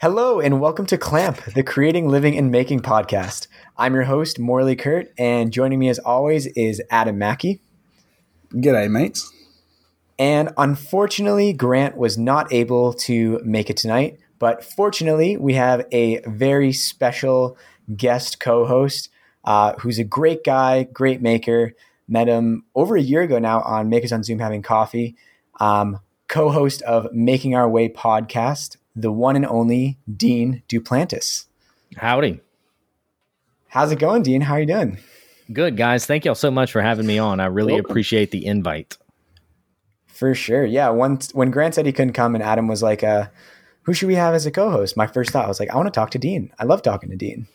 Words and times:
Hello, 0.00 0.40
and 0.40 0.62
welcome 0.62 0.86
to 0.86 0.96
Clamp, 0.96 1.44
the 1.54 1.62
Creating, 1.62 2.08
Living, 2.08 2.38
and 2.38 2.50
Making 2.50 2.80
podcast. 2.80 3.48
I'm 3.76 3.92
your 3.92 4.04
host, 4.04 4.38
Morley 4.38 4.76
Kurt, 4.76 5.12
and 5.18 5.52
joining 5.52 5.78
me 5.78 5.90
as 5.90 5.98
always 5.98 6.46
is 6.46 6.80
Adam 6.88 7.18
Mackey. 7.18 7.60
G'day, 8.54 8.90
mates. 8.90 9.30
And 10.18 10.54
unfortunately, 10.56 11.52
Grant 11.52 11.98
was 11.98 12.16
not 12.16 12.50
able 12.50 12.94
to 12.94 13.42
make 13.44 13.68
it 13.68 13.76
tonight, 13.76 14.18
but 14.38 14.64
fortunately, 14.64 15.36
we 15.36 15.52
have 15.52 15.84
a 15.92 16.20
very 16.26 16.72
special 16.72 17.58
guest 17.94 18.40
co 18.40 18.64
host 18.64 19.10
uh, 19.44 19.74
who's 19.80 19.98
a 19.98 20.04
great 20.04 20.44
guy, 20.44 20.84
great 20.84 21.20
maker. 21.20 21.74
Met 22.10 22.26
him 22.26 22.64
over 22.74 22.96
a 22.96 23.00
year 23.00 23.22
ago 23.22 23.38
now 23.38 23.62
on 23.62 23.88
Makers 23.88 24.12
on 24.12 24.24
Zoom 24.24 24.40
Having 24.40 24.62
Coffee, 24.62 25.16
um, 25.60 26.00
co 26.28 26.50
host 26.50 26.82
of 26.82 27.10
Making 27.12 27.54
Our 27.54 27.68
Way 27.68 27.88
podcast, 27.88 28.76
the 28.96 29.12
one 29.12 29.36
and 29.36 29.46
only 29.46 29.96
Dean 30.14 30.62
Duplantis. 30.68 31.46
Howdy. 31.96 32.40
How's 33.68 33.92
it 33.92 34.00
going, 34.00 34.24
Dean? 34.24 34.40
How 34.40 34.54
are 34.54 34.60
you 34.60 34.66
doing? 34.66 34.98
Good, 35.52 35.76
guys. 35.76 36.04
Thank 36.04 36.24
y'all 36.24 36.34
so 36.34 36.50
much 36.50 36.72
for 36.72 36.82
having 36.82 37.06
me 37.06 37.18
on. 37.18 37.38
I 37.38 37.46
really 37.46 37.74
Welcome. 37.74 37.90
appreciate 37.90 38.32
the 38.32 38.44
invite. 38.44 38.98
For 40.06 40.34
sure. 40.34 40.64
Yeah. 40.64 40.88
Once 40.90 41.32
when 41.32 41.52
Grant 41.52 41.76
said 41.76 41.86
he 41.86 41.92
couldn't 41.92 42.12
come 42.14 42.34
and 42.34 42.42
Adam 42.42 42.66
was 42.66 42.82
like, 42.82 43.04
uh, 43.04 43.28
who 43.82 43.94
should 43.94 44.08
we 44.08 44.16
have 44.16 44.34
as 44.34 44.46
a 44.46 44.50
co-host? 44.50 44.96
My 44.96 45.06
first 45.06 45.30
thought 45.30 45.48
was 45.48 45.60
like, 45.60 45.70
I 45.70 45.76
want 45.76 45.86
to 45.86 45.92
talk 45.92 46.10
to 46.10 46.18
Dean. 46.18 46.52
I 46.58 46.64
love 46.64 46.82
talking 46.82 47.10
to 47.10 47.16
Dean. 47.16 47.46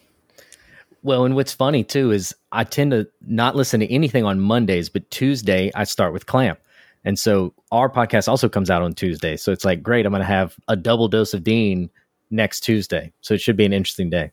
Well, 1.05 1.23
and 1.23 1.35
what's 1.35 1.53
funny 1.53 1.83
too 1.83 2.09
is 2.09 2.33
I 2.51 2.63
tend 2.63 2.89
to 2.89 3.07
not 3.27 3.55
listen 3.55 3.79
to 3.81 3.93
anything 3.93 4.25
on 4.25 4.39
Mondays, 4.39 4.89
but 4.89 5.07
Tuesday 5.11 5.71
I 5.75 5.83
start 5.83 6.13
with 6.13 6.25
Clamp. 6.25 6.57
And 7.03 7.19
so 7.19 7.53
our 7.71 7.91
podcast 7.91 8.27
also 8.27 8.49
comes 8.49 8.71
out 8.71 8.81
on 8.81 8.93
Tuesday. 8.93 9.37
So 9.37 9.51
it's 9.51 9.63
like, 9.63 9.83
great, 9.83 10.07
I'm 10.07 10.11
going 10.11 10.21
to 10.21 10.25
have 10.25 10.55
a 10.67 10.75
double 10.75 11.07
dose 11.07 11.35
of 11.35 11.43
Dean 11.43 11.91
next 12.31 12.61
Tuesday. 12.61 13.13
So 13.21 13.35
it 13.35 13.41
should 13.41 13.55
be 13.55 13.65
an 13.65 13.71
interesting 13.73 14.09
day. 14.09 14.31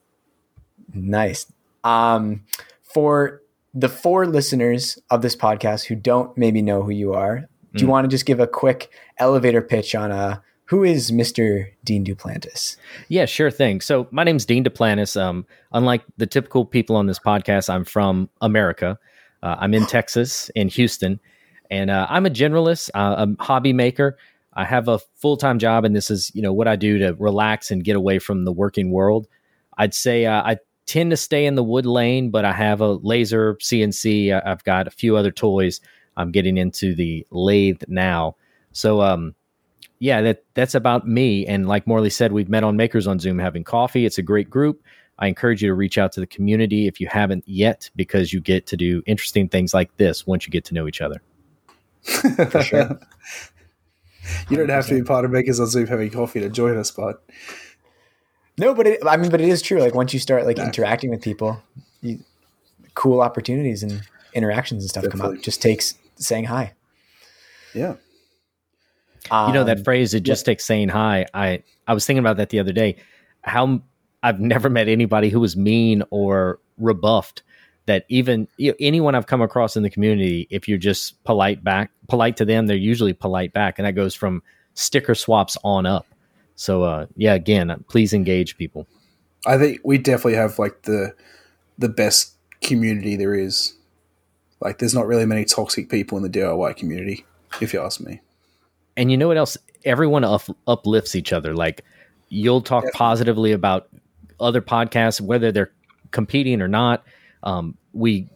Nice. 0.95 1.45
Um, 1.85 2.43
for 2.83 3.43
the 3.75 3.91
four 3.91 4.27
listeners 4.27 4.99
of 5.11 5.21
this 5.21 5.37
podcast 5.37 5.85
who 5.85 5.95
don't 5.95 6.35
maybe 6.39 6.63
know 6.63 6.83
who 6.83 6.91
you 6.93 7.13
are, 7.13 7.41
do 7.75 7.83
you 7.83 7.87
Mm. 7.87 7.91
want 7.91 8.05
to 8.07 8.09
just 8.09 8.25
give 8.25 8.41
a 8.41 8.47
quick 8.47 8.89
elevator 9.19 9.61
pitch 9.61 9.95
on 9.95 10.11
uh, 10.11 10.39
who 10.67 10.85
is 10.85 11.11
Mr. 11.11 11.71
Dean 11.85 12.05
Duplantis? 12.05 12.77
Yeah, 13.09 13.27
sure 13.27 13.51
thing. 13.51 13.81
So 13.81 14.09
my 14.11 14.25
name's 14.25 14.45
Dean 14.47 14.65
Duplantis. 14.65 15.21
Um, 15.21 15.47
unlike 15.73 16.03
the 16.17 16.27
typical 16.27 16.65
people 16.65 16.97
on 16.97 17.07
this 17.07 17.19
podcast, 17.19 17.69
I'm 17.69 17.85
from 17.85 18.29
America. 18.41 18.99
Uh, 19.43 19.57
I'm 19.59 19.75
in 19.75 19.87
Texas, 19.87 20.51
in 20.55 20.69
Houston, 20.69 21.21
and 21.71 21.91
uh, 21.91 22.07
I'm 22.09 22.27
a 22.27 22.31
generalist, 22.31 22.91
uh, 22.95 23.27
a 23.27 23.43
hobby 23.43 23.73
maker. 23.73 24.17
I 24.55 24.65
have 24.65 24.89
a 24.89 24.99
full 25.17 25.37
time 25.37 25.59
job, 25.59 25.85
and 25.85 25.97
this 25.97 26.11
is 26.11 26.31
you 26.35 26.43
know 26.43 26.53
what 26.53 26.69
I 26.69 26.77
do 26.77 26.99
to 26.99 27.15
relax 27.15 27.71
and 27.71 27.85
get 27.85 27.97
away 27.97 28.19
from 28.19 28.45
the 28.45 28.53
working 28.53 28.91
world. 28.93 29.27
I'd 29.79 29.95
say 29.95 30.27
uh, 30.27 30.43
I 30.43 30.59
tend 30.87 31.11
to 31.11 31.17
stay 31.17 31.47
in 31.47 31.55
the 31.55 31.63
wood 31.65 31.87
lane, 31.87 32.31
but 32.31 32.45
I 32.45 32.53
have 32.53 32.81
a 32.81 32.93
laser 32.93 33.55
CNC. 33.57 34.33
I- 34.33 34.51
I've 34.51 34.65
got 34.65 34.87
a 34.87 34.91
few 34.91 35.17
other 35.17 35.31
toys. 35.31 35.81
I'm 36.17 36.31
getting 36.31 36.59
into 36.59 36.95
the 36.95 37.27
lathe 37.31 37.83
now. 37.89 38.37
So 38.73 39.01
um, 39.01 39.35
yeah, 40.03 40.21
that 40.23 40.43
that's 40.55 40.75
about 40.75 41.07
me. 41.07 41.47
And 41.47 41.69
like 41.69 41.87
Morley 41.87 42.11
said, 42.11 42.33
we've 42.33 42.49
met 42.49 42.65
on 42.65 42.77
Makers 42.77 43.07
on 43.07 43.21
Zoom 43.21 43.39
having 43.39 43.63
coffee. 43.63 44.05
It's 44.05 44.19
a 44.19 44.23
great 44.23 44.51
group. 44.51 44.83
I 45.21 45.29
encourage 45.29 45.63
you 45.63 45.69
to 45.69 45.75
reach 45.75 45.97
out 45.97 46.11
to 46.15 46.21
the 46.21 46.27
community 46.27 46.89
if 46.89 47.01
you 47.01 47.07
haven't 47.07 47.45
yet, 47.47 47.89
because 47.95 48.33
you 48.33 48.41
get 48.41 48.67
to 48.67 48.77
do 48.77 49.01
interesting 49.07 49.49
things 49.49 49.73
like 49.73 49.97
this 49.99 50.27
once 50.27 50.45
you 50.45 50.51
get 50.51 50.65
to 50.65 50.75
know 50.75 50.89
each 50.89 51.01
other. 51.01 51.23
For 52.03 52.63
sure. 52.65 52.99
you 54.51 54.57
don't 54.57 54.69
have 54.71 54.89
to 54.89 54.95
be 54.95 55.03
part 55.05 55.25
of 55.25 55.31
Makers 55.31 55.61
on 55.61 55.69
Zoom 55.69 55.87
having 55.87 56.11
coffee 56.11 56.41
to 56.41 56.49
join 56.49 56.77
us, 56.77 56.91
but 56.91 57.23
No, 58.59 58.75
but 58.75 58.89
it, 58.89 59.01
I 59.07 59.17
mean, 59.17 59.31
but 59.31 59.41
it 59.41 59.49
is 59.49 59.63
true. 59.63 59.79
Like 59.79 59.95
once 59.95 60.13
you 60.13 60.19
start 60.19 60.47
like 60.47 60.57
Yeah. 60.57 60.65
interacting 60.67 61.11
with 61.11 61.23
people, 61.23 61.63
you, 62.01 62.19
cool 62.95 63.21
opportunities 63.21 63.85
and 63.85 64.03
interactions 64.35 64.83
and 64.83 64.91
stuff 64.91 65.05
come 65.05 65.13
Definitely. 65.13 65.39
up. 65.39 65.45
Just 65.45 65.63
takes 65.63 65.95
saying 66.17 66.47
hi. 66.47 66.73
yeah. 67.73 67.95
You 69.31 69.53
know 69.53 69.61
Um, 69.61 69.67
that 69.67 69.85
phrase, 69.85 70.15
it 70.15 70.23
just 70.23 70.45
takes 70.45 70.65
saying 70.65 70.89
hi. 70.89 71.27
I, 71.35 71.63
I 71.87 71.95
was 71.95 72.07
thinking 72.07 72.21
about 72.21 72.37
that 72.39 72.51
the 72.51 72.59
other 72.59 72.73
day. 72.73 72.97
How 73.43 73.81
I've 74.23 74.41
never 74.41 74.69
met 74.71 74.89
anybody 74.89 75.29
who 75.31 75.41
was 75.41 75.57
mean 75.57 76.03
or 76.11 76.61
rebuffed 76.79 77.43
that 77.87 78.05
even 78.09 78.47
you 78.57 78.71
know, 78.71 78.77
anyone 78.81 79.15
I've 79.15 79.27
come 79.27 79.43
across 79.43 79.77
in 79.77 79.83
the 79.83 79.91
community, 79.91 80.47
if 80.51 80.69
you're 80.69 80.79
just 80.79 81.23
polite 81.25 81.65
back, 81.65 81.91
polite 82.09 82.37
to 82.37 82.45
them, 82.45 82.67
they're 82.67 82.77
usually 82.77 83.13
polite 83.13 83.53
back. 83.53 83.79
And 83.79 83.87
that 83.87 83.93
goes 83.93 84.15
from 84.15 84.43
sticker 84.75 85.15
swaps 85.15 85.57
on 85.65 85.87
up. 85.87 86.07
So, 86.55 86.85
uh, 86.85 87.07
yeah, 87.17 87.35
again, 87.35 87.85
please 87.89 88.13
engage 88.13 88.57
people. 88.57 88.87
I 89.47 89.59
think 89.59 89.81
we 89.85 89.99
definitely 89.99 90.35
have 90.35 90.59
like 90.59 90.83
the 90.83 91.15
the 91.79 91.89
best 91.89 92.35
community 92.61 93.17
there 93.17 93.35
is. 93.35 93.75
Like, 94.61 94.79
there's 94.79 94.95
not 94.95 95.09
really 95.09 95.27
many 95.27 95.45
toxic 95.45 95.91
people 95.91 96.17
in 96.17 96.23
the 96.23 96.31
DIY 96.31 96.77
community, 96.77 97.25
if 97.61 97.73
you 97.73 97.83
ask 97.83 98.01
me. 98.01 98.21
And 98.97 99.11
you 99.11 99.17
know 99.17 99.29
what 99.29 99.37
else? 99.37 99.57
Everyone 99.85 100.25
up, 100.25 100.43
uplifts 100.67 101.15
each 101.15 101.33
other. 101.33 101.55
Like 101.55 101.85
you'll 102.29 102.61
talk 102.61 102.85
Definitely. 102.85 102.99
positively 102.99 103.53
about 103.53 103.89
other 104.41 104.63
podcasts, 104.63 105.21
whether 105.21 105.53
they're 105.53 105.73
competing 106.11 106.63
or 106.63 106.69
not. 106.69 107.05
Um, 107.43 107.77
we 107.93 108.29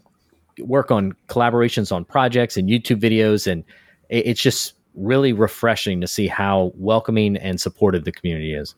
work 0.61 0.91
on 0.91 1.15
collaborations 1.29 1.93
on 1.93 2.05
projects 2.05 2.57
and 2.57 2.69
YouTube 2.69 3.01
videos, 3.01 3.47
and 3.51 3.65
it, 4.09 4.27
it's 4.27 4.41
just 4.41 4.75
really 4.95 5.33
refreshing 5.33 6.01
to 6.01 6.07
see 6.07 6.27
how 6.27 6.73
welcoming 6.77 7.37
and 7.37 7.61
supportive 7.61 8.05
the 8.05 8.13
community 8.13 8.55
is. 8.55 8.75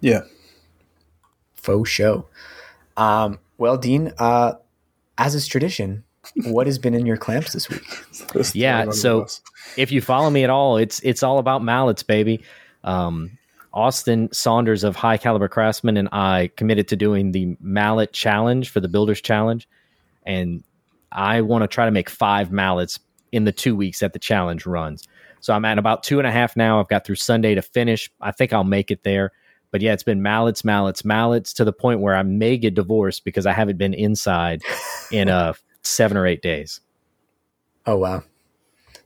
Yeah. 0.00 0.20
faux 1.54 1.90
show. 1.90 2.26
Um, 2.96 3.38
well, 3.58 3.76
Dean, 3.76 4.12
uh, 4.18 4.54
as 5.18 5.34
is 5.34 5.46
tradition, 5.46 6.04
what 6.44 6.66
has 6.66 6.78
been 6.78 6.94
in 6.94 7.06
your 7.06 7.16
clamps 7.16 7.52
this 7.52 7.68
week? 7.68 7.82
Let's 8.34 8.54
Yeah, 8.54 8.78
it 8.78 8.82
under 8.82 8.92
the 8.92 8.96
so- 8.98 9.26
if 9.76 9.90
you 9.92 10.00
follow 10.00 10.30
me 10.30 10.44
at 10.44 10.50
all, 10.50 10.76
it's 10.76 11.00
it's 11.00 11.22
all 11.22 11.38
about 11.38 11.62
mallets, 11.62 12.02
baby. 12.02 12.42
Um, 12.84 13.36
Austin 13.74 14.28
Saunders 14.32 14.84
of 14.84 14.96
High 14.96 15.18
Caliber 15.18 15.48
Craftsman 15.48 15.96
and 15.96 16.08
I 16.12 16.50
committed 16.56 16.88
to 16.88 16.96
doing 16.96 17.32
the 17.32 17.56
mallet 17.60 18.12
challenge 18.12 18.70
for 18.70 18.80
the 18.80 18.88
Builders 18.88 19.20
Challenge, 19.20 19.68
and 20.24 20.62
I 21.12 21.40
want 21.42 21.62
to 21.62 21.68
try 21.68 21.84
to 21.84 21.90
make 21.90 22.08
five 22.08 22.50
mallets 22.50 22.98
in 23.32 23.44
the 23.44 23.52
two 23.52 23.76
weeks 23.76 24.00
that 24.00 24.12
the 24.12 24.18
challenge 24.18 24.66
runs. 24.66 25.06
So 25.40 25.52
I'm 25.52 25.64
at 25.64 25.78
about 25.78 26.02
two 26.02 26.18
and 26.18 26.26
a 26.26 26.32
half 26.32 26.56
now. 26.56 26.80
I've 26.80 26.88
got 26.88 27.04
through 27.04 27.16
Sunday 27.16 27.54
to 27.54 27.62
finish. 27.62 28.10
I 28.20 28.32
think 28.32 28.52
I'll 28.52 28.64
make 28.64 28.90
it 28.90 29.02
there. 29.02 29.32
But 29.72 29.82
yeah, 29.82 29.92
it's 29.92 30.02
been 30.02 30.22
mallets, 30.22 30.64
mallets, 30.64 31.04
mallets 31.04 31.52
to 31.54 31.64
the 31.64 31.72
point 31.72 32.00
where 32.00 32.16
I 32.16 32.22
may 32.22 32.56
get 32.56 32.74
divorced 32.74 33.24
because 33.24 33.44
I 33.46 33.52
haven't 33.52 33.76
been 33.78 33.92
inside 33.94 34.62
in 35.12 35.28
uh 35.28 35.52
seven 35.86 36.16
or 36.16 36.26
eight 36.26 36.42
days. 36.42 36.80
Oh 37.86 37.96
wow, 37.96 38.22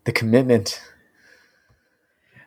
the 0.04 0.12
commitment. 0.12 0.80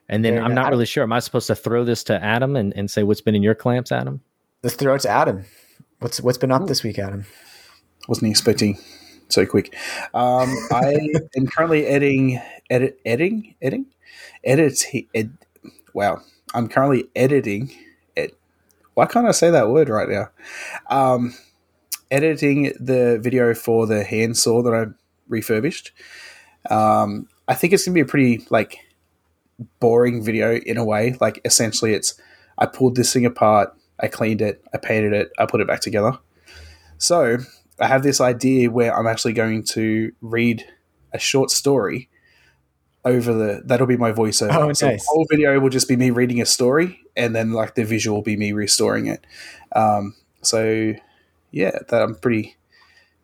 And 0.09 0.23
then 0.23 0.33
Very 0.33 0.45
I'm 0.45 0.53
not 0.53 0.65
Adam- 0.67 0.73
really 0.77 0.85
sure. 0.85 1.03
Am 1.03 1.13
I 1.13 1.19
supposed 1.19 1.47
to 1.47 1.55
throw 1.55 1.85
this 1.85 2.03
to 2.05 2.21
Adam 2.23 2.55
and, 2.55 2.73
and 2.75 2.91
say 2.91 3.03
what's 3.03 3.21
been 3.21 3.35
in 3.35 3.43
your 3.43 3.55
clamps, 3.55 3.91
Adam? 3.91 4.21
Let's 4.61 4.75
throw 4.75 4.93
it 4.95 5.01
to 5.01 5.09
Adam. 5.09 5.45
What's 5.99 6.19
what's 6.21 6.37
been 6.37 6.51
up 6.51 6.67
this 6.67 6.83
week, 6.83 6.99
Adam? 6.99 7.25
wasn't 8.07 8.29
expecting 8.29 8.77
so 9.29 9.45
quick. 9.45 9.75
Um, 10.13 10.53
I 10.71 10.97
am 11.37 11.47
currently 11.47 11.85
editing, 11.87 12.41
edit, 12.69 12.99
editing, 13.05 13.55
editing, 13.61 13.85
edit, 14.43 14.83
ed, 15.15 15.31
wow. 15.93 16.21
I'm 16.53 16.67
currently 16.67 17.05
editing. 17.15 17.71
Ed, 18.15 18.31
why 18.93 19.05
can't 19.05 19.25
I 19.25 19.31
say 19.31 19.49
that 19.51 19.69
word 19.69 19.89
right 19.89 20.09
now? 20.09 20.29
Um, 20.89 21.33
editing 22.13 22.71
the 22.79 23.19
video 23.19 23.53
for 23.55 23.87
the 23.87 24.03
handsaw 24.03 24.61
that 24.61 24.73
I 24.73 24.85
refurbished. 25.27 25.91
Um, 26.69 27.27
I 27.47 27.55
think 27.55 27.73
it's 27.73 27.83
gonna 27.83 27.95
be 27.95 28.01
a 28.01 28.05
pretty 28.05 28.45
like 28.51 28.77
boring 29.79 30.23
video 30.23 30.55
in 30.55 30.77
a 30.77 30.85
way. 30.85 31.17
Like 31.19 31.41
essentially, 31.43 31.93
it's 31.93 32.13
I 32.57 32.67
pulled 32.67 32.95
this 32.95 33.11
thing 33.11 33.25
apart, 33.25 33.75
I 33.99 34.07
cleaned 34.07 34.41
it, 34.41 34.63
I 34.73 34.77
painted 34.77 35.13
it, 35.13 35.31
I 35.39 35.47
put 35.47 35.59
it 35.59 35.67
back 35.67 35.81
together. 35.81 36.17
So 36.99 37.37
I 37.79 37.87
have 37.87 38.03
this 38.03 38.21
idea 38.21 38.69
where 38.69 38.95
I'm 38.95 39.07
actually 39.07 39.33
going 39.33 39.63
to 39.71 40.11
read 40.21 40.65
a 41.11 41.19
short 41.19 41.49
story 41.49 42.09
over 43.03 43.33
the 43.33 43.61
that'll 43.65 43.87
be 43.87 43.97
my 43.97 44.11
voiceover. 44.11 44.55
Oh, 44.55 44.73
so 44.73 44.87
the 44.87 45.03
whole 45.07 45.25
video 45.29 45.59
will 45.59 45.69
just 45.69 45.89
be 45.89 45.95
me 45.95 46.11
reading 46.11 46.41
a 46.41 46.45
story, 46.45 47.01
and 47.17 47.35
then 47.35 47.51
like 47.51 47.73
the 47.73 47.83
visual 47.83 48.17
will 48.17 48.23
be 48.23 48.37
me 48.37 48.51
restoring 48.51 49.07
it. 49.07 49.25
Um, 49.75 50.15
so 50.41 50.93
yeah, 51.53 51.77
that 51.87 52.01
I'm 52.01 52.15
pretty 52.15 52.57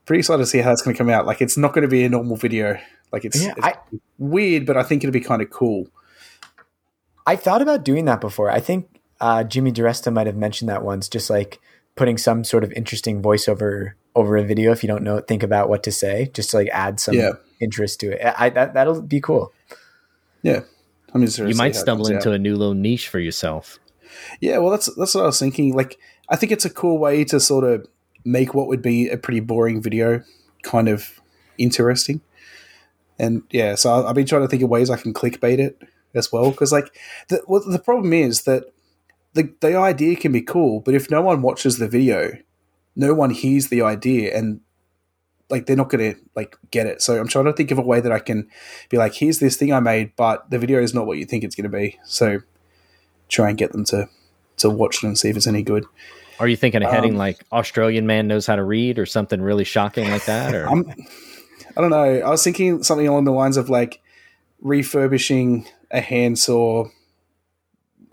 pretty 0.06 0.20
excited 0.20 0.42
to 0.42 0.46
see 0.46 0.60
how 0.60 0.70
that's 0.70 0.82
going 0.82 0.96
to 0.96 0.98
come 0.98 1.10
out. 1.10 1.26
Like 1.26 1.42
it's 1.42 1.58
not 1.58 1.74
going 1.74 1.82
to 1.82 1.88
be 1.90 2.04
a 2.06 2.10
normal 2.10 2.38
video. 2.38 2.80
Like 3.12 3.26
it's, 3.26 3.44
Yeah, 3.44 3.54
it's 3.58 3.66
I- 3.66 3.76
weird, 4.18 4.66
but 4.66 4.78
I 4.78 4.84
think 4.84 5.04
it'll 5.04 5.12
be 5.14 5.20
kind 5.20 5.42
of 5.42 5.50
cool. 5.50 5.88
I 7.28 7.36
thought 7.36 7.62
about 7.62 7.84
doing 7.84 8.06
that 8.06 8.22
before. 8.22 8.50
I 8.50 8.60
think 8.60 9.02
uh, 9.20 9.44
Jimmy 9.44 9.72
DiResta 9.72 10.12
might 10.14 10.28
have 10.28 10.36
mentioned 10.36 10.70
that 10.70 10.84
once, 10.84 11.08
just 11.10 11.30
like 11.30 11.60
putting 11.96 12.18
some 12.18 12.44
sort 12.44 12.64
of 12.64 12.72
interesting 12.74 13.22
voiceover 13.22 13.92
over 14.16 14.38
a 14.38 14.44
video. 14.44 14.72
If 14.72 14.84
you 14.84 14.88
don't 14.88 15.04
know, 15.04 15.20
think 15.20 15.44
about 15.44 15.70
what 15.70 15.84
to 15.84 15.92
say, 15.92 16.32
just 16.34 16.52
to 16.52 16.58
like 16.58 16.70
add 16.72 17.00
some 17.00 17.16
Yeah. 17.16 17.34
interest 17.60 18.00
to 18.02 18.12
it. 18.14 18.34
I 18.38 18.50
that 18.50 18.74
that'll 18.74 19.02
be 19.02 19.22
cool. 19.22 19.52
Yeah, 20.42 20.62
I'm 21.14 21.22
you 21.24 21.56
might 21.56 21.76
stumble 21.76 22.08
into 22.08 22.30
out. 22.30 22.36
a 22.36 22.40
new 22.40 22.56
little 22.56 22.74
niche 22.74 23.10
for 23.10 23.20
yourself. 23.20 23.78
Yeah, 24.40 24.58
well, 24.60 24.72
that's 24.72 24.88
that's 24.96 25.14
what 25.14 25.24
I 25.24 25.28
was 25.28 25.40
thinking. 25.40 25.74
Like, 25.76 26.00
I 26.30 26.36
think 26.36 26.52
it's 26.52 26.66
a 26.66 26.70
cool 26.70 26.98
way 26.98 27.24
to 27.26 27.40
sort 27.40 27.64
of 27.66 27.86
make 28.26 28.54
what 28.54 28.68
would 28.68 28.82
be 28.82 29.10
a 29.10 29.18
pretty 29.18 29.40
boring 29.40 29.82
video 29.82 30.24
kind 30.64 30.90
of 30.90 31.20
interesting. 31.58 32.22
And 33.18 33.44
yeah, 33.52 33.76
so 33.76 34.06
I've 34.06 34.16
been 34.16 34.26
trying 34.26 34.44
to 34.44 34.48
think 34.48 34.64
of 34.64 34.70
ways 34.70 34.90
I 34.90 34.98
can 34.98 35.14
clickbait 35.14 35.60
it 35.60 35.82
as 36.14 36.32
well. 36.32 36.52
Because 36.52 36.72
like 36.72 36.96
the 37.28 37.42
well, 37.48 37.62
the 37.66 37.80
problem 37.80 38.14
is 38.14 38.44
that 38.44 38.72
the 39.34 39.54
the 39.60 39.76
idea 39.76 40.16
can 40.16 40.32
be 40.32 40.42
cool, 40.42 40.80
but 40.80 40.96
if 40.96 41.12
no 41.12 41.22
one 41.22 41.42
watches 41.42 41.78
the 41.78 41.88
video, 41.88 42.38
no 42.96 43.14
one 43.14 43.32
hears 43.32 43.68
the 43.68 43.82
idea, 43.82 44.36
and 44.38 44.62
like 45.50 45.66
they're 45.66 45.76
not 45.76 45.90
going 45.90 46.14
to 46.14 46.20
like 46.36 46.56
get 46.72 46.88
it. 46.88 47.02
So 47.02 47.20
I'm 47.20 47.28
trying 47.28 47.46
to 47.46 47.54
think 47.54 47.72
of 47.72 47.78
a 47.78 47.84
way 47.84 48.00
that 48.00 48.12
I 48.12 48.20
can 48.20 48.48
be 48.90 48.98
like, 48.98 49.16
here's 49.16 49.40
this 49.40 49.58
thing 49.58 49.74
I 49.74 49.80
made, 49.80 50.16
but 50.16 50.50
the 50.50 50.60
video 50.60 50.82
is 50.82 50.94
not 50.94 51.08
what 51.08 51.18
you 51.18 51.26
think 51.26 51.44
it's 51.44 51.56
going 51.56 51.70
to 51.70 51.78
be. 51.78 52.00
So 52.06 52.40
try 53.28 53.50
and 53.50 53.58
get 53.58 53.72
them 53.72 53.84
to 53.86 54.08
to 54.58 54.70
watch 54.70 55.04
it 55.04 55.08
and 55.08 55.18
see 55.18 55.30
if 55.30 55.38
it's 55.38 55.48
any 55.48 55.64
good. 55.64 55.86
Are 56.40 56.48
you 56.48 56.56
thinking 56.56 56.84
of 56.84 56.90
heading 56.90 57.12
Um, 57.14 57.18
like 57.18 57.44
Australian 57.52 58.08
man 58.08 58.28
knows 58.28 58.48
how 58.48 58.56
to 58.56 58.64
read 58.64 58.98
or 58.98 59.06
something 59.06 59.42
really 59.42 59.66
shocking 59.66 60.10
like 60.10 60.26
that? 60.26 60.56
Or 60.56 60.70
I'm, 60.70 60.90
I 61.76 61.82
don't 61.82 61.90
know. 61.90 61.98
I 61.98 62.30
was 62.30 62.44
thinking 62.44 62.82
something 62.84 63.08
along 63.08 63.26
the 63.26 63.32
lines 63.32 63.58
of 63.58 63.70
like 63.70 64.02
refurbishing 64.62 65.68
a 65.92 66.02
handsaw, 66.02 66.86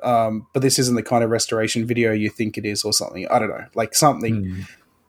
um, 0.02 0.46
but 0.52 0.60
this 0.60 0.78
isn't 0.78 0.96
the 0.96 1.02
kind 1.02 1.22
of 1.22 1.30
restoration 1.30 1.86
video 1.86 2.12
you 2.12 2.28
think 2.28 2.58
it 2.58 2.64
is, 2.64 2.84
or 2.84 2.92
something. 2.92 3.28
I 3.28 3.38
don't 3.38 3.48
know, 3.48 3.66
like 3.74 3.94
something. 3.94 4.44
Hmm. 4.44 4.60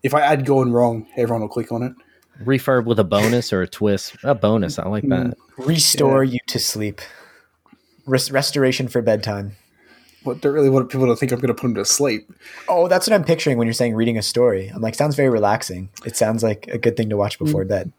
If 0.02 0.14
I 0.14 0.20
add 0.20 0.46
gone 0.46 0.72
wrong, 0.72 1.08
everyone 1.16 1.40
will 1.42 1.48
click 1.48 1.72
on 1.72 1.82
it. 1.82 1.92
refurb 2.44 2.84
with 2.84 3.00
a 3.00 3.04
bonus 3.04 3.52
or 3.52 3.62
a 3.62 3.68
twist? 3.68 4.16
A 4.22 4.34
bonus. 4.34 4.78
I 4.78 4.86
like 4.86 5.08
that. 5.08 5.36
Restore 5.56 6.22
you 6.22 6.38
to 6.46 6.58
sleep. 6.60 7.00
Res- 8.06 8.30
restoration 8.30 8.86
for 8.86 9.02
bedtime. 9.02 9.56
What 10.28 10.40
don't 10.40 10.52
really 10.52 10.70
want 10.70 10.90
people 10.90 11.06
to 11.06 11.16
think 11.16 11.32
I'm 11.32 11.40
going 11.40 11.48
to 11.48 11.54
put 11.54 11.62
them 11.62 11.74
to 11.74 11.84
sleep. 11.84 12.30
Oh, 12.68 12.86
that's 12.86 13.08
what 13.08 13.14
I'm 13.14 13.24
picturing 13.24 13.58
when 13.58 13.66
you're 13.66 13.74
saying 13.74 13.94
reading 13.94 14.18
a 14.18 14.22
story. 14.22 14.68
I'm 14.68 14.82
like, 14.82 14.94
sounds 14.94 15.16
very 15.16 15.30
relaxing. 15.30 15.88
It 16.04 16.16
sounds 16.16 16.42
like 16.42 16.68
a 16.68 16.78
good 16.78 16.96
thing 16.96 17.08
to 17.10 17.16
watch 17.16 17.38
before 17.38 17.62
Hmm. 17.62 17.68
bed. 17.68 17.92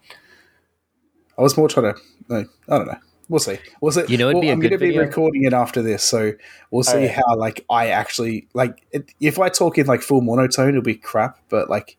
I 1.38 1.42
was 1.42 1.58
more 1.58 1.68
trying 1.68 1.94
to. 1.94 2.00
No, 2.30 2.46
I 2.70 2.78
don't 2.78 2.88
know. 2.88 2.98
We'll 3.30 3.40
see. 3.40 3.58
We'll 3.81 3.92
see. 3.92 4.06
You 4.08 4.18
know, 4.18 4.30
it'd 4.30 4.36
well, 4.36 4.42
be 4.42 4.50
a 4.50 4.52
I'm 4.54 4.60
going 4.60 4.72
to 4.72 4.78
be 4.78 4.98
recording 4.98 5.44
it 5.44 5.54
after 5.54 5.81
this, 5.81 6.04
so 6.04 6.34
we'll 6.72 6.84
see 6.84 6.94
Alright. 6.94 7.12
how 7.12 7.36
like 7.36 7.66
I 7.70 7.90
actually 7.90 8.48
like. 8.54 8.84
It, 8.92 9.12
if 9.20 9.40
I 9.40 9.50
talk 9.50 9.78
in 9.78 9.86
like 9.86 10.02
full 10.02 10.22
monotone, 10.22 10.70
it'll 10.70 10.81
be 10.81 10.96
crap. 10.96 11.40
But 11.50 11.70
like, 11.70 11.98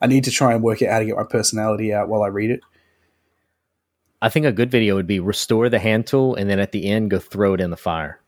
I 0.00 0.06
need 0.06 0.24
to 0.24 0.30
try 0.30 0.52
and 0.52 0.62
work 0.62 0.82
out 0.82 0.92
how 0.92 0.98
to 1.00 1.04
get 1.06 1.16
my 1.16 1.24
personality 1.24 1.92
out 1.92 2.08
while 2.08 2.22
I 2.22 2.28
read 2.28 2.50
it. 2.50 2.60
I 4.22 4.28
think 4.28 4.46
a 4.46 4.52
good 4.52 4.70
video 4.70 4.94
would 4.96 5.06
be 5.06 5.18
restore 5.18 5.68
the 5.68 5.78
hand 5.78 6.06
tool 6.06 6.34
and 6.34 6.48
then 6.48 6.60
at 6.60 6.72
the 6.72 6.86
end 6.86 7.10
go 7.10 7.18
throw 7.18 7.54
it 7.54 7.60
in 7.60 7.70
the 7.70 7.76
fire. 7.76 8.20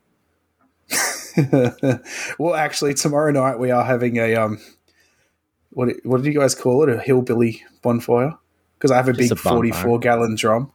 well, 2.38 2.54
actually, 2.54 2.94
tomorrow 2.94 3.30
night 3.30 3.58
we 3.58 3.70
are 3.70 3.84
having 3.84 4.18
a 4.18 4.34
um, 4.34 4.60
what 5.70 5.94
what 6.04 6.22
did 6.22 6.32
you 6.32 6.38
guys 6.38 6.54
call 6.54 6.82
it? 6.82 6.88
A 6.88 6.98
hillbilly 6.98 7.64
bonfire? 7.82 8.34
Because 8.76 8.90
I 8.90 8.96
have 8.96 9.08
a 9.08 9.12
Just 9.12 9.30
big 9.30 9.32
a 9.32 9.36
forty-four 9.36 9.98
gallon 9.98 10.34
drum. 10.34 10.72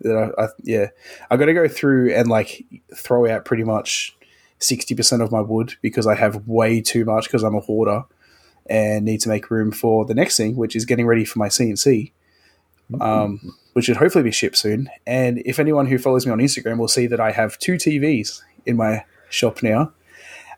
That 0.00 0.34
I, 0.38 0.44
I 0.44 0.48
yeah, 0.62 0.86
I 1.30 1.36
got 1.36 1.46
to 1.46 1.54
go 1.54 1.68
through 1.68 2.14
and 2.14 2.28
like 2.28 2.64
throw 2.94 3.30
out 3.30 3.44
pretty 3.44 3.64
much 3.64 4.16
sixty 4.58 4.94
percent 4.94 5.22
of 5.22 5.32
my 5.32 5.40
wood 5.40 5.74
because 5.82 6.06
I 6.06 6.14
have 6.14 6.46
way 6.46 6.80
too 6.80 7.04
much 7.04 7.24
because 7.24 7.42
I'm 7.42 7.54
a 7.54 7.60
hoarder 7.60 8.04
and 8.66 9.04
need 9.04 9.20
to 9.22 9.28
make 9.28 9.50
room 9.50 9.72
for 9.72 10.04
the 10.04 10.14
next 10.14 10.36
thing, 10.36 10.56
which 10.56 10.76
is 10.76 10.84
getting 10.84 11.06
ready 11.06 11.24
for 11.24 11.38
my 11.38 11.48
CNC. 11.48 12.12
Um, 13.00 13.54
which 13.74 13.84
should 13.84 13.98
hopefully 13.98 14.24
be 14.24 14.30
shipped 14.30 14.56
soon. 14.56 14.88
And 15.06 15.42
if 15.44 15.58
anyone 15.58 15.86
who 15.86 15.98
follows 15.98 16.24
me 16.24 16.32
on 16.32 16.38
Instagram 16.38 16.78
will 16.78 16.88
see 16.88 17.06
that 17.06 17.20
I 17.20 17.32
have 17.32 17.58
two 17.58 17.74
TVs 17.74 18.40
in 18.64 18.76
my 18.76 19.04
shop 19.28 19.62
now. 19.62 19.92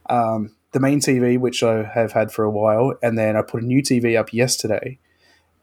Um, 0.08 0.54
the 0.72 0.80
main 0.80 1.00
TV, 1.00 1.38
which 1.38 1.62
I 1.62 1.82
have 1.82 2.12
had 2.12 2.32
for 2.32 2.44
a 2.44 2.50
while, 2.50 2.94
and 3.02 3.18
then 3.18 3.36
I 3.36 3.42
put 3.42 3.62
a 3.62 3.66
new 3.66 3.82
TV 3.82 4.18
up 4.18 4.32
yesterday, 4.32 4.98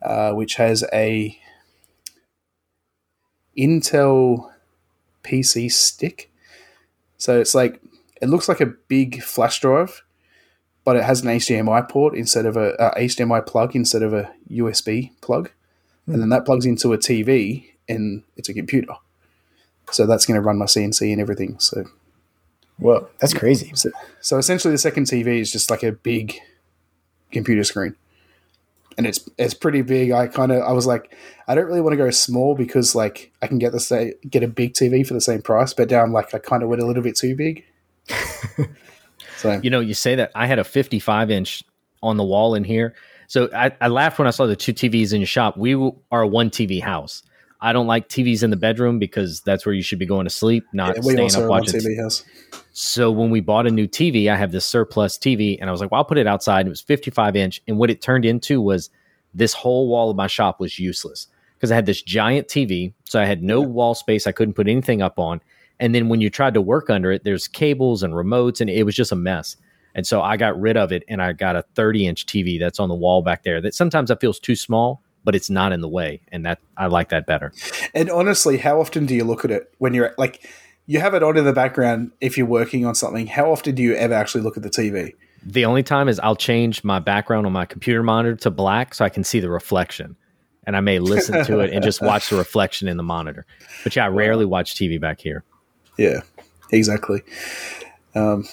uh, 0.01 0.31
which 0.33 0.55
has 0.55 0.83
a 0.93 1.37
Intel 3.57 4.51
PC 5.23 5.71
stick. 5.71 6.31
So 7.17 7.39
it's 7.39 7.55
like 7.55 7.81
it 8.21 8.29
looks 8.29 8.49
like 8.49 8.61
a 8.61 8.65
big 8.65 9.21
flash 9.21 9.59
drive, 9.59 10.03
but 10.83 10.95
it 10.95 11.03
has 11.03 11.21
an 11.21 11.29
HDMI 11.29 11.87
port 11.89 12.15
instead 12.15 12.45
of 12.45 12.57
a, 12.57 12.73
a 12.73 12.99
HDMI 12.99 13.45
plug 13.45 13.75
instead 13.75 14.03
of 14.03 14.13
a 14.13 14.31
USB 14.51 15.11
plug, 15.21 15.51
and 16.05 16.21
then 16.21 16.29
that 16.29 16.45
plugs 16.45 16.65
into 16.65 16.93
a 16.93 16.97
TV, 16.97 17.65
and 17.87 18.23
it's 18.35 18.49
a 18.49 18.53
computer. 18.53 18.93
So 19.91 20.05
that's 20.05 20.25
going 20.25 20.35
to 20.35 20.45
run 20.45 20.57
my 20.57 20.65
CNC 20.65 21.11
and 21.11 21.21
everything. 21.21 21.59
So 21.59 21.85
Whoa, 22.79 23.07
that's 23.19 23.33
crazy. 23.33 23.71
so, 23.75 23.89
so 24.21 24.37
essentially, 24.37 24.71
the 24.73 24.77
second 24.77 25.05
TV 25.05 25.39
is 25.39 25.51
just 25.51 25.69
like 25.69 25.83
a 25.83 25.91
big 25.91 26.39
computer 27.31 27.63
screen, 27.63 27.95
and 28.97 29.07
it's 29.07 29.27
it's 29.37 29.53
pretty 29.53 29.81
big. 29.81 30.11
I 30.11 30.27
kind 30.27 30.51
of 30.51 30.61
I 30.61 30.71
was 30.73 30.85
like, 30.85 31.15
I 31.47 31.55
don't 31.55 31.65
really 31.65 31.81
want 31.81 31.93
to 31.93 31.97
go 31.97 32.09
small 32.11 32.55
because 32.55 32.93
like 32.93 33.31
I 33.41 33.47
can 33.47 33.57
get 33.57 33.71
the 33.71 33.79
sa- 33.79 34.11
get 34.29 34.43
a 34.43 34.47
big 34.47 34.73
TV 34.73 35.05
for 35.05 35.13
the 35.13 35.21
same 35.21 35.41
price, 35.41 35.73
but 35.73 35.89
now 35.89 36.01
I'm 36.03 36.13
like 36.13 36.33
I 36.33 36.39
kind 36.39 36.61
of 36.61 36.69
went 36.69 36.81
a 36.81 36.85
little 36.85 37.03
bit 37.03 37.15
too 37.15 37.35
big. 37.35 37.65
so 39.37 39.59
You 39.63 39.69
know, 39.69 39.79
you 39.79 39.93
say 39.93 40.15
that 40.15 40.31
I 40.35 40.45
had 40.45 40.59
a 40.59 40.63
55 40.63 41.31
inch 41.31 41.63
on 42.03 42.17
the 42.17 42.23
wall 42.23 42.55
in 42.55 42.63
here. 42.63 42.93
So 43.27 43.49
I, 43.53 43.71
I 43.81 43.87
laughed 43.89 44.19
when 44.19 44.27
I 44.27 44.31
saw 44.31 44.45
the 44.45 44.55
two 44.55 44.73
TVs 44.73 45.13
in 45.13 45.19
your 45.19 45.27
shop. 45.27 45.57
We 45.57 45.73
are 46.11 46.21
a 46.21 46.27
one 46.27 46.49
TV 46.49 46.81
house. 46.81 47.23
I 47.59 47.73
don't 47.73 47.87
like 47.87 48.07
TVs 48.09 48.43
in 48.43 48.49
the 48.51 48.57
bedroom 48.57 48.99
because 48.99 49.41
that's 49.41 49.65
where 49.65 49.73
you 49.73 49.81
should 49.81 49.99
be 49.99 50.05
going 50.05 50.25
to 50.25 50.29
sleep, 50.29 50.63
not 50.73 50.95
yeah, 50.95 51.01
staying 51.01 51.35
up 51.35 51.49
watching. 51.49 51.79
TV 51.79 51.99
house. 51.99 52.23
So 52.73 53.11
when 53.11 53.31
we 53.31 53.39
bought 53.39 53.65
a 53.65 53.71
new 53.71 53.87
TV, 53.87 54.29
I 54.29 54.35
have 54.35 54.51
this 54.51 54.65
surplus 54.65 55.17
TV, 55.17 55.57
and 55.59 55.69
I 55.69 55.71
was 55.71 55.81
like, 55.81 55.91
"Well, 55.91 55.99
I'll 55.99 56.05
put 56.05 56.19
it 56.19 56.27
outside." 56.27 56.61
And 56.61 56.67
it 56.67 56.71
was 56.71 56.81
55 56.81 57.35
inch, 57.35 57.61
and 57.67 57.79
what 57.79 57.89
it 57.89 58.01
turned 58.01 58.25
into 58.25 58.61
was 58.61 58.89
this 59.33 59.53
whole 59.53 59.87
wall 59.87 60.09
of 60.09 60.15
my 60.15 60.27
shop 60.27 60.59
was 60.59 60.77
useless 60.77 61.27
because 61.55 61.71
I 61.71 61.75
had 61.75 61.87
this 61.87 62.03
giant 62.03 62.47
TV, 62.47 62.93
so 63.05 63.19
I 63.19 63.25
had 63.25 63.41
no 63.41 63.61
wall 63.61 63.95
space. 63.95 64.27
I 64.27 64.31
couldn't 64.31 64.53
put 64.53 64.67
anything 64.67 65.01
up 65.01 65.17
on, 65.17 65.41
and 65.79 65.95
then 65.95 66.09
when 66.09 66.21
you 66.21 66.29
tried 66.29 66.53
to 66.53 66.61
work 66.61 66.89
under 66.91 67.11
it, 67.11 67.23
there's 67.23 67.47
cables 67.47 68.03
and 68.03 68.13
remotes, 68.13 68.61
and 68.61 68.69
it 68.69 68.83
was 68.83 68.95
just 68.95 69.11
a 69.11 69.15
mess. 69.15 69.57
And 69.95 70.05
so 70.05 70.21
I 70.21 70.37
got 70.37 70.59
rid 70.59 70.77
of 70.77 70.91
it, 70.91 71.03
and 71.07 71.23
I 71.23 71.33
got 71.33 71.55
a 71.55 71.63
30 71.73 72.05
inch 72.05 72.27
TV 72.27 72.59
that's 72.59 72.79
on 72.79 72.89
the 72.89 72.95
wall 72.95 73.23
back 73.23 73.41
there. 73.41 73.59
That 73.59 73.73
sometimes 73.73 74.09
that 74.09 74.21
feels 74.21 74.39
too 74.39 74.55
small, 74.55 75.01
but 75.27 75.35
it's 75.35 75.49
not 75.49 75.73
in 75.73 75.81
the 75.81 75.89
way, 75.89 76.21
and 76.31 76.45
that 76.45 76.57
I 76.77 76.85
like 76.87 77.09
that 77.09 77.25
better. 77.27 77.51
And 77.93 78.09
honestly, 78.09 78.55
how 78.55 78.79
often 78.79 79.05
do 79.05 79.13
you 79.13 79.25
look 79.25 79.43
at 79.43 79.51
it 79.51 79.69
when 79.77 79.93
you're 79.93 80.15
like 80.17 80.47
you 80.85 81.01
have 81.01 81.13
it 81.13 81.21
on 81.21 81.35
in 81.35 81.43
the 81.43 81.51
background 81.51 82.11
if 82.21 82.37
you're 82.37 82.47
working 82.47 82.85
on 82.85 82.95
something? 82.95 83.27
How 83.27 83.51
often 83.51 83.75
do 83.75 83.83
you 83.83 83.93
ever 83.95 84.13
actually 84.13 84.39
look 84.45 84.55
at 84.55 84.63
the 84.63 84.69
TV? 84.69 85.15
The 85.43 85.65
only 85.65 85.83
time 85.83 86.07
is 86.07 86.17
I'll 86.21 86.37
change 86.37 86.81
my 86.85 86.99
background 86.99 87.45
on 87.45 87.51
my 87.51 87.65
computer 87.65 88.03
monitor 88.03 88.37
to 88.37 88.49
black 88.49 88.93
so 88.93 89.03
I 89.03 89.09
can 89.09 89.25
see 89.25 89.41
the 89.41 89.49
reflection. 89.49 90.15
And 90.65 90.77
I 90.77 90.79
may 90.79 90.99
listen 90.99 91.43
to 91.43 91.59
it 91.59 91.73
and 91.73 91.83
just 91.83 92.01
watch 92.01 92.29
the 92.29 92.37
reflection 92.45 92.87
in 92.87 92.95
the 92.95 93.03
monitor. 93.03 93.45
But 93.83 93.97
yeah, 93.97 94.05
I 94.05 94.07
rarely 94.07 94.45
watch 94.45 94.75
TV 94.75 94.97
back 94.99 95.19
here. 95.19 95.43
Yeah, 95.97 96.21
exactly. 96.71 97.21
Um, 98.15 98.45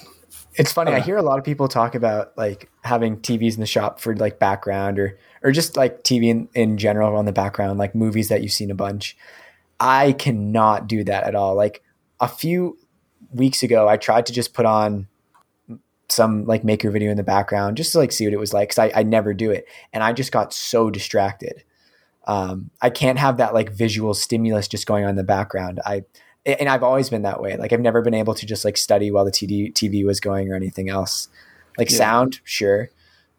It's 0.56 0.72
funny. 0.72 0.92
I 0.92 0.98
Uh. 0.98 1.02
hear 1.02 1.16
a 1.16 1.22
lot 1.22 1.38
of 1.38 1.44
people 1.44 1.66
talk 1.68 1.94
about 1.96 2.36
like 2.36 2.68
having 2.82 3.16
TVs 3.18 3.54
in 3.54 3.60
the 3.60 3.66
shop 3.66 3.98
for 4.00 4.14
like 4.16 4.38
background 4.38 4.98
or 5.00 5.18
or 5.44 5.52
just 5.52 5.76
like 5.76 6.02
TV 6.02 6.30
in, 6.30 6.48
in 6.54 6.78
general 6.78 7.14
on 7.16 7.26
the 7.26 7.32
background, 7.32 7.78
like 7.78 7.94
movies 7.94 8.28
that 8.30 8.42
you've 8.42 8.52
seen 8.52 8.70
a 8.70 8.74
bunch. 8.74 9.16
I 9.78 10.12
cannot 10.12 10.88
do 10.88 11.04
that 11.04 11.24
at 11.24 11.34
all. 11.34 11.54
Like 11.54 11.82
a 12.18 12.26
few 12.26 12.78
weeks 13.30 13.62
ago, 13.62 13.86
I 13.86 13.98
tried 13.98 14.26
to 14.26 14.32
just 14.32 14.54
put 14.54 14.64
on 14.64 15.06
some 16.08 16.44
like 16.44 16.64
maker 16.64 16.90
video 16.90 17.10
in 17.10 17.16
the 17.16 17.22
background 17.22 17.76
just 17.76 17.92
to 17.92 17.98
like 17.98 18.12
see 18.12 18.26
what 18.26 18.32
it 18.34 18.38
was 18.38 18.52
like 18.54 18.68
because 18.70 18.78
I, 18.78 19.00
I 19.00 19.02
never 19.02 19.34
do 19.34 19.50
it 19.50 19.66
and 19.92 20.02
I 20.02 20.12
just 20.12 20.32
got 20.32 20.52
so 20.52 20.90
distracted. 20.90 21.62
Um, 22.26 22.70
I 22.80 22.90
can't 22.90 23.18
have 23.18 23.36
that 23.36 23.52
like 23.52 23.70
visual 23.70 24.14
stimulus 24.14 24.68
just 24.68 24.86
going 24.86 25.04
on 25.04 25.10
in 25.10 25.16
the 25.16 25.24
background. 25.24 25.80
I 25.84 26.04
and 26.46 26.68
I've 26.68 26.82
always 26.82 27.08
been 27.08 27.22
that 27.22 27.40
way. 27.40 27.56
Like 27.56 27.72
I've 27.72 27.80
never 27.80 28.02
been 28.02 28.14
able 28.14 28.34
to 28.34 28.46
just 28.46 28.64
like 28.64 28.76
study 28.76 29.10
while 29.10 29.24
the 29.24 29.30
TV 29.30 29.72
TV 29.72 30.04
was 30.04 30.20
going 30.20 30.50
or 30.50 30.54
anything 30.54 30.88
else. 30.88 31.28
Like 31.76 31.90
Yeah. 31.90 31.96
sound, 31.96 32.40
sure, 32.44 32.90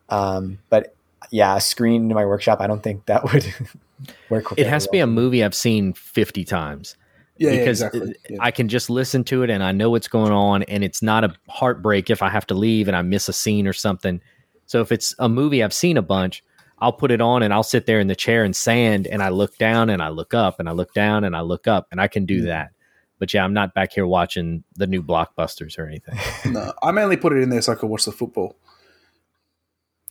um, 0.09 0.59
but 0.69 0.95
yeah, 1.35 1.57
a 1.57 1.61
screen 1.61 2.09
in 2.09 2.15
my 2.15 2.25
workshop. 2.25 2.61
I 2.61 2.67
don't 2.67 2.81
think 2.81 3.05
that 3.07 3.25
would 3.25 3.45
work. 4.29 4.45
It 4.57 4.67
has 4.67 4.85
to 4.85 4.89
be 4.89 4.99
a 4.99 5.07
movie 5.07 5.43
I've 5.43 5.53
seen 5.53 5.91
50 5.93 6.45
times 6.45 6.95
yeah, 7.37 7.49
yeah, 7.51 7.59
because 7.59 7.81
exactly. 7.81 8.15
Yeah. 8.29 8.37
I 8.39 8.51
can 8.51 8.69
just 8.69 8.89
listen 8.89 9.25
to 9.25 9.43
it 9.43 9.49
and 9.49 9.61
I 9.61 9.73
know 9.73 9.89
what's 9.89 10.07
going 10.07 10.31
on. 10.31 10.63
And 10.63 10.81
it's 10.81 11.01
not 11.01 11.25
a 11.25 11.35
heartbreak 11.49 12.09
if 12.09 12.21
I 12.21 12.29
have 12.29 12.47
to 12.47 12.53
leave 12.53 12.87
and 12.87 12.95
I 12.95 13.01
miss 13.01 13.27
a 13.27 13.33
scene 13.33 13.67
or 13.67 13.73
something. 13.73 14.21
So 14.65 14.79
if 14.79 14.93
it's 14.93 15.13
a 15.19 15.27
movie 15.27 15.61
I've 15.61 15.73
seen 15.73 15.97
a 15.97 16.01
bunch, 16.01 16.41
I'll 16.79 16.93
put 16.93 17.11
it 17.11 17.19
on 17.19 17.43
and 17.43 17.53
I'll 17.53 17.63
sit 17.63 17.85
there 17.85 17.99
in 17.99 18.07
the 18.07 18.15
chair 18.15 18.45
and 18.45 18.55
sand 18.55 19.05
and 19.05 19.21
I 19.21 19.27
look 19.27 19.57
down 19.57 19.89
and 19.89 20.01
I 20.01 20.09
look 20.09 20.33
up 20.33 20.59
and 20.61 20.69
I 20.69 20.71
look 20.71 20.93
down 20.93 21.25
and 21.25 21.35
I 21.35 21.41
look 21.41 21.67
up 21.67 21.87
and 21.91 21.99
I 21.99 22.07
can 22.07 22.25
do 22.25 22.43
Mm. 22.43 22.45
that. 22.45 22.71
But 23.19 23.33
yeah, 23.33 23.43
I'm 23.43 23.53
not 23.53 23.73
back 23.73 23.91
here 23.93 24.07
watching 24.07 24.63
the 24.75 24.87
new 24.87 25.01
blockbusters 25.03 25.77
or 25.77 25.85
anything. 25.87 26.17
no, 26.53 26.71
I 26.81 26.91
mainly 26.91 27.17
put 27.17 27.33
it 27.33 27.41
in 27.41 27.49
there 27.49 27.61
so 27.61 27.73
I 27.73 27.75
could 27.75 27.89
watch 27.89 28.05
the 28.05 28.11
football. 28.11 28.55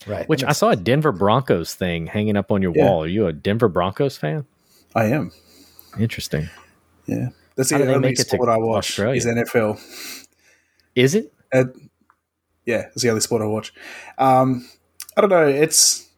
Right. 0.06 0.28
Which 0.28 0.44
I 0.44 0.52
saw 0.52 0.70
a 0.70 0.76
Denver 0.76 1.12
Broncos 1.12 1.75
thing 1.75 2.06
hanging 2.06 2.37
up 2.37 2.50
on 2.50 2.62
your 2.62 2.73
Yeah. 2.75 2.84
wall. 2.90 3.04
Are 3.04 3.08
you 3.08 3.26
a 3.26 3.32
Denver 3.32 3.68
Broncos 3.68 4.16
fan? 4.16 4.44
I 4.94 5.06
am. 5.06 5.32
Interesting. 5.99 6.49
Yeah, 7.06 7.28
That's 7.56 7.68
the 7.70 7.76
only 7.76 7.99
make 7.99 8.18
sport 8.18 8.49
I 8.49 8.56
watch 8.56 8.87
Australia? 8.90 9.16
is 9.16 9.26
NFL. 9.26 9.78
Is 10.94 11.14
it? 11.14 11.32
Uh, 11.52 11.64
yeah, 12.64 12.87
it's 12.92 13.02
the 13.02 13.08
only 13.11 13.20
sport 13.20 13.42
I 13.42 13.46
watch. 13.46 13.73
Um, 14.18 14.66
I 15.16 15.20
don't 15.20 15.30
know. 15.30 15.46
It's 15.46 16.08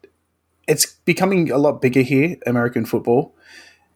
it's 0.67 0.85
becoming 1.05 1.51
a 1.51 1.57
lot 1.57 1.81
bigger 1.81 2.01
here, 2.01 2.35
American 2.45 2.85
football. 2.85 3.35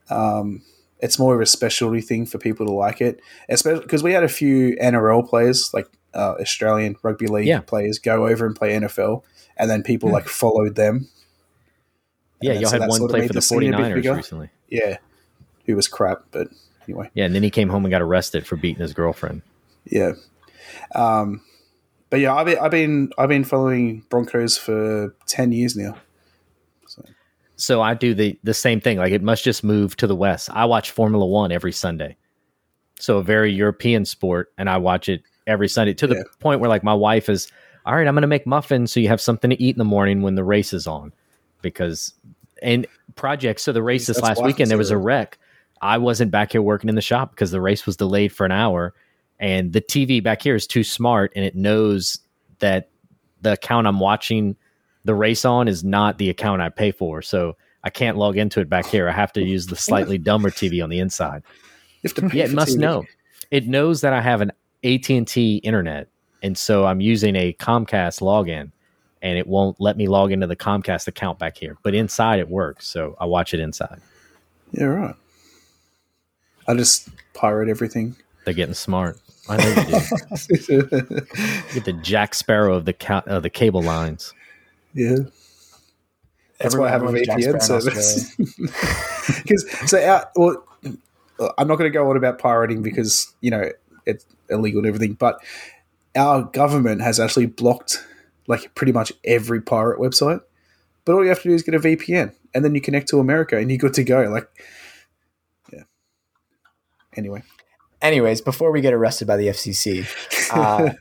Um, 0.10 0.62
it's 1.00 1.18
more 1.18 1.34
of 1.36 1.42
a 1.42 1.46
specialty 1.46 2.02
thing 2.02 2.26
for 2.26 2.38
people 2.38 2.66
to 2.66 2.72
like 2.72 3.02
it, 3.02 3.20
especially 3.50 3.82
because 3.82 4.04
we 4.04 4.14
had 4.14 4.24
a 4.24 4.28
few 4.30 4.76
NRL 4.82 5.28
players, 5.28 5.74
like 5.74 5.88
uh, 6.14 6.36
Australian 6.40 6.96
rugby 7.04 7.28
league 7.28 7.48
Yeah. 7.48 7.62
players, 7.62 7.98
go 8.00 8.28
over 8.28 8.46
and 8.46 8.56
play 8.56 8.74
NFL, 8.76 9.24
and 9.58 9.70
then 9.70 9.84
people 9.84 10.10
Hmm. 10.10 10.14
like 10.16 10.28
followed 10.28 10.76
them. 10.76 11.08
Yeah, 12.42 12.54
y'all 12.54 12.70
so 12.72 12.80
had 12.80 12.90
one 12.90 13.08
play 13.08 13.22
for 13.22 13.28
the 13.28 13.34
the 13.34 13.42
scene 13.42 13.62
49ers 13.62 14.16
recently. 14.16 14.50
Yeah, 14.68 14.98
who 15.66 15.76
was 15.76 15.88
crap, 15.88 16.24
but 16.32 16.48
anyway. 16.88 17.10
Yeah, 17.14 17.26
and 17.26 17.36
then 17.36 17.44
he 17.44 17.50
came 17.52 17.70
home 17.70 17.86
and 17.86 17.92
got 17.92 18.02
arrested 18.02 18.48
for 18.48 18.56
beating 18.56 18.82
his 18.82 18.94
girlfriend. 18.94 19.44
Yeah. 19.86 20.14
Um, 20.96 21.42
but 22.10 22.20
yeah, 22.20 22.34
I've 22.34 22.46
been, 22.46 22.58
I've 22.60 22.72
been 22.72 23.12
I've 23.18 23.30
been 23.30 23.44
following 23.44 24.04
Broncos 24.10 24.58
for 24.58 25.16
ten 25.28 25.52
years 25.52 25.76
now. 25.76 25.96
So 27.58 27.80
I 27.80 27.94
do 27.94 28.16
the 28.16 28.40
the 28.44 28.56
same 28.56 28.82
thing. 28.82 28.98
Like 28.98 29.12
it 29.12 29.22
must 29.22 29.44
just 29.44 29.64
move 29.64 29.96
to 29.98 30.08
the 30.08 30.16
west. 30.16 30.50
I 30.52 30.66
watch 30.66 30.90
Formula 30.90 31.24
One 31.26 31.52
every 31.52 31.72
Sunday. 31.72 32.18
So 33.00 33.18
a 33.20 33.24
very 33.24 33.52
European 33.54 34.06
sport, 34.06 34.52
and 34.58 34.68
I 34.70 34.78
watch 34.78 35.08
it 35.10 35.22
every 35.46 35.68
Sunday 35.68 35.94
to 35.96 36.08
the 36.08 36.16
Yeah. 36.16 36.24
point 36.40 36.60
where 36.60 36.70
like 36.70 36.84
my 36.84 36.94
wife 36.96 37.30
is, 37.30 37.48
all 37.86 37.96
right, 37.96 38.08
I'm 38.08 38.14
going 38.14 38.22
to 38.22 38.28
make 38.28 38.46
muffins 38.46 38.92
so 38.92 39.00
you 39.00 39.08
have 39.08 39.22
something 39.22 39.50
to 39.50 39.62
eat 39.62 39.76
in 39.76 39.80
the 39.80 39.86
morning 39.86 40.22
when 40.22 40.36
the 40.36 40.44
race 40.44 40.74
is 40.74 40.88
on, 40.88 41.12
because 41.62 42.14
and 42.62 42.86
projects. 43.16 43.64
So 43.64 43.72
the 43.72 43.84
race 43.84 44.08
this 44.08 44.18
That's 44.18 44.40
last 44.40 44.44
weekend 44.44 44.70
there 44.70 44.78
was 44.78 44.92
a 44.92 44.98
wreck. 44.98 45.38
I 45.82 45.98
wasn't 45.98 46.32
back 46.32 46.52
here 46.52 46.62
working 46.62 46.90
in 46.90 46.96
the 46.96 47.02
shop 47.02 47.32
because 47.32 47.52
the 47.52 47.62
race 47.62 47.86
was 47.86 47.98
delayed 47.98 48.32
for 48.32 48.46
an 48.46 48.52
hour, 48.52 48.94
and 49.40 49.74
the 49.74 49.82
TV 49.82 50.22
back 50.24 50.42
here 50.42 50.56
is 50.56 50.68
too 50.68 50.84
smart 50.84 51.34
and 51.36 51.44
it 51.44 51.56
knows 51.56 52.20
that 52.60 52.90
the 53.42 53.54
account 53.54 53.88
I'm 53.88 54.00
watching 54.00 54.56
the 55.04 55.16
race 55.16 55.46
on 55.46 55.68
is 55.68 55.84
not 55.84 56.20
the 56.20 56.30
account 56.30 56.62
I 56.62 56.70
pay 56.70 56.92
for. 56.92 57.24
So 57.24 57.58
I 57.84 57.90
can't 57.90 58.18
log 58.18 58.38
into 58.38 58.60
it 58.60 58.70
back 58.70 58.86
here. 58.86 59.10
I 59.10 59.12
have 59.12 59.34
to 59.34 59.42
use 59.44 59.66
the 59.66 59.76
slightly 59.88 60.20
dumber 60.20 60.52
TV 60.52 60.84
on 60.84 60.90
the 60.90 61.00
inside. 61.00 61.42
You 62.04 62.10
have 62.10 62.14
to 62.16 62.30
pay 62.30 62.38
Yeah, 62.40 62.46
it 62.46 62.54
must 62.54 62.78
TV. 62.78 62.82
know. 62.82 63.06
It 63.50 63.68
knows 63.68 64.02
that 64.02 64.14
I 64.14 64.22
have 64.22 64.42
an 64.42 64.52
AT&T 64.84 65.58
internet 65.64 66.08
and 66.42 66.58
so 66.58 66.86
I'm 66.86 67.02
using 67.02 67.36
a 67.36 67.54
Comcast 67.54 68.22
login 68.22 68.72
and 69.22 69.38
it 69.38 69.48
won't 69.48 69.80
let 69.80 69.98
me 69.98 70.08
log 70.08 70.32
into 70.32 70.48
the 70.48 70.56
Comcast 70.56 71.08
account 71.08 71.40
back 71.40 71.58
here. 71.58 71.78
But 71.84 71.94
inside 71.94 72.40
it 72.40 72.50
works. 72.50 72.88
So 72.88 73.16
I 73.20 73.26
watch 73.26 73.54
it 73.54 73.60
inside. 73.60 74.02
Yeah, 74.72 74.86
right. 74.86 75.16
I 76.68 76.74
just 76.76 77.10
pirate 77.34 77.70
everything. 77.70 78.16
They're 78.46 78.54
getting 78.54 78.74
smart. 78.74 79.20
I 79.50 79.58
know 79.58 79.68
you 79.68 80.60
do. 80.60 80.82
Get 81.74 81.86
the 81.86 82.00
Jack 82.02 82.34
Sparrow 82.34 82.76
of 82.76 82.86
the 82.86 82.94
ca- 82.94 83.24
of 83.26 83.44
the 83.44 83.50
cable 83.50 83.82
lines. 83.82 84.34
yeah. 84.94 85.18
That's 86.60 86.78
why 86.78 86.88
I 86.88 86.92
have 86.92 87.02
a 87.02 87.08
Everyone 87.08 87.28
loves 87.28 87.46
Jack 87.46 87.56
VPN 87.56 87.62
service. 87.64 88.36
Because 89.42 89.72
so 89.90 90.00
our, 90.00 90.30
well, 90.36 90.64
uh, 91.40 91.50
I'm 91.58 91.68
not 91.68 91.78
going 91.78 91.92
to 91.92 91.94
go 91.94 92.08
on 92.10 92.18
about 92.18 92.38
pirating 92.38 92.84
because 92.84 93.34
you 93.42 93.50
know 93.50 93.70
it's 94.06 94.26
illegal 94.50 94.80
and 94.80 94.88
everything, 94.88 95.14
but 95.14 95.42
our 96.16 96.44
government 96.44 97.02
has 97.02 97.20
actually 97.20 97.46
blocked 97.46 98.06
like 98.48 98.74
pretty 98.76 98.92
much 98.92 99.14
every 99.24 99.62
pirate 99.62 100.00
website. 100.00 100.42
But 101.06 101.16
all 101.16 101.24
you 101.24 101.30
have 101.30 101.42
to 101.42 101.50
do 101.50 101.56
is 101.56 101.64
get 101.64 101.74
a 101.74 101.80
VPN, 101.80 102.34
and 102.54 102.64
then 102.64 102.76
you 102.76 102.82
connect 102.82 103.08
to 103.10 103.20
America, 103.20 103.58
and 103.58 103.72
you're 103.72 103.80
good 103.80 103.94
to 103.96 104.04
go. 104.04 104.22
Like, 104.30 104.48
yeah. 105.74 105.84
Anyway, 107.18 107.44
Anyways, 108.02 108.42
before 108.42 108.72
we 108.72 108.82
get 108.82 108.94
arrested 108.94 109.28
by 109.28 109.38
the 109.38 109.48
FCC, 109.48 110.08
uh, 110.54 110.94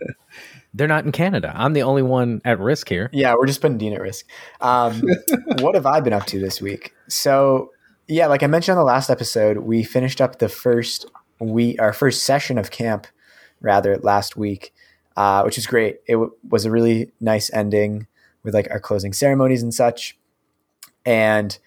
They're 0.75 0.87
not 0.87 1.05
in 1.05 1.13
Canada. 1.13 1.53
I'm 1.55 1.73
the 1.73 1.83
only 1.83 2.03
one 2.03 2.41
at 2.45 2.61
risk 2.61 2.89
here. 2.89 3.11
yeah, 3.13 3.35
we're 3.35 3.47
just 3.47 3.61
putting 3.61 3.79
Dean 3.79 3.95
at 3.95 4.01
risk. 4.01 4.27
Um, 4.61 5.03
what 5.61 5.75
have 5.75 5.87
I 5.87 6.01
been 6.01 6.13
up 6.13 6.27
to 6.27 6.39
this 6.39 6.61
week? 6.61 6.93
So, 7.09 7.71
yeah, 8.07 8.27
like 8.27 8.43
I 8.43 8.47
mentioned 8.47 8.79
on 8.79 8.85
the 8.85 8.87
last 8.87 9.11
episode, 9.11 9.59
we 9.59 9.83
finished 9.83 10.21
up 10.21 10.39
the 10.39 10.49
first 10.49 11.07
we 11.41 11.79
our 11.79 11.95
first 11.95 12.25
session 12.25 12.59
of 12.59 12.71
camp, 12.71 13.07
rather 13.63 13.97
last 13.97 14.37
week, 14.37 14.75
uh, 15.21 15.43
which 15.43 15.57
was 15.57 15.67
great. 15.67 16.01
It 16.07 16.15
w- 16.15 16.33
was 16.49 16.65
a 16.65 16.71
really 16.71 17.13
nice 17.21 17.53
ending 17.53 18.07
with 18.43 18.55
like 18.55 18.71
our 18.71 18.81
closing 18.81 19.13
ceremonies 19.13 19.63
and 19.63 19.75
such. 19.75 20.17
And 21.05 21.59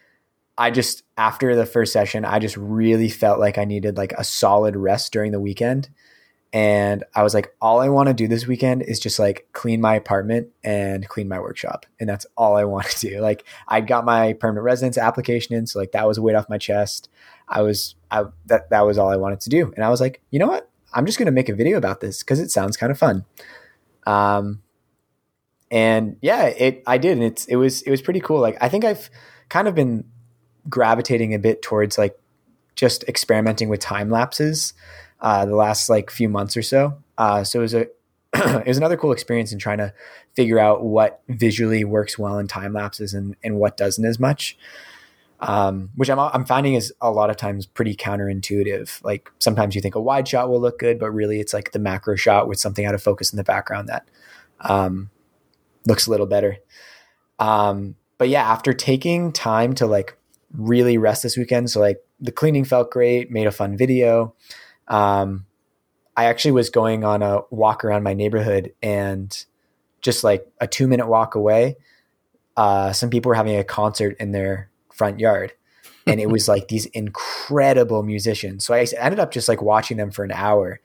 I 0.57 0.71
just 0.71 1.03
after 1.17 1.55
the 1.55 1.67
first 1.67 1.93
session, 1.93 2.25
I 2.25 2.39
just 2.39 2.57
really 2.57 3.09
felt 3.09 3.39
like 3.39 3.59
I 3.59 3.65
needed 3.65 3.95
like 3.95 4.11
a 4.13 4.23
solid 4.23 4.75
rest 4.75 5.13
during 5.13 5.33
the 5.33 5.39
weekend. 5.39 5.89
And 6.51 7.03
I 7.13 7.21
was 7.21 7.35
like, 7.35 7.53
all 7.61 7.79
I 7.79 7.89
want 7.89 8.07
to 8.07 8.15
do 8.15 8.27
this 8.27 8.47
weekend 8.47 8.81
is 8.81 8.99
just 8.99 9.19
like 9.19 9.47
clean 9.53 9.79
my 9.79 9.93
apartment 9.93 10.47
and 10.63 11.07
clean 11.07 11.27
my 11.27 11.39
workshop. 11.39 11.85
And 11.99 12.09
that's 12.09 12.25
all 12.35 12.55
I 12.55 12.63
want 12.73 12.87
to 12.87 13.07
do. 13.07 13.19
Like 13.19 13.45
I 13.67 13.81
got 13.81 14.03
my 14.03 14.33
permanent 14.33 14.63
residence 14.63 14.97
application 14.97 15.53
in. 15.53 15.67
So 15.67 15.77
like 15.77 15.91
that 15.91 16.07
was 16.07 16.17
a 16.17 16.23
weight 16.23 16.35
off 16.35 16.49
my 16.49 16.57
chest. 16.57 17.07
I 17.47 17.61
was, 17.61 17.93
I, 18.09 18.23
that, 18.47 18.71
that 18.71 18.81
was 18.81 18.97
all 18.97 19.09
I 19.09 19.17
wanted 19.17 19.41
to 19.41 19.51
do. 19.51 19.71
And 19.75 19.85
I 19.85 19.89
was 19.89 20.01
like, 20.01 20.23
you 20.31 20.39
know 20.39 20.47
what? 20.47 20.71
I'm 20.93 21.05
just 21.05 21.17
going 21.17 21.25
to 21.27 21.31
make 21.31 21.49
a 21.49 21.55
video 21.55 21.77
about 21.77 22.01
this 22.01 22.23
because 22.23 22.39
it 22.39 22.51
sounds 22.51 22.77
kind 22.77 22.91
of 22.91 22.97
fun. 22.97 23.25
Um, 24.05 24.61
and 25.71 26.17
yeah, 26.21 26.45
it, 26.45 26.83
I 26.85 26.97
did. 26.97 27.13
And 27.13 27.23
it's, 27.23 27.45
it 27.45 27.55
was, 27.55 27.81
it 27.81 27.91
was 27.91 28.01
pretty 28.01 28.19
cool. 28.19 28.39
Like 28.39 28.57
I 28.61 28.69
think 28.69 28.85
I've 28.85 29.09
kind 29.49 29.67
of 29.67 29.75
been 29.75 30.05
gravitating 30.69 31.33
a 31.33 31.39
bit 31.39 31.61
towards 31.61 31.97
like 31.97 32.17
just 32.75 33.03
experimenting 33.05 33.69
with 33.69 33.79
time 33.79 34.09
lapses 34.09 34.73
uh, 35.21 35.45
the 35.45 35.55
last 35.55 35.89
like 35.89 36.09
few 36.09 36.29
months 36.29 36.55
or 36.57 36.61
so. 36.61 36.97
Uh, 37.17 37.43
so 37.43 37.59
it 37.59 37.61
was 37.61 37.73
a 37.73 37.87
it 38.33 38.67
was 38.67 38.77
another 38.77 38.97
cool 38.97 39.11
experience 39.11 39.51
in 39.51 39.59
trying 39.59 39.77
to 39.77 39.93
figure 40.33 40.59
out 40.59 40.83
what 40.83 41.21
visually 41.29 41.83
works 41.83 42.17
well 42.17 42.39
in 42.39 42.47
time 42.47 42.73
lapses 42.73 43.13
and 43.13 43.35
and 43.43 43.57
what 43.57 43.77
doesn't 43.77 44.05
as 44.05 44.19
much. 44.19 44.57
Um, 45.45 45.89
which 45.95 46.09
I'm 46.09 46.19
I'm 46.19 46.45
finding 46.45 46.75
is 46.75 46.93
a 47.01 47.11
lot 47.11 47.29
of 47.29 47.37
times 47.37 47.65
pretty 47.65 47.95
counterintuitive. 47.95 49.03
Like 49.03 49.29
sometimes 49.39 49.75
you 49.75 49.81
think 49.81 49.95
a 49.95 50.01
wide 50.01 50.27
shot 50.27 50.49
will 50.49 50.61
look 50.61 50.79
good, 50.79 50.99
but 50.99 51.11
really 51.11 51.39
it's 51.39 51.53
like 51.53 51.71
the 51.71 51.79
macro 51.79 52.15
shot 52.15 52.47
with 52.47 52.59
something 52.59 52.85
out 52.85 52.95
of 52.95 53.03
focus 53.03 53.33
in 53.33 53.37
the 53.37 53.43
background 53.43 53.89
that 53.89 54.07
um, 54.61 55.09
looks 55.85 56.07
a 56.07 56.11
little 56.11 56.27
better. 56.27 56.57
Um, 57.39 57.95
but 58.17 58.29
yeah, 58.29 58.43
after 58.43 58.73
taking 58.73 59.33
time 59.33 59.73
to 59.75 59.85
like 59.85 60.17
really 60.53 60.97
rest 60.97 61.23
this 61.23 61.35
weekend, 61.35 61.69
so 61.69 61.79
like 61.79 61.97
the 62.19 62.31
cleaning 62.31 62.63
felt 62.63 62.89
great, 62.89 63.29
made 63.29 63.47
a 63.47 63.51
fun 63.51 63.75
video. 63.75 64.33
Um, 64.87 65.45
I 66.15 66.25
actually 66.25 66.51
was 66.51 66.69
going 66.69 67.03
on 67.03 67.21
a 67.21 67.41
walk 67.49 67.83
around 67.83 68.03
my 68.03 68.13
neighborhood 68.13 68.73
and 68.81 69.45
just 70.01 70.23
like 70.23 70.47
a 70.61 70.67
two 70.67 70.87
minute 70.87 71.07
walk 71.07 71.35
away, 71.35 71.75
uh, 72.55 72.93
some 72.93 73.09
people 73.09 73.29
were 73.29 73.35
having 73.35 73.57
a 73.57 73.63
concert 73.63 74.15
in 74.19 74.31
their 74.31 74.69
front 74.93 75.19
yard. 75.19 75.53
And 76.05 76.19
it 76.19 76.29
was 76.29 76.47
like 76.53 76.67
these 76.67 76.85
incredible 76.87 78.03
musicians. 78.03 78.65
So 78.65 78.73
I 78.73 78.85
ended 78.97 79.19
up 79.19 79.31
just 79.31 79.49
like 79.49 79.61
watching 79.61 79.97
them 79.97 80.11
for 80.11 80.23
an 80.23 80.31
hour. 80.31 80.79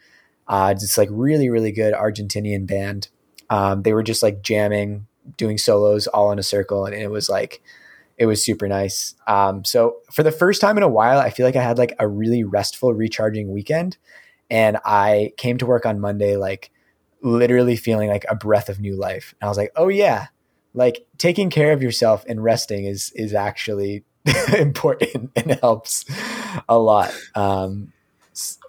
Uh, 0.46 0.72
it's 0.74 0.96
like 0.96 1.08
really, 1.12 1.50
really 1.50 1.72
good 1.72 1.94
Argentinian 1.94 2.66
band. 2.66 3.08
Um, 3.50 3.82
they 3.82 3.92
were 3.92 4.02
just 4.02 4.22
like 4.22 4.42
jamming, 4.42 5.06
doing 5.36 5.58
solos 5.58 6.06
all 6.06 6.32
in 6.32 6.38
a 6.38 6.42
circle. 6.42 6.86
And 6.86 6.94
it 6.94 7.10
was 7.10 7.28
like, 7.28 7.62
it 8.16 8.26
was 8.26 8.44
super 8.44 8.66
nice. 8.66 9.14
Um, 9.26 9.64
so 9.64 9.98
for 10.10 10.22
the 10.22 10.32
first 10.32 10.60
time 10.60 10.76
in 10.76 10.82
a 10.82 10.88
while, 10.88 11.18
I 11.18 11.30
feel 11.30 11.46
like 11.46 11.56
I 11.56 11.62
had 11.62 11.78
like 11.78 11.94
a 11.98 12.08
really 12.08 12.44
restful, 12.44 12.92
recharging 12.92 13.52
weekend. 13.52 13.96
And 14.50 14.78
I 14.84 15.32
came 15.36 15.58
to 15.58 15.66
work 15.66 15.86
on 15.86 16.00
Monday, 16.00 16.36
like 16.36 16.70
literally 17.22 17.76
feeling 17.76 18.08
like 18.08 18.24
a 18.28 18.34
breath 18.34 18.68
of 18.68 18.80
new 18.80 18.96
life. 18.96 19.34
And 19.40 19.46
I 19.46 19.50
was 19.50 19.58
like, 19.58 19.72
oh 19.76 19.88
yeah, 19.88 20.28
like 20.78 21.04
taking 21.18 21.50
care 21.50 21.72
of 21.72 21.82
yourself 21.82 22.24
and 22.28 22.42
resting 22.42 22.84
is 22.84 23.10
is 23.16 23.34
actually 23.34 24.04
important 24.56 25.32
and 25.36 25.58
helps 25.60 26.04
a 26.68 26.78
lot. 26.78 27.12
Um, 27.34 27.92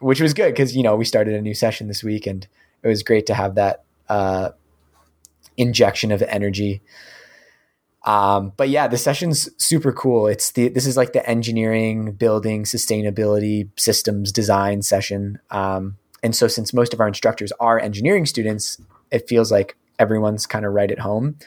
which 0.01 0.19
was 0.19 0.33
good 0.33 0.51
because 0.51 0.75
you 0.75 0.81
know 0.81 0.95
we 0.95 1.05
started 1.05 1.35
a 1.35 1.41
new 1.41 1.53
session 1.53 1.87
this 1.87 2.03
week, 2.03 2.25
and 2.25 2.47
it 2.81 2.87
was 2.87 3.03
great 3.03 3.27
to 3.27 3.35
have 3.35 3.55
that 3.55 3.83
uh, 4.09 4.49
injection 5.55 6.11
of 6.11 6.23
energy. 6.23 6.81
Um, 8.05 8.53
but 8.57 8.69
yeah, 8.69 8.87
the 8.87 8.97
session's 8.97 9.47
super 9.63 9.91
cool. 9.93 10.25
It's 10.25 10.51
the 10.51 10.69
this 10.69 10.87
is 10.87 10.97
like 10.97 11.13
the 11.13 11.27
engineering, 11.29 12.13
building, 12.13 12.63
sustainability, 12.63 13.69
systems 13.77 14.31
design 14.31 14.81
session. 14.81 15.39
Um, 15.51 15.97
and 16.23 16.35
so 16.35 16.47
since 16.47 16.73
most 16.73 16.93
of 16.93 16.99
our 16.99 17.07
instructors 17.07 17.51
are 17.59 17.79
engineering 17.79 18.25
students, 18.25 18.81
it 19.11 19.29
feels 19.29 19.51
like 19.51 19.77
everyone's 19.99 20.47
kind 20.47 20.65
of 20.65 20.73
right 20.73 20.91
at 20.91 20.99
home. 20.99 21.37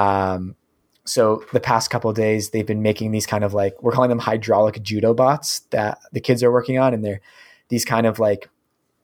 Um, 0.00 0.54
so 1.04 1.44
the 1.52 1.60
past 1.60 1.90
couple 1.90 2.10
of 2.10 2.16
days, 2.16 2.50
they've 2.50 2.66
been 2.66 2.82
making 2.82 3.10
these 3.12 3.26
kind 3.26 3.42
of 3.44 3.52
like 3.54 3.82
we're 3.82 3.92
calling 3.92 4.10
them 4.10 4.18
hydraulic 4.20 4.82
judo 4.82 5.12
bots 5.14 5.60
that 5.70 5.98
the 6.12 6.20
kids 6.20 6.42
are 6.42 6.52
working 6.52 6.78
on, 6.78 6.94
and 6.94 7.04
they're 7.04 7.20
these 7.68 7.84
kind 7.84 8.06
of 8.06 8.18
like 8.18 8.48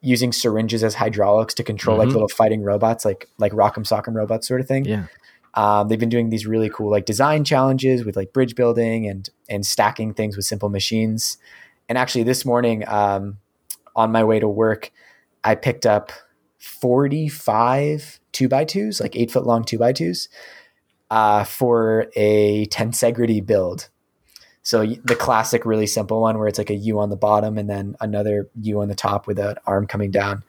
using 0.02 0.30
syringes 0.32 0.84
as 0.84 0.94
hydraulics 0.94 1.54
to 1.54 1.64
control 1.64 1.96
like 1.98 2.08
Mhm. 2.08 2.12
little 2.12 2.28
fighting 2.28 2.62
robots, 2.62 3.04
like 3.04 3.28
like 3.38 3.52
Rock'em 3.52 3.84
Sock'em 3.84 4.14
robots 4.14 4.46
sort 4.46 4.60
of 4.60 4.68
thing. 4.68 4.84
Yeah. 4.84 5.06
Um, 5.54 5.88
they've 5.88 5.98
been 5.98 6.10
doing 6.10 6.28
these 6.30 6.46
really 6.46 6.68
cool 6.68 6.90
like 6.90 7.06
design 7.06 7.42
challenges 7.44 8.04
with 8.04 8.14
like 8.14 8.32
bridge 8.32 8.54
building 8.54 9.06
and 9.08 9.28
and 9.48 9.64
stacking 9.66 10.12
things 10.14 10.36
with 10.36 10.44
simple 10.44 10.68
machines. 10.68 11.38
And 11.88 11.96
actually, 11.98 12.24
this 12.24 12.44
morning, 12.44 12.86
um, 12.88 13.38
on 13.94 14.12
my 14.12 14.22
way 14.22 14.38
to 14.38 14.48
work, 14.48 14.92
I 15.42 15.54
picked 15.54 15.86
up 15.86 16.12
45 16.58 18.20
two 18.32 18.48
by 18.48 18.64
twos, 18.64 19.00
like 19.00 19.16
eight 19.16 19.30
foot 19.30 19.46
long 19.46 19.64
two 19.64 19.78
by 19.78 19.92
twos, 19.92 20.28
uh, 21.10 21.44
for 21.44 22.06
a 22.16 22.66
tensegrity 22.66 23.44
build. 23.44 23.88
So 24.62 24.84
the 24.84 25.14
classic, 25.14 25.64
really 25.64 25.86
simple 25.86 26.20
one 26.20 26.38
where 26.38 26.48
it's 26.48 26.58
like 26.58 26.70
a 26.70 26.74
U 26.74 26.98
on 26.98 27.08
the 27.08 27.16
bottom 27.16 27.56
and 27.56 27.70
then 27.70 27.96
another 28.00 28.48
U 28.62 28.80
on 28.80 28.88
the 28.88 28.96
top 28.96 29.26
with 29.26 29.38
an 29.38 29.56
arm 29.64 29.86
coming 29.86 30.10
down. 30.10 30.42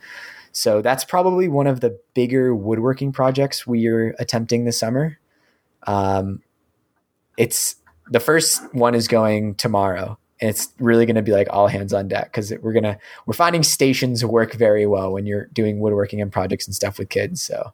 So 0.51 0.81
that's 0.81 1.03
probably 1.03 1.47
one 1.47 1.67
of 1.67 1.81
the 1.81 1.99
bigger 2.15 2.55
woodworking 2.55 3.11
projects 3.11 3.67
we 3.67 3.85
are 3.85 4.15
attempting 4.17 4.65
this 4.65 4.79
summer. 4.79 5.19
Um, 5.85 6.41
it's 7.37 7.75
the 8.09 8.19
first 8.19 8.73
one 8.73 8.95
is 8.95 9.07
going 9.07 9.53
tomorrow, 9.53 10.17
and 10.41 10.49
it's 10.49 10.69
really 10.79 11.05
going 11.05 11.15
to 11.15 11.21
be 11.21 11.31
like 11.31 11.47
all 11.51 11.67
hands 11.67 11.93
on 11.93 12.07
deck 12.07 12.31
because 12.31 12.51
we're 12.61 12.73
gonna 12.73 12.97
we're 13.27 13.35
finding 13.35 13.61
stations 13.61 14.25
work 14.25 14.53
very 14.53 14.87
well 14.87 15.13
when 15.13 15.27
you're 15.27 15.45
doing 15.53 15.79
woodworking 15.79 16.21
and 16.21 16.31
projects 16.31 16.65
and 16.65 16.73
stuff 16.73 16.97
with 16.97 17.09
kids. 17.09 17.39
So 17.39 17.71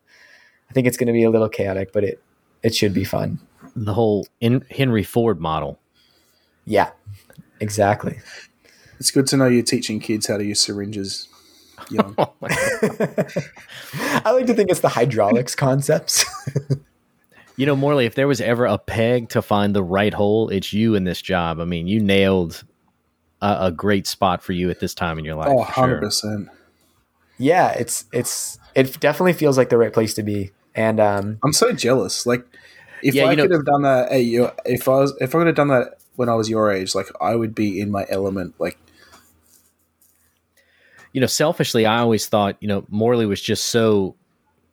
I 0.70 0.74
think 0.74 0.86
it's 0.86 0.98
going 0.98 1.08
to 1.08 1.14
be 1.14 1.24
a 1.24 1.30
little 1.30 1.48
chaotic, 1.48 1.94
but 1.94 2.04
it 2.04 2.22
it 2.64 2.74
should 2.74 2.94
be 2.94 3.04
fun. 3.04 3.40
The 3.76 3.94
whole 3.94 4.28
in 4.40 4.66
Henry 4.72 5.04
Ford 5.04 5.40
model. 5.40 5.80
Yeah, 6.66 6.92
exactly. 7.60 8.20
It's 9.00 9.12
good 9.12 9.28
to 9.28 9.38
know 9.38 9.48
you're 9.48 9.64
teaching 9.64 10.00
kids 10.00 10.28
how 10.28 10.38
to 10.38 10.46
use 10.46 10.62
syringes. 10.62 11.28
Oh 12.18 12.34
I 12.42 14.32
like 14.32 14.46
to 14.46 14.54
think 14.54 14.70
it's 14.70 14.80
the 14.80 14.90
hydraulics 14.90 15.54
concepts. 15.54 16.24
you 17.58 17.66
know, 17.66 17.76
Morley, 17.76 18.06
if 18.06 18.16
there 18.16 18.28
was 18.28 18.40
ever 18.40 18.66
a 18.66 18.78
peg 18.78 19.30
to 19.30 19.42
find 19.42 19.76
the 19.76 19.84
right 19.84 20.14
hole, 20.14 20.48
it's 20.48 20.72
you 20.72 20.96
in 20.96 21.04
this 21.04 21.22
job. 21.22 21.60
I 21.60 21.66
mean, 21.66 21.88
you 21.88 22.00
nailed 22.00 22.64
a, 23.42 23.66
a 23.66 23.72
great 23.72 24.08
spot 24.08 24.42
for 24.42 24.54
you 24.54 24.70
at 24.70 24.80
this 24.80 24.94
time 24.94 25.20
in 25.20 25.26
your 25.26 25.36
life. 25.36 25.50
Oh, 25.50 25.64
100%. 25.64 26.22
Sure. 26.22 26.46
Yeah, 27.38 27.72
it's 27.72 28.06
it's 28.14 28.58
it 28.76 29.00
definitely 29.00 29.34
feels 29.34 29.58
like 29.58 29.70
the 29.70 29.78
right 29.78 29.92
place 29.92 30.14
to 30.14 30.24
be. 30.24 30.52
And 30.76 31.00
um, 31.00 31.40
I'm 31.44 31.54
so 31.54 31.72
jealous. 31.72 32.26
Like 32.26 32.46
if 33.04 33.14
yeah, 33.16 33.26
I 33.26 33.36
could 33.36 33.50
know, 33.50 33.58
have 33.58 33.66
done 33.66 33.82
that 33.84 34.12
at 34.12 34.26
your, 34.26 34.54
if 34.66 34.88
I 34.88 34.98
was 34.98 35.16
if 35.20 35.36
I 35.36 35.40
could 35.40 35.48
have 35.48 35.56
done 35.56 35.68
that 35.70 35.96
when 36.16 36.30
I 36.30 36.36
was 36.36 36.50
your 36.50 36.72
age, 36.72 36.96
like 36.96 37.08
I 37.22 37.36
would 37.36 37.54
be 37.54 37.80
in 37.80 37.92
my 37.92 38.06
element. 38.10 38.56
Like, 38.60 38.78
you 41.12 41.22
know, 41.22 41.28
selfishly, 41.28 41.86
I 41.86 42.00
always 42.00 42.28
thought, 42.28 42.58
you 42.60 42.68
know, 42.68 42.86
Morley 42.90 43.26
was 43.26 43.42
just 43.42 43.66
so 43.66 44.16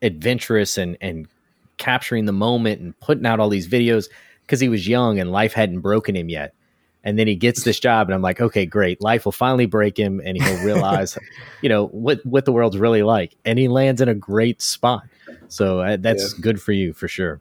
adventurous 0.02 0.78
and 0.78 0.97
and 1.00 1.28
capturing 1.76 2.26
the 2.26 2.33
moment 2.33 2.80
and 2.80 2.99
putting 3.00 3.26
out 3.26 3.40
all 3.40 3.49
these 3.49 3.69
videos 3.69 4.09
because 4.42 4.61
he 4.61 4.69
was 4.69 4.87
young 4.87 5.19
and 5.19 5.33
life 5.33 5.52
hadn't 5.52 5.80
broken 5.80 6.14
him 6.14 6.28
yet. 6.28 6.54
And 7.02 7.19
then 7.19 7.26
he 7.26 7.35
gets 7.35 7.64
this 7.64 7.80
job, 7.80 8.09
and 8.09 8.14
I'm 8.14 8.21
like, 8.21 8.42
okay, 8.42 8.66
great. 8.66 9.00
Life 9.00 9.25
will 9.25 9.33
finally 9.33 9.64
break 9.64 9.97
him, 9.97 10.21
and 10.23 10.40
he'll 10.40 10.62
realize, 10.62 11.16
you 11.62 11.69
know, 11.71 11.87
what 11.87 12.25
what 12.26 12.45
the 12.45 12.52
world's 12.52 12.76
really 12.76 13.02
like. 13.02 13.37
And 13.47 13.59
he 13.59 13.69
lands 13.69 14.02
in 14.02 14.09
a 14.09 14.14
great 14.14 14.61
spot. 14.61 15.04
So 15.50 15.80
uh, 15.80 15.97
that's 15.99 16.35
yeah. 16.35 16.40
good 16.40 16.62
for 16.62 16.73
you 16.73 16.92
for 16.92 17.09
sure. 17.09 17.40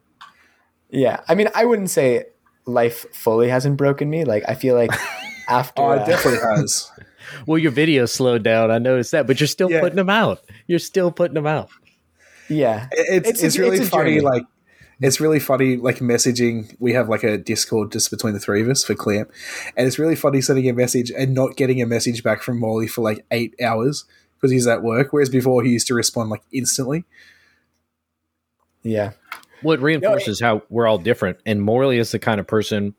Yeah, 0.90 1.20
I 1.28 1.34
mean, 1.36 1.48
I 1.54 1.64
wouldn't 1.64 1.90
say 1.90 2.24
life 2.66 3.06
fully 3.14 3.48
hasn't 3.48 3.76
broken 3.76 4.10
me. 4.10 4.24
Like 4.24 4.44
I 4.48 4.54
feel 4.54 4.74
like 4.74 4.90
after 5.48 5.82
oh, 5.82 5.92
it 5.92 6.00
uh, 6.00 6.06
definitely 6.06 6.40
has. 6.56 6.90
well, 7.46 7.58
your 7.58 7.70
video 7.70 8.06
slowed 8.06 8.42
down. 8.42 8.70
I 8.70 8.78
noticed 8.78 9.12
that, 9.12 9.26
but 9.26 9.40
you're 9.40 9.46
still 9.46 9.70
yeah. 9.70 9.80
putting 9.80 9.96
them 9.96 10.10
out. 10.10 10.40
You're 10.66 10.80
still 10.80 11.12
putting 11.12 11.34
them 11.34 11.46
out. 11.46 11.70
Yeah, 12.48 12.88
it's 12.90 13.28
it's, 13.28 13.42
it's 13.42 13.58
really 13.58 13.78
it's 13.78 13.88
funny. 13.88 14.16
Journey. 14.16 14.20
Like 14.22 14.42
it's 15.00 15.20
really 15.20 15.38
funny. 15.38 15.76
Like 15.76 15.98
messaging, 15.98 16.74
we 16.80 16.92
have 16.94 17.08
like 17.08 17.22
a 17.22 17.38
Discord 17.38 17.92
just 17.92 18.10
between 18.10 18.34
the 18.34 18.40
three 18.40 18.60
of 18.60 18.68
us 18.68 18.84
for 18.84 18.96
Clamp, 18.96 19.30
and 19.76 19.86
it's 19.86 20.00
really 20.00 20.16
funny 20.16 20.40
sending 20.40 20.68
a 20.68 20.72
message 20.72 21.12
and 21.16 21.32
not 21.32 21.56
getting 21.56 21.80
a 21.80 21.86
message 21.86 22.24
back 22.24 22.42
from 22.42 22.58
Morley 22.58 22.88
for 22.88 23.02
like 23.02 23.24
eight 23.30 23.54
hours 23.62 24.04
because 24.34 24.50
he's 24.50 24.66
at 24.66 24.82
work. 24.82 25.12
Whereas 25.12 25.28
before 25.28 25.62
he 25.62 25.70
used 25.70 25.86
to 25.86 25.94
respond 25.94 26.30
like 26.30 26.42
instantly. 26.52 27.04
Yeah, 28.82 29.12
what 29.62 29.80
reinforces 29.80 30.40
how 30.40 30.62
we're 30.68 30.86
all 30.86 30.98
different. 30.98 31.38
And 31.46 31.62
Morley 31.62 31.98
is 31.98 32.12
the 32.12 32.18
kind 32.18 32.40
of 32.40 32.46
person 32.46 32.94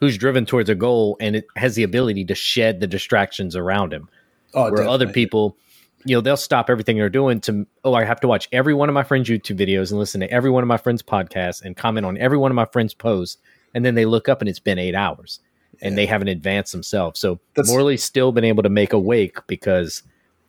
who's 0.00 0.18
driven 0.18 0.44
towards 0.44 0.68
a 0.68 0.74
goal 0.74 1.16
and 1.20 1.36
it 1.36 1.46
has 1.56 1.76
the 1.76 1.82
ability 1.82 2.24
to 2.26 2.34
shed 2.34 2.80
the 2.80 2.86
distractions 2.86 3.56
around 3.56 3.92
him. 3.92 4.08
Oh, 4.52 4.62
where 4.64 4.70
definitely. 4.72 4.94
other 4.94 5.08
people, 5.08 5.56
you 6.04 6.16
know, 6.16 6.20
they'll 6.20 6.36
stop 6.36 6.70
everything 6.70 6.96
they're 6.96 7.08
doing 7.08 7.40
to, 7.42 7.66
oh, 7.84 7.94
I 7.94 8.04
have 8.04 8.20
to 8.20 8.28
watch 8.28 8.48
every 8.52 8.74
one 8.74 8.88
of 8.88 8.94
my 8.94 9.02
friends' 9.02 9.28
YouTube 9.28 9.58
videos 9.58 9.90
and 9.90 9.98
listen 9.98 10.20
to 10.20 10.30
every 10.30 10.50
one 10.50 10.62
of 10.62 10.68
my 10.68 10.76
friends' 10.76 11.02
podcasts 11.02 11.62
and 11.62 11.76
comment 11.76 12.06
on 12.06 12.18
every 12.18 12.38
one 12.38 12.50
of 12.50 12.54
my 12.54 12.66
friends' 12.66 12.94
posts. 12.94 13.38
And 13.74 13.84
then 13.84 13.94
they 13.94 14.04
look 14.04 14.28
up 14.28 14.40
and 14.40 14.48
it's 14.48 14.60
been 14.60 14.78
eight 14.78 14.94
hours 14.94 15.40
and 15.82 15.92
yeah. 15.92 15.96
they 15.96 16.06
haven't 16.06 16.28
advanced 16.28 16.72
themselves. 16.72 17.18
So 17.18 17.40
That's, 17.56 17.68
Morley's 17.68 18.04
still 18.04 18.30
been 18.30 18.44
able 18.44 18.62
to 18.62 18.68
make 18.68 18.92
a 18.92 18.98
wake 18.98 19.38
because 19.46 20.02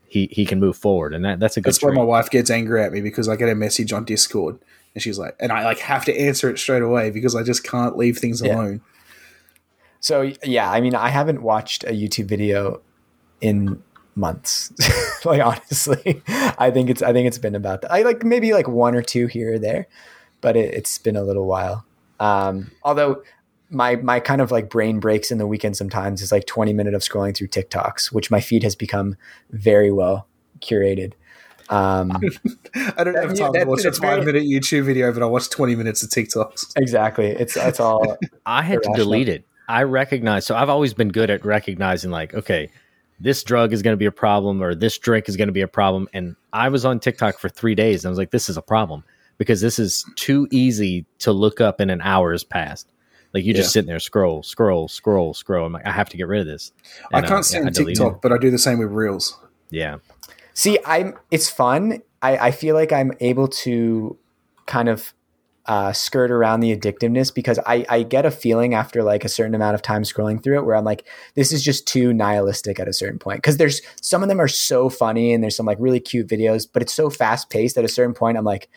he, 0.08 0.28
he 0.32 0.46
can 0.46 0.60
move 0.60 0.78
forward. 0.78 1.14
And 1.14 1.26
that, 1.26 1.40
that's 1.40 1.58
a 1.58 1.62
good 1.62 1.70
That's 1.70 1.84
why 1.84 1.92
my 1.92 2.04
wife 2.04 2.30
gets 2.30 2.50
angry 2.50 2.84
at 2.84 2.92
me 2.92 3.02
because 3.02 3.28
I 3.28 3.36
get 3.36 3.50
a 3.50 3.56
message 3.56 3.92
on 3.94 4.06
Discord 4.06 4.60
and 4.94 5.02
she's 5.02 5.20
like, 5.20 5.36
and 5.40 5.52
I 5.52 5.66
like 5.66 5.80
have 5.80 6.06
to 6.06 6.18
answer 6.18 6.50
it 6.50 6.58
straight 6.58 6.82
away 6.82 7.12
because 7.12 7.36
I 7.36 7.44
just 7.44 7.64
can't 7.64 7.98
leave 7.98 8.18
things 8.18 8.42
yeah. 8.42 8.56
alone. 8.56 8.82
So 10.00 10.32
yeah, 10.44 10.72
I 10.72 10.82
mean, 10.82 10.96
I 10.96 11.10
haven't 11.10 11.42
watched 11.42 11.84
a 11.84 11.92
YouTube 11.92 12.26
video 12.26 12.82
in 13.42 13.82
months. 14.16 14.72
like 15.26 15.42
honestly, 15.42 16.22
I 16.28 16.72
think 16.72 16.90
it's 16.90 17.02
I 17.02 17.12
think 17.12 17.28
it's 17.28 17.38
been 17.38 17.56
about 17.56 17.82
that. 17.82 17.92
I 17.92 18.04
like 18.04 18.24
maybe 18.24 18.54
like 18.54 18.68
one 18.68 18.96
or 18.96 19.02
two 19.02 19.28
here 19.28 19.56
or 19.56 19.60
there, 19.60 19.88
but 20.42 20.56
it, 20.56 20.74
has 20.74 20.98
been 21.00 21.16
a 21.16 21.24
little 21.24 21.46
while. 21.46 21.86
Um, 22.20 22.72
although 22.84 23.24
my 23.70 23.96
my 23.98 24.20
kind 24.20 24.42
of 24.42 24.52
like 24.52 24.70
brain 24.70 25.00
breaks 25.00 25.32
in 25.32 25.38
the 25.38 25.48
weekend 25.48 25.78
sometimes 25.78 26.22
is 26.22 26.32
like 26.32 26.46
20 26.46 26.74
minutes 26.74 26.96
of 26.96 27.02
scrolling 27.02 27.36
through 27.36 27.48
TikToks, 27.48 28.12
which 28.12 28.30
my 28.30 28.40
feed 28.40 28.64
has 28.64 28.76
become 28.76 29.16
very 29.52 29.92
well 29.92 30.28
curated. 30.60 31.14
Um, 31.70 32.12
I 32.98 33.04
don't 33.04 33.16
have 33.16 33.36
time 33.36 33.54
to 33.54 33.66
watch 33.66 33.86
a 33.86 33.92
five 33.92 34.26
minute 34.26 34.44
YouTube 34.44 34.86
video, 34.86 35.12
but 35.12 35.24
I 35.24 35.26
watch 35.26 35.50
20 35.50 35.76
minutes 35.76 36.04
of 36.04 36.10
TikToks. 36.10 36.74
Exactly. 36.78 37.28
It's, 37.28 37.56
that's 37.56 37.80
all. 37.80 38.18
I 38.46 38.62
had 38.62 38.76
irrational. 38.76 38.96
to 38.96 39.02
delete 39.02 39.30
it. 39.30 39.46
I 39.68 39.84
recognize, 39.84 40.46
so 40.46 40.56
I've 40.56 40.70
always 40.70 40.94
been 40.94 41.10
good 41.10 41.32
at 41.32 41.44
recognizing, 41.44 42.12
like, 42.12 42.36
okay, 42.36 42.70
this 43.20 43.44
drug 43.44 43.74
is 43.74 43.82
going 43.82 43.94
to 43.94 43.98
be 43.98 44.06
a 44.06 44.12
problem 44.12 44.62
or 44.62 44.76
this 44.76 44.98
drink 44.98 45.28
is 45.28 45.38
going 45.38 45.48
to 45.48 45.54
be 45.54 45.62
a 45.62 45.68
problem. 45.68 46.08
And 46.14 46.36
I 46.54 46.70
was 46.70 46.86
on 46.86 47.00
TikTok 47.00 47.40
for 47.40 47.50
three 47.50 47.74
days 47.74 48.04
and 48.04 48.10
I 48.10 48.12
was 48.12 48.20
like, 48.20 48.32
this 48.32 48.48
is 48.48 48.58
a 48.58 48.62
problem 48.62 49.04
because 49.38 49.62
this 49.62 49.80
is 49.80 50.06
too 50.16 50.48
easy 50.52 51.06
to 51.20 51.32
look 51.32 51.62
up 51.62 51.82
in 51.82 51.90
an 51.90 52.02
hour 52.02 52.32
has 52.32 52.44
passed. 52.44 52.88
Like 53.36 53.44
you 53.44 53.54
just 53.54 53.74
sitting 53.74 53.90
there, 53.90 54.00
scroll, 54.00 54.44
scroll, 54.44 54.88
scroll, 54.88 55.34
scroll. 55.34 55.66
I'm 55.66 55.74
like, 55.74 55.86
I 55.86 55.92
have 55.92 56.08
to 56.08 56.16
get 56.16 56.26
rid 56.26 56.40
of 56.40 56.48
this. 56.48 56.72
And, 57.12 57.26
I 57.26 57.28
can't 57.28 57.42
uh, 57.42 57.44
stand 57.44 57.76
TikTok, 57.76 58.22
but 58.22 58.32
I 58.32 58.38
do 58.38 58.50
the 58.50 58.58
same 58.58 58.80
with 58.80 58.92
Reels. 58.92 59.38
Yeah. 59.70 59.98
See, 60.54 60.80
I'm. 60.86 61.16
It's 61.32 61.50
fun. 61.50 62.02
I, 62.22 62.38
I 62.38 62.52
feel 62.52 62.76
like 62.76 62.94
I'm 62.94 63.12
able 63.20 63.50
to 63.50 64.18
kind 64.68 64.88
of 64.88 65.14
uh, 65.66 65.92
skirt 65.92 66.32
around 66.32 66.62
the 66.62 66.74
addictiveness 66.74 67.36
because 67.36 67.60
I, 67.66 67.86
I 67.90 68.04
get 68.04 68.26
a 68.26 68.32
feeling 68.32 68.74
after 68.74 69.04
like 69.04 69.26
a 69.26 69.30
certain 69.30 69.54
amount 69.54 69.76
of 69.76 69.82
time 69.82 70.04
scrolling 70.04 70.42
through 70.42 70.60
it 70.60 70.66
where 70.66 70.78
I'm 70.78 70.86
like, 70.86 71.06
this 71.34 71.52
is 71.52 71.62
just 71.62 71.86
too 71.86 72.14
nihilistic 72.14 72.80
at 72.80 72.88
a 72.88 72.94
certain 72.94 73.20
point. 73.20 73.44
Cause 73.44 73.58
there's 73.58 73.82
some 74.00 74.24
of 74.24 74.30
them 74.30 74.40
are 74.40 74.48
so 74.48 74.90
funny 74.90 75.34
and 75.34 75.44
there's 75.44 75.58
some 75.58 75.66
like 75.66 75.80
really 75.82 76.00
cute 76.00 76.28
videos, 76.28 76.68
but 76.72 76.82
it's 76.82 76.94
so 76.94 77.10
fast 77.10 77.50
paced 77.50 77.78
at 77.78 77.84
a 77.84 77.90
certain 77.90 78.14
point. 78.14 78.38
I'm 78.38 78.46
like, 78.46 78.70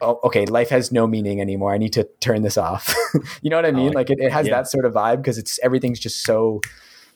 oh, 0.00 0.20
okay, 0.24 0.46
life 0.46 0.70
has 0.70 0.92
no 0.92 1.06
meaning 1.06 1.40
anymore. 1.40 1.72
I 1.72 1.78
need 1.78 1.92
to 1.94 2.04
turn 2.20 2.42
this 2.42 2.56
off. 2.56 2.94
you 3.42 3.50
know 3.50 3.56
what 3.56 3.66
I 3.66 3.72
mean? 3.72 3.88
like, 3.88 4.08
like 4.08 4.10
it, 4.10 4.18
it 4.20 4.32
has 4.32 4.46
yeah. 4.46 4.56
that 4.56 4.68
sort 4.68 4.84
of 4.84 4.94
vibe 4.94 5.18
because 5.18 5.38
it's 5.38 5.58
everything's 5.62 5.98
just 5.98 6.22
so 6.24 6.60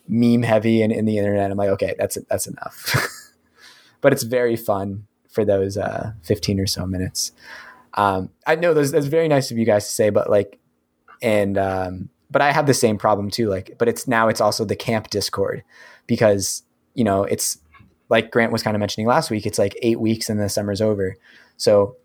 meme 0.09 0.43
heavy 0.43 0.83
and 0.83 0.93
in 0.93 1.05
the 1.05 1.19
internet. 1.19 1.51
I'm 1.51 1.57
like, 1.57 1.71
okay, 1.71 1.95
that's 1.99 2.19
that's 2.29 2.47
enough. 2.47 2.95
but 4.01 4.13
it's 4.13 4.23
very 4.23 4.57
fun 4.57 5.07
for 5.35 5.45
those 5.45 5.77
uh, 5.77 6.13
15 6.23 6.61
or 6.61 6.67
so 6.67 6.87
minutes. 6.87 7.33
Um, 7.95 8.31
I 8.47 8.55
know 8.55 8.73
those, 8.73 8.93
that's 8.93 9.07
very 9.07 9.29
nice 9.29 9.51
of 9.51 9.59
you 9.59 9.65
guys 9.65 9.87
to 9.87 9.93
say, 9.93 10.11
but 10.11 10.31
like, 10.31 10.59
and, 11.23 11.59
um, 11.59 12.09
but 12.31 12.43
I 12.43 12.53
have 12.53 12.67
the 12.67 12.75
same 12.75 12.99
problem 12.99 13.31
too. 13.31 13.49
Like, 13.49 13.77
but 13.79 13.89
it's 13.89 14.09
now 14.09 14.29
it's 14.29 14.41
also 14.41 14.65
the 14.65 14.77
camp 14.77 15.11
discord 15.11 15.63
because, 16.07 16.63
you 16.95 17.05
know, 17.05 17.25
it's 17.25 17.59
like 18.09 18.31
Grant 18.31 18.53
was 18.53 18.63
kind 18.63 18.77
of 18.77 18.81
mentioning 18.81 19.07
last 19.07 19.31
week, 19.31 19.47
it's 19.47 19.59
like 19.59 19.77
eight 19.83 20.01
weeks 20.01 20.29
and 20.29 20.41
the 20.41 20.49
summer's 20.49 20.81
over. 20.81 21.17
So 21.57 21.97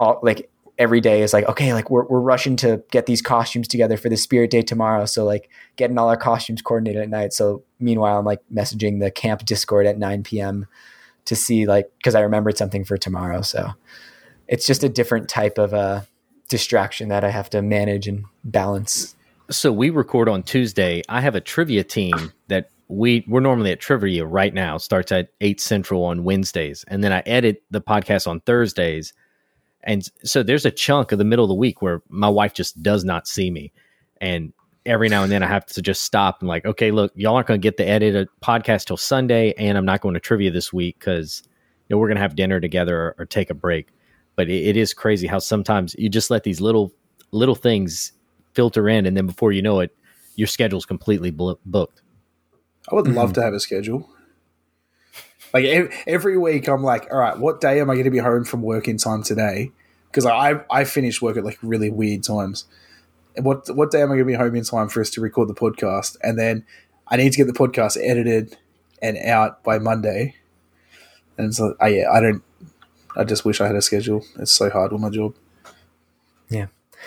all 0.00 0.18
like 0.22 0.50
every 0.78 1.00
day 1.00 1.22
is 1.22 1.34
like, 1.34 1.46
okay, 1.46 1.74
like 1.74 1.90
we're, 1.90 2.06
we're 2.06 2.20
rushing 2.20 2.56
to 2.56 2.82
get 2.90 3.04
these 3.04 3.20
costumes 3.20 3.68
together 3.68 3.98
for 3.98 4.08
the 4.08 4.16
spirit 4.16 4.50
day 4.50 4.62
tomorrow. 4.62 5.04
So 5.04 5.24
like 5.24 5.50
getting 5.76 5.98
all 5.98 6.08
our 6.08 6.16
costumes 6.16 6.62
coordinated 6.62 7.02
at 7.02 7.10
night. 7.10 7.34
So 7.34 7.62
meanwhile, 7.78 8.18
I'm 8.18 8.24
like 8.24 8.40
messaging 8.52 8.98
the 8.98 9.10
camp 9.10 9.44
discord 9.44 9.86
at 9.86 9.98
9 9.98 10.22
PM 10.24 10.66
to 11.26 11.36
see 11.36 11.66
like 11.66 11.90
because 11.98 12.14
I 12.14 12.20
remembered 12.20 12.56
something 12.56 12.84
for 12.84 12.96
tomorrow. 12.96 13.42
So 13.42 13.72
it's 14.48 14.66
just 14.66 14.82
a 14.82 14.88
different 14.88 15.28
type 15.28 15.58
of 15.58 15.74
uh, 15.74 16.00
distraction 16.48 17.08
that 17.10 17.24
I 17.24 17.30
have 17.30 17.50
to 17.50 17.60
manage 17.60 18.08
and 18.08 18.24
balance. 18.42 19.14
So 19.50 19.70
we 19.72 19.90
record 19.90 20.28
on 20.28 20.42
Tuesday. 20.42 21.02
I 21.08 21.20
have 21.20 21.34
a 21.34 21.40
trivia 21.40 21.84
team 21.84 22.32
that 22.48 22.70
we 22.88 23.24
we're 23.28 23.40
normally 23.40 23.70
at 23.70 23.80
trivia 23.80 24.24
right 24.24 24.52
now. 24.52 24.78
Starts 24.78 25.12
at 25.12 25.28
eight 25.40 25.60
central 25.60 26.04
on 26.04 26.24
Wednesdays, 26.24 26.84
and 26.88 27.04
then 27.04 27.12
I 27.12 27.20
edit 27.26 27.62
the 27.70 27.80
podcast 27.80 28.26
on 28.26 28.40
Thursdays. 28.40 29.12
And 29.82 30.06
so 30.24 30.42
there's 30.42 30.66
a 30.66 30.70
chunk 30.70 31.12
of 31.12 31.18
the 31.18 31.24
middle 31.24 31.44
of 31.44 31.48
the 31.48 31.54
week 31.54 31.80
where 31.80 32.02
my 32.08 32.28
wife 32.28 32.54
just 32.54 32.82
does 32.82 33.04
not 33.04 33.26
see 33.26 33.50
me, 33.50 33.72
and 34.20 34.52
every 34.86 35.08
now 35.08 35.22
and 35.22 35.30
then 35.30 35.42
I 35.42 35.46
have 35.46 35.66
to 35.66 35.82
just 35.82 36.02
stop 36.02 36.40
and 36.40 36.48
like, 36.48 36.64
okay, 36.64 36.90
look, 36.90 37.12
y'all 37.14 37.36
aren't 37.36 37.48
going 37.48 37.60
to 37.60 37.62
get 37.62 37.76
the 37.76 37.86
edited 37.86 38.28
podcast 38.42 38.86
till 38.86 38.96
Sunday, 38.96 39.52
and 39.58 39.76
I'm 39.76 39.84
not 39.84 40.00
going 40.00 40.14
to 40.14 40.20
trivia 40.20 40.50
this 40.50 40.72
week 40.72 40.98
because 40.98 41.42
you 41.88 41.94
know 41.94 41.98
we're 41.98 42.08
going 42.08 42.16
to 42.16 42.22
have 42.22 42.36
dinner 42.36 42.60
together 42.60 42.96
or, 42.96 43.14
or, 43.18 43.26
take 43.26 43.50
a 43.50 43.54
break. 43.54 43.88
But 44.36 44.48
it, 44.48 44.68
it 44.68 44.76
is 44.76 44.94
crazy 44.94 45.26
how 45.26 45.38
sometimes 45.38 45.94
you 45.98 46.08
just 46.08 46.30
let 46.30 46.44
these 46.44 46.60
little 46.60 46.92
little 47.32 47.54
things 47.54 48.12
filter 48.54 48.88
in, 48.88 49.06
and 49.06 49.16
then 49.16 49.26
before 49.26 49.52
you 49.52 49.62
know 49.62 49.80
it, 49.80 49.94
your 50.36 50.46
schedule's 50.46 50.86
completely 50.86 51.30
booked. 51.30 52.02
I 52.90 52.94
would 52.94 53.08
love 53.08 53.30
mm-hmm. 53.30 53.34
to 53.34 53.42
have 53.42 53.54
a 53.54 53.60
schedule. 53.60 54.08
Like 55.52 55.64
every 56.06 56.38
week, 56.38 56.68
I'm 56.68 56.82
like, 56.82 57.08
all 57.12 57.18
right, 57.18 57.38
what 57.38 57.60
day 57.60 57.80
am 57.80 57.90
I 57.90 57.94
going 57.94 58.04
to 58.04 58.10
be 58.10 58.18
home 58.18 58.44
from 58.44 58.62
work 58.62 58.88
in 58.88 58.98
time 58.98 59.22
today? 59.22 59.72
Because 60.10 60.26
I 60.26 60.60
I 60.70 60.84
finish 60.84 61.20
work 61.20 61.36
at 61.36 61.44
like 61.44 61.58
really 61.62 61.90
weird 61.90 62.22
times. 62.22 62.66
What 63.36 63.68
what 63.74 63.90
day 63.90 64.02
am 64.02 64.08
I 64.08 64.14
going 64.14 64.20
to 64.20 64.24
be 64.24 64.34
home 64.34 64.54
in 64.56 64.64
time 64.64 64.88
for 64.88 65.00
us 65.00 65.10
to 65.10 65.20
record 65.20 65.48
the 65.48 65.54
podcast? 65.54 66.16
And 66.22 66.38
then 66.38 66.64
I 67.08 67.16
need 67.16 67.32
to 67.32 67.36
get 67.36 67.46
the 67.46 67.52
podcast 67.52 67.98
edited 68.02 68.56
and 69.02 69.16
out 69.18 69.62
by 69.62 69.78
Monday. 69.78 70.36
And 71.38 71.54
so, 71.54 71.74
I, 71.80 71.88
yeah, 71.88 72.10
I 72.10 72.20
don't. 72.20 72.42
I 73.16 73.24
just 73.24 73.44
wish 73.44 73.60
I 73.60 73.66
had 73.66 73.76
a 73.76 73.82
schedule. 73.82 74.24
It's 74.38 74.52
so 74.52 74.70
hard 74.70 74.92
with 74.92 75.00
my 75.00 75.10
job. 75.10 75.34
Yeah, 76.48 76.66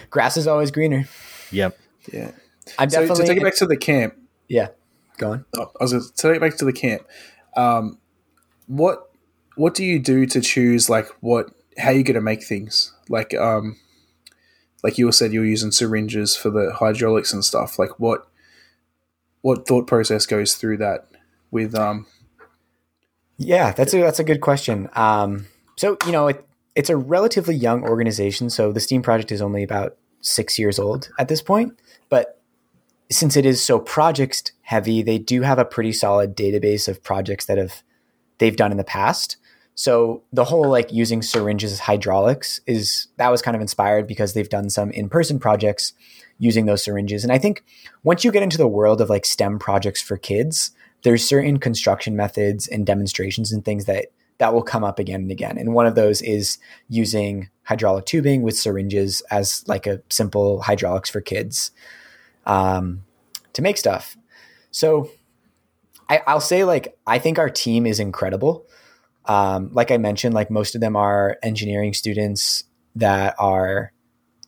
grass 0.09 0.37
is 0.37 0.47
always 0.47 0.71
greener. 0.71 1.07
Yep. 1.51 1.77
Yeah. 2.11 2.31
I'm 2.79 2.89
definitely 2.89 3.15
so 3.15 3.21
to 3.21 3.27
take 3.27 3.37
it 3.37 3.43
back 3.43 3.55
to 3.57 3.65
the 3.65 3.77
camp. 3.77 4.15
Yeah, 4.47 4.69
go 5.17 5.33
on. 5.33 5.45
Oh, 5.55 5.71
I 5.79 5.83
was 5.83 5.91
going 5.91 6.03
to 6.03 6.13
take 6.13 6.35
it 6.35 6.41
back 6.41 6.57
to 6.57 6.65
the 6.65 6.73
camp. 6.73 7.03
Um, 7.55 7.99
what 8.67 9.09
what 9.55 9.73
do 9.73 9.83
you 9.83 9.99
do 9.99 10.25
to 10.25 10.41
choose 10.41 10.89
like 10.89 11.07
what 11.19 11.51
how 11.77 11.91
you're 11.91 12.03
going 12.03 12.15
to 12.15 12.21
make 12.21 12.43
things? 12.43 12.93
Like 13.09 13.33
um 13.35 13.77
like 14.83 14.97
you 14.97 15.11
said 15.11 15.33
you 15.33 15.39
were 15.39 15.45
using 15.45 15.71
syringes 15.71 16.35
for 16.35 16.49
the 16.49 16.73
hydraulics 16.73 17.33
and 17.33 17.43
stuff. 17.43 17.79
Like 17.79 17.99
what 17.99 18.27
what 19.41 19.67
thought 19.67 19.87
process 19.87 20.25
goes 20.25 20.55
through 20.55 20.77
that 20.77 21.07
with 21.51 21.75
um 21.75 22.07
yeah 23.37 23.71
that's 23.71 23.93
a 23.93 24.01
that's 24.01 24.19
a 24.19 24.23
good 24.23 24.41
question. 24.41 24.89
Um 24.93 25.47
so 25.77 25.97
you 26.05 26.11
know 26.11 26.27
it, 26.27 26.45
it's 26.75 26.89
a 26.89 26.97
relatively 26.97 27.55
young 27.55 27.83
organization 27.83 28.49
so 28.49 28.71
the 28.71 28.79
steam 28.79 29.01
project 29.01 29.31
is 29.31 29.41
only 29.41 29.63
about 29.63 29.97
six 30.21 30.57
years 30.57 30.79
old 30.79 31.09
at 31.19 31.27
this 31.27 31.41
point. 31.41 31.77
But 32.09 32.39
since 33.11 33.35
it 33.35 33.45
is 33.45 33.63
so 33.63 33.79
project 33.79 34.53
heavy 34.61 35.01
they 35.03 35.19
do 35.19 35.41
have 35.41 35.59
a 35.59 35.65
pretty 35.65 35.91
solid 35.91 36.35
database 36.35 36.87
of 36.87 37.03
projects 37.03 37.45
that 37.45 37.57
have 37.57 37.83
they've 38.37 38.55
done 38.55 38.71
in 38.71 38.77
the 38.77 38.83
past. 38.83 39.37
So 39.75 40.21
the 40.31 40.43
whole 40.43 40.69
like 40.69 40.91
using 40.91 41.21
syringes 41.21 41.71
as 41.71 41.79
hydraulics 41.79 42.59
is 42.67 43.07
that 43.17 43.31
was 43.31 43.41
kind 43.41 43.55
of 43.55 43.61
inspired 43.61 44.07
because 44.07 44.33
they've 44.33 44.49
done 44.49 44.69
some 44.69 44.91
in-person 44.91 45.39
projects 45.39 45.93
using 46.37 46.65
those 46.65 46.83
syringes. 46.83 47.23
And 47.23 47.33
I 47.33 47.37
think 47.37 47.63
once 48.03 48.23
you 48.23 48.31
get 48.31 48.43
into 48.43 48.57
the 48.57 48.67
world 48.67 49.01
of 49.01 49.09
like 49.09 49.25
STEM 49.25 49.59
projects 49.59 50.01
for 50.01 50.17
kids, 50.17 50.71
there's 51.03 51.25
certain 51.25 51.57
construction 51.57 52.15
methods 52.15 52.67
and 52.67 52.85
demonstrations 52.85 53.51
and 53.51 53.65
things 53.65 53.85
that 53.85 54.07
that 54.39 54.53
will 54.53 54.63
come 54.63 54.83
up 54.83 54.99
again 54.99 55.21
and 55.21 55.31
again. 55.31 55.57
And 55.57 55.73
one 55.73 55.85
of 55.85 55.95
those 55.95 56.21
is 56.21 56.57
using 56.89 57.49
hydraulic 57.63 58.05
tubing 58.05 58.41
with 58.41 58.57
syringes 58.57 59.21
as 59.31 59.63
like 59.67 59.87
a 59.87 60.01
simple 60.09 60.61
hydraulics 60.61 61.09
for 61.09 61.21
kids 61.21 61.71
um, 62.45 63.03
to 63.53 63.61
make 63.61 63.77
stuff. 63.77 64.17
So 64.71 65.09
I, 66.09 66.21
will 66.33 66.41
say 66.41 66.63
like 66.63 66.97
I 67.07 67.19
think 67.19 67.39
our 67.39 67.49
team 67.49 67.85
is 67.85 67.99
incredible. 67.99 68.67
Um, 69.25 69.69
like 69.71 69.91
I 69.91 69.97
mentioned, 69.97 70.33
like 70.33 70.51
most 70.51 70.75
of 70.75 70.81
them 70.81 70.95
are 70.95 71.37
engineering 71.41 71.93
students 71.93 72.65
that 72.95 73.35
are 73.39 73.93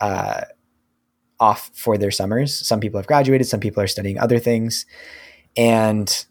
uh, 0.01 0.41
off 1.39 1.71
for 1.73 1.97
their 1.97 2.11
summers. 2.11 2.55
Some 2.67 2.79
people 2.79 2.99
have 2.99 3.07
graduated, 3.07 3.47
some 3.47 3.59
people 3.59 3.81
are 3.81 3.87
studying 3.87 4.19
other 4.19 4.39
things, 4.39 4.85
and 5.55 6.25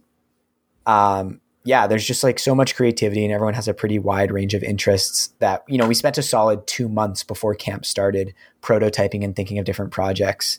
um, 0.86 1.40
yeah, 1.64 1.86
there's 1.86 2.06
just 2.06 2.22
like 2.22 2.38
so 2.38 2.54
much 2.54 2.76
creativity, 2.76 3.24
and 3.24 3.32
everyone 3.32 3.54
has 3.54 3.68
a 3.68 3.74
pretty 3.74 3.98
wide 3.98 4.30
range 4.30 4.52
of 4.52 4.62
interests. 4.62 5.28
That 5.38 5.64
you 5.66 5.78
know, 5.78 5.88
we 5.88 5.94
spent 5.94 6.18
a 6.18 6.22
solid 6.22 6.66
two 6.66 6.88
months 6.88 7.24
before 7.24 7.54
camp 7.54 7.86
started 7.86 8.34
prototyping 8.62 9.24
and 9.24 9.34
thinking 9.34 9.58
of 9.58 9.64
different 9.64 9.90
projects. 9.90 10.58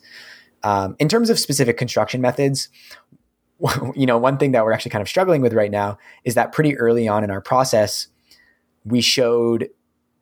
Um, 0.63 0.95
in 0.97 1.07
terms 1.07 1.29
of 1.29 1.37
specific 1.37 1.77
construction 1.77 2.21
methods, 2.21 2.69
you 3.95 4.05
know, 4.05 4.17
one 4.17 4.37
thing 4.37 4.51
that 4.51 4.63
we're 4.63 4.73
actually 4.73 4.91
kind 4.91 5.01
of 5.01 5.07
struggling 5.07 5.41
with 5.41 5.53
right 5.53 5.71
now 5.71 5.97
is 6.23 6.35
that 6.35 6.51
pretty 6.51 6.77
early 6.77 7.07
on 7.07 7.23
in 7.23 7.31
our 7.31 7.41
process, 7.41 8.07
we 8.83 9.01
showed 9.01 9.69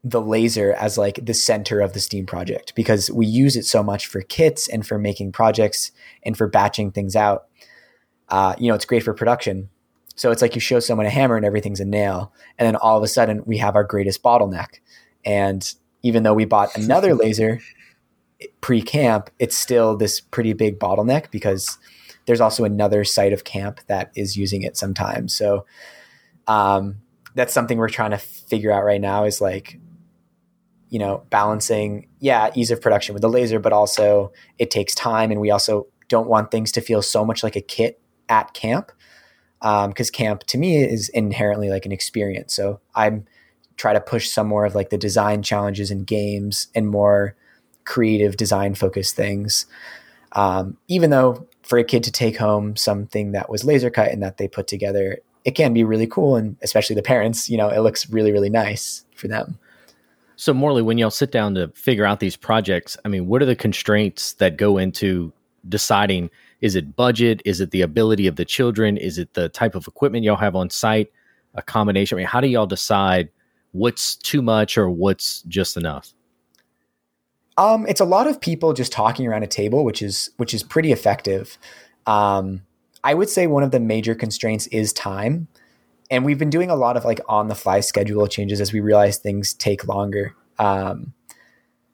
the 0.04 0.22
laser 0.22 0.74
as 0.74 0.98
like 0.98 1.19
the 1.26 1.34
center 1.34 1.80
of 1.80 1.93
the 1.93 2.00
Steam 2.00 2.26
project 2.26 2.76
because 2.76 3.10
we 3.10 3.26
use 3.26 3.56
it 3.56 3.65
so 3.65 3.82
much 3.82 4.06
for 4.06 4.22
kits 4.22 4.67
and 4.67 4.86
for 4.86 5.00
making 5.00 5.32
projects 5.32 5.91
and 6.24 6.38
for 6.38 6.48
batching 6.48 6.91
things 6.91 7.15
out. 7.15 7.46
Uh, 8.28 8.54
you 8.60 8.67
know, 8.67 8.76
it's 8.76 8.86
great 8.86 9.04
for 9.04 9.13
production. 9.13 9.69
So 10.15 10.30
it's 10.30 10.41
like 10.41 10.56
you 10.56 10.62
show 10.62 10.80
someone 10.80 11.06
a 11.06 11.10
hammer 11.10 11.38
and 11.38 11.46
everything's 11.46 11.80
a 11.80 11.86
nail. 11.86 12.34
And 12.60 12.67
then 12.67 12.76
all 12.76 12.98
of 12.98 13.04
a 13.04 13.08
sudden 13.08 13.43
we 13.46 13.58
have 13.58 13.76
our 13.76 13.84
greatest 13.84 14.22
bottleneck. 14.22 14.80
And 15.26 15.74
even 16.04 16.24
though 16.24 16.34
we 16.34 16.46
bought 16.46 16.76
another 16.76 17.13
laser 17.15 17.62
pre 18.60 18.82
camp, 18.82 19.30
it's 19.39 19.58
still 19.58 19.96
this 19.96 20.19
pretty 20.19 20.54
big 20.54 20.80
bottleneck 20.80 21.32
because 21.32 21.78
there's 22.26 22.42
also 22.42 22.64
another 22.64 23.04
site 23.04 23.34
of 23.34 23.44
camp 23.44 23.80
that 23.88 24.12
is 24.16 24.38
using 24.38 24.62
it 24.62 24.78
sometimes. 24.78 25.36
So 25.36 25.66
um, 26.48 26.98
that's 27.36 27.54
something 27.54 27.78
we're 27.78 27.90
trying 27.90 28.12
to 28.12 28.18
figure 28.18 28.72
out 28.72 28.84
right 28.84 29.02
now 29.02 29.26
is 29.26 29.42
like, 29.42 29.80
you 30.90 31.00
know, 31.00 31.24
balancing, 31.30 32.08
yeah, 32.20 32.52
ease 32.54 32.72
of 32.72 32.82
production 32.82 33.14
with 33.14 33.22
the 33.22 33.30
laser, 33.30 33.60
but 33.60 33.74
also 33.74 34.32
it 34.60 34.70
takes 34.70 34.94
time. 34.94 35.32
And 35.32 35.42
we 35.42 35.52
also 35.52 35.88
don't 36.08 36.28
want 36.28 36.52
things 36.52 36.72
to 36.74 36.82
feel 36.82 37.02
so 37.02 37.26
much 37.26 37.44
like 37.44 37.56
a 37.56 37.62
kit 37.62 38.00
at 38.30 38.54
camp. 38.54 38.92
Because 39.62 40.10
um, 40.10 40.14
camp 40.14 40.44
to 40.44 40.58
me 40.58 40.84
is 40.84 41.08
inherently 41.10 41.70
like 41.70 41.86
an 41.86 41.94
experience. 41.94 42.54
So 42.54 42.82
I'm 42.96 43.26
try 43.78 43.94
to 43.94 44.02
push 44.02 44.30
some 44.30 44.48
more 44.48 44.66
of 44.66 44.76
like 44.76 44.90
the 44.90 44.98
design 44.98 45.42
challenges 45.42 45.90
and 45.90 46.06
games 46.06 46.68
and 46.76 46.88
more 46.88 47.36
creative 47.86 48.38
design 48.38 48.76
focused 48.76 49.16
things. 49.16 49.66
Um, 50.34 50.78
even 50.88 51.10
though 51.10 51.48
for 51.63 51.78
a 51.78 51.84
kid 51.84 52.04
to 52.04 52.12
take 52.12 52.38
home 52.38 52.76
something 52.76 53.32
that 53.32 53.49
was 53.49 53.63
laser 53.63 53.89
cut 53.89 54.12
and 54.12 54.21
that 54.21 54.38
they 54.38 54.47
put 54.47 54.67
together, 54.67 55.17
it 55.45 55.52
can 55.52 55.73
be 55.73 55.84
really 55.84 56.08
cool. 56.08 56.36
And 56.36 56.58
especially 56.62 56.95
the 56.95 57.02
parents, 57.02 57.49
you 57.49 57.58
know, 57.58 57.69
it 57.69 57.80
looks 57.80 58.10
really, 58.10 58.32
really 58.32 58.49
nice 58.49 59.06
for 59.15 59.28
them. 59.28 59.58
So, 60.36 60.54
Morley, 60.54 60.82
when 60.82 60.97
y'all 60.97 61.10
sit 61.10 61.32
down 61.32 61.56
to 61.56 61.69
figure 61.69 62.06
out 62.06 62.19
these 62.19 62.36
projects, 62.36 62.97
I 63.06 63.08
mean, 63.08 63.28
what 63.28 63.41
are 63.41 63.45
the 63.45 63.56
constraints 63.56 64.34
that 64.34 64.58
go 64.58 64.78
into 64.78 65.32
deciding? 65.69 66.30
Is 66.62 66.76
it 66.76 66.95
budget? 66.95 67.41
Is 67.45 67.62
it 67.62 67.71
the 67.71 67.82
ability 67.82 68.28
of 68.28 68.36
the 68.36 68.45
children? 68.45 68.97
Is 68.97 69.17
it 69.17 69.34
the 69.34 69.49
type 69.49 69.76
of 69.76 69.88
equipment 69.88 70.26
y'all 70.26 70.36
have 70.36 70.56
on 70.56 70.69
site? 70.69 71.12
A 71.56 71.62
combination? 71.62 72.17
I 72.17 72.19
mean, 72.19 72.28
how 72.28 72.41
do 72.41 72.47
y'all 72.47 72.65
decide 72.65 73.30
what's 73.71 74.15
too 74.15 74.41
much 74.41 74.78
or 74.78 74.89
what's 74.89 75.43
just 75.43 75.78
enough? 75.78 76.13
Um, 77.58 77.86
it's 77.88 78.02
a 78.02 78.06
lot 78.06 78.28
of 78.28 78.42
people 78.42 78.74
just 78.74 78.92
talking 78.92 79.28
around 79.28 79.44
a 79.44 79.48
table, 79.48 79.86
which 79.86 80.02
is 80.02 80.32
which 80.38 80.54
is 80.54 80.63
pretty 80.63 80.92
effective. 80.92 81.58
Um, 82.08 82.63
I 83.04 83.13
would 83.13 83.30
say 83.30 83.48
one 83.48 83.63
of 83.63 83.72
the 83.72 83.80
major 83.80 84.16
constraints 84.16 84.68
is 84.68 84.94
time, 84.94 85.48
and 86.10 86.26
we've 86.26 86.39
been 86.39 86.50
doing 86.50 86.70
a 86.70 86.76
lot 86.76 86.98
of 86.98 87.06
like 87.06 87.20
on 87.28 87.48
the 87.48 87.56
fly 87.56 87.80
schedule 87.82 88.28
changes 88.28 88.60
as 88.60 88.74
we 88.74 88.80
realize 88.80 89.18
things 89.18 89.54
take 89.54 89.88
longer. 89.88 90.36
Um, 90.58 91.13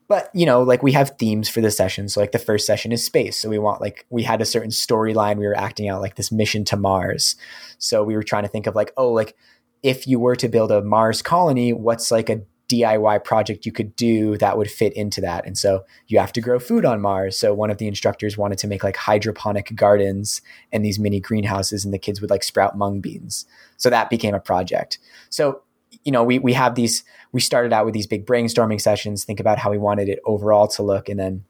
but 0.08 0.28
you 0.34 0.44
know, 0.44 0.62
like 0.62 0.82
we 0.82 0.92
have 0.92 1.16
themes 1.18 1.48
for 1.48 1.60
the 1.60 1.70
session. 1.70 2.08
So 2.08 2.20
like 2.20 2.32
the 2.32 2.38
first 2.38 2.66
session 2.66 2.90
is 2.90 3.04
space. 3.04 3.36
So 3.36 3.48
we 3.48 3.58
want 3.58 3.80
like 3.80 4.06
we 4.10 4.22
had 4.22 4.40
a 4.40 4.44
certain 4.44 4.70
storyline 4.70 5.36
we 5.36 5.46
were 5.46 5.56
acting 5.56 5.88
out, 5.88 6.00
like 6.00 6.16
this 6.16 6.32
mission 6.32 6.64
to 6.66 6.76
Mars. 6.76 7.36
So 7.78 8.02
we 8.02 8.16
were 8.16 8.24
trying 8.24 8.42
to 8.42 8.48
think 8.48 8.66
of 8.66 8.74
like, 8.74 8.92
oh, 8.96 9.10
like 9.10 9.36
if 9.82 10.06
you 10.06 10.18
were 10.18 10.36
to 10.36 10.48
build 10.48 10.72
a 10.72 10.82
Mars 10.82 11.22
colony, 11.22 11.72
what's 11.72 12.10
like 12.10 12.28
a 12.28 12.40
DIY 12.70 13.24
project 13.24 13.66
you 13.66 13.72
could 13.72 13.96
do 13.96 14.36
that 14.36 14.56
would 14.56 14.70
fit 14.70 14.92
into 14.92 15.20
that. 15.20 15.44
And 15.44 15.58
so 15.58 15.84
you 16.06 16.20
have 16.20 16.32
to 16.34 16.40
grow 16.40 16.60
food 16.60 16.84
on 16.84 17.00
Mars. 17.00 17.36
So 17.36 17.52
one 17.52 17.70
of 17.70 17.78
the 17.78 17.88
instructors 17.88 18.38
wanted 18.38 18.58
to 18.58 18.68
make 18.68 18.84
like 18.84 18.96
hydroponic 18.96 19.74
gardens 19.74 20.40
and 20.72 20.84
these 20.84 20.98
mini 20.98 21.18
greenhouses, 21.18 21.84
and 21.84 21.92
the 21.92 21.98
kids 21.98 22.20
would 22.20 22.30
like 22.30 22.44
sprout 22.44 22.78
mung 22.78 23.00
beans. 23.00 23.44
So 23.76 23.90
that 23.90 24.08
became 24.08 24.34
a 24.34 24.40
project. 24.40 24.98
So, 25.30 25.62
you 26.04 26.12
know, 26.12 26.22
we, 26.22 26.38
we 26.38 26.52
have 26.52 26.76
these, 26.76 27.02
we 27.32 27.40
started 27.40 27.72
out 27.72 27.84
with 27.84 27.94
these 27.94 28.06
big 28.06 28.24
brainstorming 28.24 28.80
sessions, 28.80 29.24
think 29.24 29.40
about 29.40 29.58
how 29.58 29.70
we 29.70 29.78
wanted 29.78 30.08
it 30.08 30.20
overall 30.24 30.68
to 30.68 30.82
look, 30.84 31.08
and 31.08 31.18
then 31.18 31.44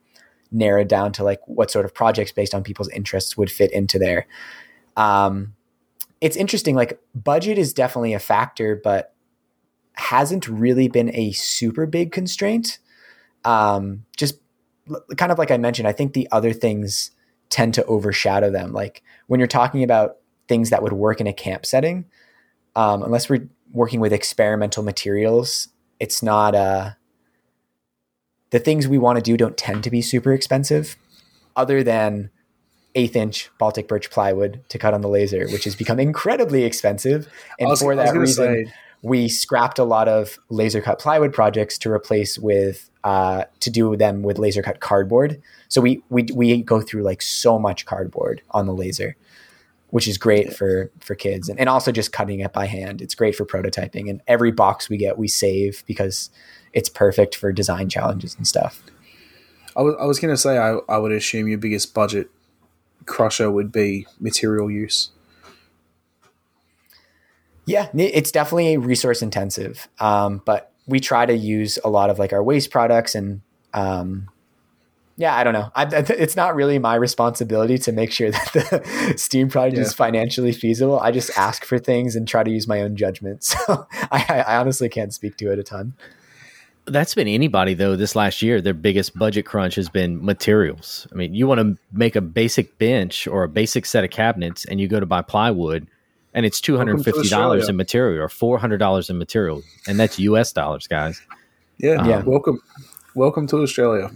narrowed 0.51 0.87
down 0.87 1.11
to 1.13 1.23
like 1.23 1.39
what 1.45 1.69
sort 1.69 1.85
of 1.85 1.93
projects 1.93 2.31
based 2.31 2.55
on 2.55 2.63
people's 2.63 2.89
interests 2.89 3.37
would 3.37 3.51
fit 3.51 3.71
into 3.71 3.99
there. 3.99 4.25
Um, 4.97 5.53
it's 6.19 6.35
interesting, 6.35 6.75
like 6.75 6.99
budget 7.13 7.57
is 7.57 7.73
definitely 7.73 8.13
a 8.13 8.19
factor, 8.19 8.79
but 8.83 9.13
hasn't 9.93 10.47
really 10.47 10.87
been 10.87 11.13
a 11.15 11.31
super 11.31 11.85
big 11.85 12.11
constraint. 12.11 12.79
Um, 13.45 14.05
just 14.17 14.35
kind 15.17 15.31
of 15.31 15.37
like 15.37 15.51
I 15.51 15.57
mentioned, 15.57 15.87
I 15.87 15.91
think 15.91 16.13
the 16.13 16.27
other 16.31 16.53
things 16.53 17.11
tend 17.49 17.73
to 17.75 17.85
overshadow 17.85 18.49
them. 18.49 18.71
Like 18.71 19.03
when 19.27 19.39
you're 19.39 19.47
talking 19.47 19.83
about 19.83 20.17
things 20.47 20.69
that 20.69 20.81
would 20.83 20.93
work 20.93 21.21
in 21.21 21.27
a 21.27 21.33
camp 21.33 21.65
setting, 21.65 22.05
um, 22.75 23.03
unless 23.03 23.29
we're 23.29 23.47
working 23.71 23.99
with 23.99 24.13
experimental 24.13 24.83
materials, 24.83 25.67
it's 25.99 26.23
not 26.23 26.55
uh, 26.55 26.91
the 28.51 28.59
things 28.59 28.87
we 28.87 28.97
want 28.97 29.17
to 29.17 29.21
do 29.21 29.37
don't 29.37 29.57
tend 29.57 29.83
to 29.83 29.89
be 29.89 30.01
super 30.01 30.33
expensive, 30.33 30.97
other 31.55 31.83
than 31.83 32.29
eighth 32.95 33.15
inch 33.15 33.49
Baltic 33.57 33.87
birch 33.87 34.09
plywood 34.09 34.63
to 34.69 34.77
cut 34.77 34.93
on 34.93 35.01
the 35.01 35.07
laser, 35.09 35.47
which 35.49 35.63
has 35.63 35.75
become 35.75 35.99
incredibly 35.99 36.63
expensive. 36.63 37.27
And 37.59 37.69
was- 37.69 37.81
for 37.81 37.95
that 37.95 38.13
reason, 38.15 38.65
say- 38.67 38.73
we 39.01 39.27
scrapped 39.27 39.79
a 39.79 39.83
lot 39.83 40.07
of 40.07 40.39
laser 40.49 40.81
cut 40.81 40.99
plywood 40.99 41.33
projects 41.33 41.77
to 41.79 41.91
replace 41.91 42.37
with 42.37 42.89
uh, 43.03 43.45
to 43.59 43.69
do 43.69 43.95
them 43.95 44.21
with 44.21 44.37
laser 44.37 44.61
cut 44.61 44.79
cardboard. 44.79 45.41
So 45.69 45.81
we 45.81 46.03
we 46.09 46.27
we 46.33 46.61
go 46.61 46.81
through 46.81 47.03
like 47.03 47.21
so 47.21 47.57
much 47.57 47.85
cardboard 47.85 48.41
on 48.51 48.67
the 48.67 48.73
laser, 48.73 49.15
which 49.89 50.07
is 50.07 50.17
great 50.17 50.53
for 50.53 50.91
for 50.99 51.15
kids 51.15 51.49
and, 51.49 51.59
and 51.59 51.67
also 51.67 51.91
just 51.91 52.11
cutting 52.11 52.41
it 52.41 52.53
by 52.53 52.67
hand. 52.67 53.01
It's 53.01 53.15
great 53.15 53.35
for 53.35 53.45
prototyping 53.45 54.09
and 54.09 54.21
every 54.27 54.51
box 54.51 54.89
we 54.89 54.97
get 54.97 55.17
we 55.17 55.27
save 55.27 55.83
because 55.87 56.29
it's 56.73 56.89
perfect 56.89 57.35
for 57.35 57.51
design 57.51 57.89
challenges 57.89 58.35
and 58.35 58.47
stuff. 58.47 58.83
I 59.75 59.81
was, 59.81 59.95
I 59.99 60.05
was 60.05 60.19
going 60.19 60.33
to 60.33 60.37
say, 60.37 60.57
I, 60.57 60.79
I 60.89 60.97
would 60.97 61.11
assume 61.11 61.47
your 61.47 61.57
biggest 61.57 61.93
budget 61.93 62.29
crusher 63.05 63.49
would 63.49 63.71
be 63.71 64.05
material 64.19 64.69
use. 64.69 65.11
Yeah, 67.65 67.89
it's 67.93 68.31
definitely 68.31 68.77
resource 68.77 69.21
intensive, 69.21 69.87
um, 69.99 70.41
but 70.45 70.71
we 70.87 70.99
try 70.99 71.25
to 71.25 71.33
use 71.35 71.77
a 71.85 71.89
lot 71.89 72.09
of 72.09 72.19
like 72.19 72.33
our 72.33 72.43
waste 72.43 72.71
products 72.71 73.15
and 73.15 73.41
um, 73.73 74.27
yeah, 75.17 75.35
I 75.35 75.43
don't 75.43 75.53
know. 75.53 75.69
I, 75.75 75.85
it's 75.85 76.35
not 76.35 76.55
really 76.55 76.79
my 76.79 76.95
responsibility 76.95 77.77
to 77.79 77.91
make 77.91 78.11
sure 78.11 78.31
that 78.31 78.49
the 78.53 79.13
steam 79.17 79.49
project 79.49 79.77
Yeah. 79.77 79.83
is 79.83 79.93
financially 79.93 80.51
feasible. 80.51 80.99
I 80.99 81.11
just 81.11 81.37
ask 81.37 81.63
for 81.63 81.77
things 81.77 82.15
and 82.15 82.27
try 82.27 82.43
to 82.43 82.49
use 82.49 82.67
my 82.67 82.81
own 82.81 82.95
judgment. 82.95 83.43
So 83.67 83.87
I, 84.11 84.43
I 84.47 84.57
honestly 84.57 84.89
can't 84.89 85.13
speak 85.13 85.37
to 85.37 85.51
it 85.51 85.59
a 85.59 85.63
ton. 85.63 85.93
That's 86.85 87.13
been 87.13 87.27
anybody 87.27 87.75
though. 87.75 87.95
This 87.95 88.15
last 88.15 88.41
year, 88.41 88.59
their 88.59 88.73
biggest 88.73 89.15
budget 89.17 89.45
crunch 89.45 89.75
has 89.75 89.87
been 89.87 90.25
materials. 90.25 91.07
I 91.11 91.15
mean, 91.15 91.35
you 91.35 91.45
want 91.45 91.61
to 91.61 91.77
make 91.91 92.15
a 92.15 92.21
basic 92.21 92.79
bench 92.79 93.27
or 93.27 93.43
a 93.43 93.47
basic 93.49 93.85
set 93.85 94.03
of 94.03 94.09
cabinets, 94.09 94.65
and 94.65 94.81
you 94.81 94.87
go 94.87 94.99
to 94.99 95.05
buy 95.05 95.21
plywood, 95.21 95.87
and 96.33 96.45
it's 96.45 96.61
two 96.61 96.77
hundred 96.77 96.95
and 96.95 97.05
fifty 97.05 97.27
dollars 97.29 97.69
in 97.69 97.75
material 97.75 98.23
or 98.23 98.29
four 98.29 98.57
hundred 98.59 98.77
dollars 98.77 99.09
in 99.09 99.17
material, 99.17 99.63
and 99.87 99.99
that's 99.99 100.19
U.S. 100.19 100.51
dollars, 100.53 100.87
guys. 100.87 101.21
Yeah, 101.77 102.05
Yeah. 102.05 102.21
Welcome, 102.23 102.61
welcome 103.15 103.47
to 103.47 103.57
Australia. 103.57 104.11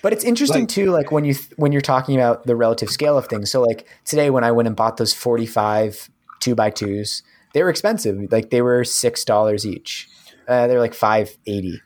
But 0.00 0.12
it's 0.12 0.22
interesting 0.24 0.62
Like- 0.62 0.68
too, 0.68 0.90
like 0.92 1.10
when 1.10 1.24
you 1.24 1.34
when 1.56 1.72
you're 1.72 1.80
talking 1.80 2.14
about 2.14 2.46
the 2.46 2.54
relative 2.54 2.88
scale 2.88 3.18
of 3.18 3.26
things. 3.26 3.50
So 3.50 3.60
like 3.62 3.86
today, 4.04 4.30
when 4.30 4.44
I 4.44 4.52
went 4.52 4.68
and 4.68 4.76
bought 4.76 4.96
those 4.96 5.12
45 5.12 6.08
two 6.40 6.54
by 6.54 6.70
twos, 6.70 7.22
they 7.52 7.62
were 7.64 7.68
expensive. 7.70 8.30
Like 8.30 8.50
they 8.50 8.62
were 8.62 8.84
six 8.84 9.24
dollars 9.24 9.66
each. 9.66 10.08
Uh, 10.46 10.68
they're 10.68 10.78
like 10.78 10.94
five 10.94 11.36
eighty, 11.46 11.82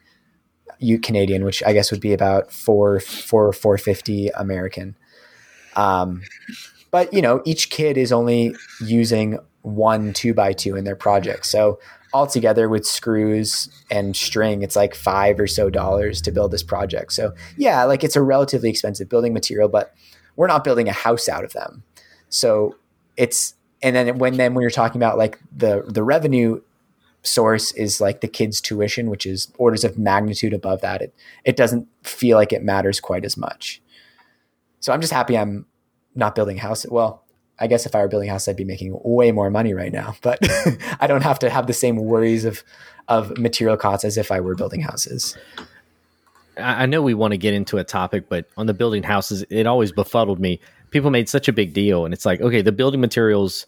you 0.79 0.99
Canadian, 0.99 1.43
which 1.45 1.63
I 1.65 1.73
guess 1.73 1.91
would 1.91 2.01
be 2.03 2.13
about 2.13 2.53
four 2.53 3.01
four 3.01 3.53
four 3.55 3.79
fifty 3.79 4.29
American. 4.29 4.95
Um, 5.75 6.21
but 6.93 7.13
you 7.13 7.21
know, 7.21 7.43
each 7.45 7.71
kid 7.71 7.99
is 7.99 8.13
only 8.13 8.55
using 8.81 9.41
one 9.63 10.13
two 10.13 10.33
by 10.35 10.53
two 10.53 10.77
in 10.77 10.85
their 10.85 10.97
project, 10.97 11.47
so 11.47 11.81
altogether 12.15 12.69
with 12.69 12.87
screws 12.87 13.69
and 13.91 14.15
string, 14.15 14.63
it's 14.63 14.77
like 14.77 14.95
five 14.95 15.41
or 15.41 15.47
so 15.47 15.71
dollars 15.71 16.21
to 16.23 16.31
build 16.31 16.51
this 16.53 16.63
project. 16.63 17.13
So 17.13 17.33
yeah, 17.57 17.85
like 17.85 18.05
it's 18.05 18.17
a 18.17 18.23
relatively 18.23 18.71
expensive 18.71 19.09
building 19.09 19.33
material, 19.33 19.69
but 19.69 19.95
we're 20.37 20.47
not 20.47 20.65
building 20.65 20.89
a 20.89 20.93
house 20.93 21.29
out 21.29 21.45
of 21.45 21.53
them. 21.53 21.83
So 22.29 22.77
it's 23.17 23.55
and 23.83 23.97
then 23.97 24.19
when 24.19 24.37
then 24.37 24.55
when 24.55 24.63
you're 24.63 24.71
talking 24.71 24.99
about 24.99 25.19
like 25.19 25.39
the 25.55 25.85
the 25.87 26.03
revenue 26.03 26.61
source 27.23 27.73
is 27.73 28.01
like 28.01 28.21
the 28.21 28.29
kids' 28.29 28.61
tuition, 28.61 29.09
which 29.09 29.27
is 29.27 29.53
orders 29.57 29.85
of 29.85 29.99
magnitude 29.99 30.53
above 30.53 30.81
that. 30.83 31.03
It 31.03 31.15
it 31.45 31.57
doesn't 31.57 31.89
feel 32.03 32.37
like 32.37 32.53
it 32.53 32.63
matters 32.63 33.01
quite 33.01 33.25
as 33.25 33.37
much. 33.37 33.81
So 34.81 34.93
I'm 34.93 35.01
just 35.01 35.13
happy 35.13 35.39
I'm 35.39 35.67
not 36.15 36.35
building 36.35 36.59
a 36.59 36.61
house. 36.61 36.87
Well, 36.89 37.25
I 37.59 37.67
guess 37.67 37.87
if 37.87 37.95
I 37.95 38.01
were 38.03 38.09
building 38.09 38.29
a 38.29 38.33
house, 38.33 38.49
I'd 38.49 38.57
be 38.57 38.65
making 38.65 38.99
way 39.05 39.31
more 39.31 39.51
money 39.51 39.75
right 39.75 39.93
now. 39.93 40.17
But 40.23 40.39
I 41.01 41.07
don't 41.07 41.23
have 41.23 41.39
to 41.41 41.51
have 41.51 41.67
the 41.67 41.73
same 41.73 41.97
worries 41.97 42.45
of 42.45 42.63
of 43.09 43.37
material 43.37 43.77
costs 43.77 44.05
as 44.05 44.17
if 44.17 44.31
I 44.31 44.41
were 44.41 44.55
building 44.55 44.81
houses. 44.81 45.37
I 46.57 46.87
know 46.87 47.03
we 47.03 47.15
want 47.15 47.33
to 47.33 47.39
get 47.39 47.55
into 47.55 47.79
a 47.79 47.85
topic, 47.85 48.29
but 48.29 48.47
on 48.57 48.67
the 48.67 48.75
building 48.75 49.03
houses, 49.03 49.45
it 49.49 49.67
always 49.67 49.91
befuddled 49.91 50.39
me. 50.39 50.61
People 50.91 51.11
made 51.11 51.29
such 51.29 51.49
a 51.49 51.53
big 51.53 51.73
deal, 51.73 52.05
and 52.05 52.13
it's 52.13 52.27
like, 52.27 52.41
okay, 52.41 52.61
the 52.61 52.73
building 52.73 53.01
materials 53.01 53.65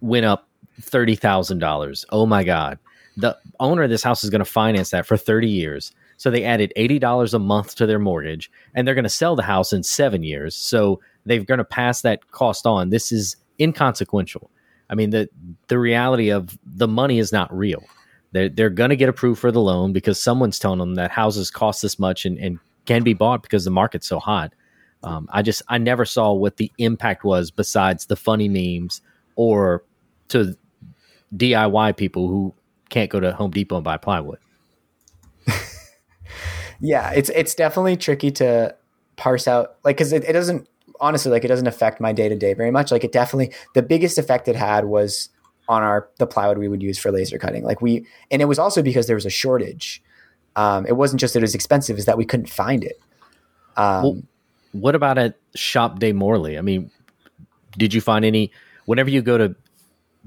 went 0.00 0.24
up 0.24 0.48
thirty 0.80 1.14
thousand 1.14 1.58
dollars. 1.58 2.06
Oh 2.10 2.24
my 2.24 2.44
god! 2.44 2.78
The 3.16 3.36
owner 3.60 3.82
of 3.82 3.90
this 3.90 4.02
house 4.02 4.24
is 4.24 4.30
going 4.30 4.40
to 4.40 4.44
finance 4.44 4.90
that 4.90 5.06
for 5.06 5.16
thirty 5.16 5.48
years, 5.48 5.92
so 6.16 6.30
they 6.30 6.44
added 6.44 6.72
eighty 6.76 6.98
dollars 6.98 7.34
a 7.34 7.38
month 7.38 7.74
to 7.76 7.86
their 7.86 7.98
mortgage, 7.98 8.50
and 8.74 8.86
they're 8.86 8.94
going 8.94 9.04
to 9.04 9.10
sell 9.10 9.36
the 9.36 9.42
house 9.42 9.72
in 9.72 9.82
seven 9.82 10.22
years. 10.22 10.54
So 10.56 11.00
they're 11.24 11.44
going 11.44 11.58
to 11.58 11.64
pass 11.64 12.02
that 12.02 12.30
cost 12.30 12.66
on. 12.66 12.90
This 12.90 13.12
is 13.12 13.36
inconsequential. 13.60 14.50
I 14.90 14.94
mean, 14.94 15.10
the 15.10 15.28
the 15.68 15.78
reality 15.78 16.30
of 16.30 16.58
the 16.64 16.88
money 16.88 17.18
is 17.18 17.32
not 17.32 17.54
real. 17.56 17.84
They're, 18.32 18.48
they're 18.48 18.70
going 18.70 18.90
to 18.90 18.96
get 18.96 19.08
approved 19.08 19.40
for 19.40 19.52
the 19.52 19.60
loan 19.60 19.92
because 19.92 20.18
someone's 20.20 20.58
telling 20.58 20.78
them 20.78 20.94
that 20.94 21.10
houses 21.10 21.50
cost 21.50 21.82
this 21.82 21.98
much 21.98 22.24
and, 22.24 22.38
and 22.38 22.58
can 22.86 23.02
be 23.02 23.12
bought 23.12 23.42
because 23.42 23.64
the 23.64 23.70
market's 23.70 24.08
so 24.08 24.18
hot. 24.18 24.54
Um, 25.02 25.28
I 25.30 25.42
just, 25.42 25.60
I 25.68 25.76
never 25.76 26.06
saw 26.06 26.32
what 26.32 26.56
the 26.56 26.72
impact 26.78 27.24
was 27.24 27.50
besides 27.50 28.06
the 28.06 28.16
funny 28.16 28.48
memes 28.48 29.02
or 29.36 29.84
to 30.28 30.56
DIY 31.36 31.96
people 31.98 32.28
who 32.28 32.54
can't 32.88 33.10
go 33.10 33.20
to 33.20 33.34
Home 33.34 33.50
Depot 33.50 33.76
and 33.76 33.84
buy 33.84 33.98
plywood. 33.98 34.38
Yeah, 36.82 37.12
it's 37.12 37.30
it's 37.30 37.54
definitely 37.54 37.96
tricky 37.96 38.32
to 38.32 38.74
parse 39.16 39.46
out 39.46 39.76
like 39.84 39.96
because 39.96 40.12
it, 40.12 40.24
it 40.24 40.32
doesn't 40.32 40.68
honestly 41.02 41.30
like 41.30 41.44
it 41.44 41.48
doesn't 41.48 41.66
affect 41.66 42.00
my 42.00 42.12
day 42.12 42.28
to 42.30 42.36
day 42.36 42.54
very 42.54 42.70
much. 42.70 42.90
Like 42.90 43.04
it 43.04 43.12
definitely 43.12 43.52
the 43.74 43.82
biggest 43.82 44.16
effect 44.16 44.48
it 44.48 44.56
had 44.56 44.86
was 44.86 45.28
on 45.68 45.82
our 45.82 46.08
the 46.18 46.26
plywood 46.26 46.56
we 46.56 46.68
would 46.68 46.82
use 46.82 46.98
for 46.98 47.12
laser 47.12 47.38
cutting. 47.38 47.64
Like 47.64 47.82
we 47.82 48.06
and 48.30 48.40
it 48.40 48.46
was 48.46 48.58
also 48.58 48.82
because 48.82 49.06
there 49.06 49.16
was 49.16 49.26
a 49.26 49.30
shortage. 49.30 50.02
Um, 50.56 50.86
it 50.86 50.96
wasn't 50.96 51.20
just 51.20 51.34
that 51.34 51.40
it 51.40 51.42
was 51.42 51.54
expensive; 51.54 51.98
is 51.98 52.06
that 52.06 52.16
we 52.16 52.24
couldn't 52.24 52.48
find 52.48 52.84
it. 52.84 53.00
Um, 53.76 54.02
Well, 54.02 54.22
What 54.72 54.94
about 54.94 55.18
at 55.18 55.36
Shop 55.54 55.98
Day 55.98 56.12
Morley? 56.12 56.58
I 56.58 56.62
mean, 56.62 56.90
did 57.76 57.94
you 57.94 58.00
find 58.00 58.24
any, 58.24 58.52
whenever 58.84 59.10
you 59.10 59.22
go 59.22 59.38
to 59.38 59.54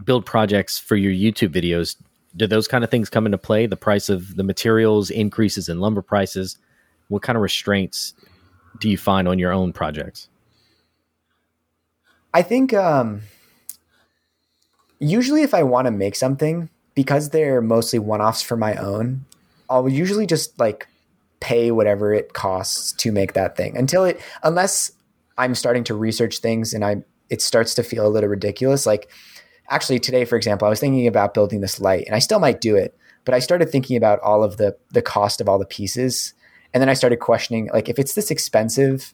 build 0.03 0.25
projects 0.25 0.79
for 0.79 0.95
your 0.95 1.13
YouTube 1.13 1.53
videos, 1.53 1.95
do 2.35 2.47
those 2.47 2.67
kind 2.67 2.83
of 2.83 2.89
things 2.89 3.09
come 3.09 3.25
into 3.25 3.37
play? 3.37 3.67
The 3.67 3.77
price 3.77 4.09
of 4.09 4.35
the 4.35 4.43
materials, 4.43 5.09
increases 5.11 5.69
in 5.69 5.79
lumber 5.79 6.01
prices? 6.01 6.57
What 7.07 7.21
kind 7.21 7.37
of 7.37 7.43
restraints 7.43 8.13
do 8.79 8.89
you 8.89 8.97
find 8.97 9.27
on 9.27 9.37
your 9.37 9.51
own 9.51 9.73
projects? 9.73 10.27
I 12.35 12.41
think 12.41 12.73
um, 12.73 13.21
usually 14.99 15.41
if 15.43 15.53
I 15.53 15.63
want 15.63 15.85
to 15.85 15.91
make 15.91 16.17
something, 16.17 16.67
because 16.93 17.29
they're 17.29 17.61
mostly 17.61 17.97
one 17.97 18.19
offs 18.19 18.41
for 18.41 18.57
my 18.57 18.75
own, 18.75 19.23
I'll 19.69 19.87
usually 19.87 20.27
just 20.27 20.59
like 20.59 20.89
pay 21.39 21.71
whatever 21.71 22.13
it 22.13 22.33
costs 22.33 22.91
to 22.91 23.13
make 23.13 23.31
that 23.33 23.55
thing 23.55 23.77
until 23.77 24.03
it, 24.03 24.19
unless 24.43 24.91
I'm 25.37 25.55
starting 25.55 25.85
to 25.85 25.95
research 25.95 26.39
things 26.39 26.73
and 26.73 26.83
I, 26.83 27.03
it 27.29 27.41
starts 27.41 27.73
to 27.75 27.83
feel 27.83 28.05
a 28.05 28.09
little 28.09 28.29
ridiculous. 28.29 28.85
Like 28.85 29.09
actually 29.69 29.99
today, 29.99 30.25
for 30.25 30.35
example, 30.35 30.65
I 30.65 30.69
was 30.69 30.81
thinking 30.81 31.07
about 31.07 31.33
building 31.33 31.61
this 31.61 31.79
light 31.79 32.03
and 32.05 32.17
I 32.17 32.19
still 32.19 32.39
might 32.39 32.59
do 32.59 32.75
it, 32.75 32.97
but 33.23 33.33
I 33.33 33.39
started 33.39 33.69
thinking 33.69 33.95
about 33.95 34.19
all 34.19 34.43
of 34.43 34.57
the, 34.57 34.75
the 34.91 35.01
cost 35.01 35.39
of 35.39 35.47
all 35.47 35.57
the 35.57 35.65
pieces. 35.65 36.33
And 36.73 36.81
then 36.81 36.89
I 36.89 36.95
started 36.95 37.21
questioning, 37.21 37.69
like, 37.71 37.87
if 37.87 37.97
it's 37.97 38.15
this 38.15 38.29
expensive, 38.29 39.13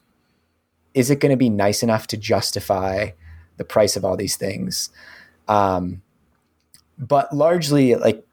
is 0.94 1.10
it 1.10 1.20
going 1.20 1.30
to 1.30 1.36
be 1.36 1.50
nice 1.50 1.82
enough 1.82 2.06
to 2.08 2.16
justify 2.16 3.10
the 3.56 3.64
price 3.64 3.96
of 3.96 4.04
all 4.04 4.16
these 4.16 4.36
things? 4.36 4.90
Um, 5.48 6.02
but 6.98 7.34
largely, 7.34 7.94
like 7.94 8.24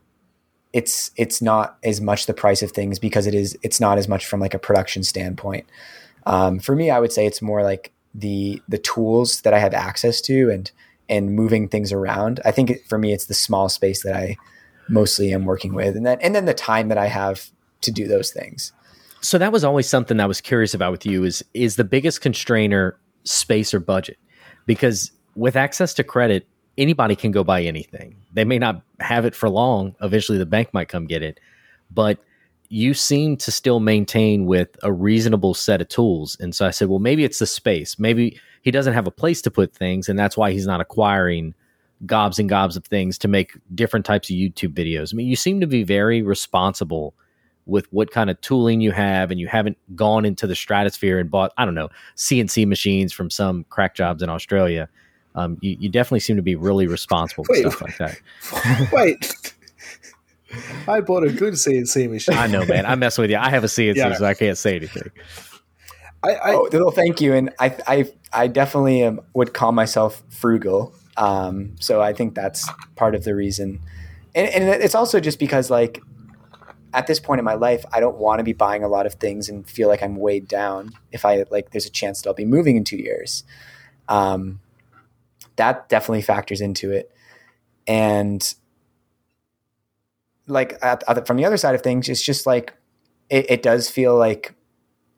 it's 0.74 1.12
it's 1.16 1.42
not 1.42 1.78
as 1.84 2.00
much 2.00 2.26
the 2.26 2.34
price 2.34 2.62
of 2.62 2.72
things 2.72 3.00
because 3.00 3.26
it 3.26 3.34
is 3.34 3.58
it's 3.64 3.80
not 3.80 3.98
as 3.98 4.08
much 4.08 4.26
from 4.26 4.40
like 4.40 4.54
a 4.54 4.60
production 4.60 5.04
standpoint. 5.04 5.66
Um, 6.26 6.60
for 6.60 6.76
me, 6.76 6.90
I 6.90 7.00
would 7.00 7.12
say 7.12 7.26
it's 7.26 7.42
more 7.42 7.64
like 7.64 7.92
the 8.14 8.62
the 8.68 8.78
tools 8.78 9.42
that 9.42 9.54
I 9.54 9.60
have 9.60 9.74
access 9.74 10.22
to 10.22 10.50
and 10.50 10.72
and 11.08 11.34
moving 11.34 11.68
things 11.68 11.92
around. 11.92 12.40
I 12.46 12.52
think 12.52 12.86
for 12.88 12.98
me, 12.98 13.14
it's 13.14 13.26
the 13.26 13.34
small 13.34 13.68
space 13.70 14.04
that 14.04 14.16
I 14.16 14.38
mostly 14.88 15.34
am 15.34 15.46
working 15.46 15.74
with, 15.74 15.96
and 15.96 16.06
then 16.06 16.20
and 16.22 16.36
then 16.36 16.46
the 16.46 16.54
time 16.54 16.90
that 16.90 16.98
I 16.98 17.08
have 17.08 17.50
to 17.82 17.92
do 17.92 18.08
those 18.08 18.32
things. 18.32 18.74
So 19.22 19.38
that 19.38 19.52
was 19.52 19.64
always 19.64 19.88
something 19.90 20.20
I 20.20 20.26
was 20.26 20.42
curious 20.42 20.74
about 20.74 20.92
with 20.92 21.06
you 21.06 21.24
is 21.24 21.44
is 21.54 21.76
the 21.76 21.84
biggest 21.84 22.22
constrainer 22.22 22.98
space 23.24 23.74
or 23.74 23.80
budget? 23.80 24.18
Because 24.66 25.12
with 25.36 25.56
access 25.56 25.94
to 25.96 26.04
credit, 26.04 26.48
anybody 26.78 27.16
can 27.16 27.32
go 27.32 27.44
buy 27.44 27.64
anything. 27.64 28.16
They 28.34 28.46
may 28.46 28.60
not 28.60 28.82
have 29.00 29.26
it 29.26 29.36
for 29.36 29.50
long. 29.50 29.96
Eventually 30.02 30.38
the 30.38 30.46
bank 30.46 30.74
might 30.74 30.90
come 30.90 31.06
get 31.06 31.22
it. 31.22 31.40
But 31.92 32.20
you 32.70 32.94
seem 32.94 33.36
to 33.38 33.52
still 33.52 33.80
maintain 33.80 34.46
with 34.46 34.70
a 34.84 34.92
reasonable 34.94 35.54
set 35.54 35.82
of 35.82 35.90
tools. 35.90 36.38
And 36.40 36.54
so 36.54 36.68
I 36.68 36.70
said, 36.70 36.88
well, 36.88 37.00
maybe 37.00 37.24
it's 37.24 37.40
the 37.40 37.48
space. 37.48 37.98
Maybe 37.98 38.40
he 38.62 38.72
doesn't 38.72 38.94
have 38.94 39.08
a 39.08 39.12
place 39.12 39.42
to 39.44 39.52
put 39.52 39.74
things, 39.74 40.08
and 40.08 40.20
that's 40.20 40.38
why 40.38 40.52
he's 40.52 40.68
not 40.68 40.82
acquiring 40.82 41.56
gobs 42.06 42.40
and 42.40 42.48
gobs 42.48 42.78
of 42.78 42.86
things 42.86 43.18
to 43.18 43.28
make 43.28 43.54
different 43.74 44.06
types 44.06 44.30
of 44.30 44.36
YouTube 44.36 44.74
videos. 44.74 45.14
I 45.14 45.16
mean, 45.16 45.28
you 45.28 45.36
seem 45.36 45.60
to 45.62 45.68
be 45.68 45.84
very 45.84 46.22
responsible 46.22 47.14
with 47.70 47.92
what 47.94 48.12
kind 48.12 48.30
of 48.30 48.40
tooling 48.42 48.82
you 48.82 48.92
have 48.92 49.32
and 49.32 49.40
you 49.40 49.48
haven't 49.48 49.78
gone 49.96 50.26
into 50.26 50.48
the 50.48 50.56
stratosphere 50.56 51.20
and 51.20 51.30
bought, 51.30 51.52
I 51.58 51.66
don't 51.66 51.76
know, 51.76 51.90
CNC 52.18 52.68
machines 52.68 53.14
from 53.14 53.30
some 53.30 53.66
crack 53.70 53.96
jobs 53.96 54.22
in 54.22 54.30
Australia, 54.30 54.90
um, 55.36 55.58
you, 55.62 55.78
you, 55.80 55.90
definitely 55.90 56.22
seem 56.22 56.36
to 56.36 56.42
be 56.42 56.56
really 56.56 56.88
responsible 56.88 57.44
for 57.44 57.56
stuff 57.56 57.82
like 57.82 57.98
that. 57.98 58.90
Wait. 58.92 59.54
I 60.88 61.02
bought 61.02 61.24
a 61.24 61.32
good 61.32 61.54
CNC 61.54 62.10
machine. 62.10 62.36
I 62.36 62.48
know, 62.48 62.66
man. 62.66 62.86
I'm 62.86 63.00
messing 63.00 63.22
with 63.22 63.32
you. 63.32 63.38
I 63.38 63.50
have 63.50 63.64
a 63.64 63.68
CNC, 63.68 63.96
yeah. 63.96 64.14
so 64.16 64.26
I 64.26 64.34
can't 64.34 64.58
say 64.58 64.76
anything. 64.76 65.12
I, 66.24 66.32
I 66.32 66.54
oh, 66.54 66.70
well, 66.74 66.92
thank 66.92 67.22
you, 67.22 67.34
and 67.34 67.52
I, 67.60 67.78
I, 67.88 68.12
I 68.34 68.48
definitely 68.48 69.04
um, 69.04 69.22
would 69.34 69.54
call 69.54 69.72
myself 69.72 70.24
frugal. 70.30 70.94
Um, 71.16 71.76
so 71.80 72.02
I 72.02 72.14
think 72.14 72.34
that's 72.34 72.68
part 72.96 73.16
of 73.16 73.24
the 73.24 73.36
reason, 73.36 73.80
and, 74.36 74.48
and 74.50 74.84
it's 74.84 74.96
also 74.96 75.20
just 75.20 75.40
because 75.40 75.70
like 75.70 76.02
at 76.94 77.08
this 77.08 77.20
point 77.20 77.40
in 77.40 77.46
my 77.46 77.54
life, 77.54 77.86
I 77.94 78.00
don't 78.00 78.18
want 78.18 78.40
to 78.40 78.44
be 78.44 78.54
buying 78.54 78.84
a 78.84 78.88
lot 78.88 79.06
of 79.06 79.16
things 79.16 79.50
and 79.50 79.68
feel 79.68 79.88
like 79.88 80.02
I'm 80.02 80.16
weighed 80.16 80.48
down 80.48 80.92
if 81.12 81.26
I 81.26 81.46
like 81.50 81.72
there's 81.72 81.86
a 81.86 81.92
chance 81.92 82.22
that 82.22 82.30
I'll 82.30 82.36
be 82.36 82.46
moving 82.46 82.78
in 82.78 82.84
two 82.84 82.98
years. 82.98 83.44
Um, 84.08 84.60
that 85.56 85.90
definitely 85.90 86.22
factors 86.22 86.62
into 86.62 86.92
it. 86.92 87.12
And 87.88 88.54
like 90.48 90.78
at, 90.82 91.04
at, 91.08 91.28
from 91.28 91.38
the 91.38 91.46
other 91.46 91.58
side 91.58 91.76
of 91.76 91.82
things, 91.82 92.10
it's 92.10 92.24
just 92.24 92.46
like 92.46 92.74
it, 93.30 93.50
it 93.50 93.62
does 93.62 93.90
feel 93.90 94.18
like 94.18 94.56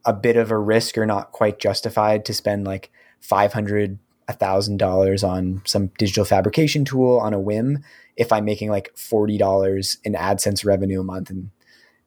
a 0.03 0.13
bit 0.13 0.36
of 0.36 0.51
a 0.51 0.57
risk 0.57 0.97
or 0.97 1.05
not 1.05 1.31
quite 1.31 1.60
justified 1.60 2.25
to 2.25 2.34
spend 2.34 2.65
like 2.65 2.91
500 3.21 3.99
a 4.27 4.34
thousand 4.34 4.77
dollars 4.77 5.23
on 5.23 5.62
some 5.65 5.88
digital 5.97 6.25
fabrication 6.25 6.86
tool 6.86 7.19
on 7.19 7.34
a 7.34 7.39
whim 7.39 7.84
if 8.15 8.31
I'm 8.31 8.45
making 8.45 8.69
like 8.69 8.91
forty 8.95 9.38
dollars 9.38 9.97
in 10.03 10.13
AdSense 10.13 10.65
revenue 10.65 11.01
a 11.01 11.03
month 11.03 11.29
and 11.29 11.51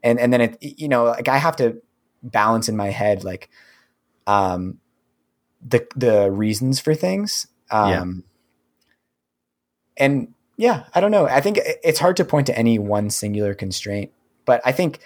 and 0.04 0.20
and 0.20 0.32
then 0.32 0.40
it 0.40 0.58
you 0.60 0.86
know 0.86 1.04
like 1.06 1.28
I 1.28 1.38
have 1.38 1.56
to 1.56 1.82
balance 2.22 2.68
in 2.68 2.76
my 2.76 2.90
head 2.90 3.24
like 3.24 3.50
um 4.28 4.78
the 5.66 5.86
the 5.96 6.30
reasons 6.30 6.78
for 6.78 6.94
things 6.94 7.48
um 7.70 7.90
yeah. 7.90 8.04
and 10.04 10.34
yeah 10.56 10.84
I 10.94 11.00
don't 11.00 11.10
know 11.10 11.26
I 11.26 11.40
think 11.40 11.58
it's 11.82 11.98
hard 11.98 12.16
to 12.18 12.24
point 12.24 12.46
to 12.46 12.56
any 12.56 12.78
one 12.78 13.10
singular 13.10 13.54
constraint 13.54 14.12
but 14.44 14.60
I 14.64 14.70
think 14.72 15.00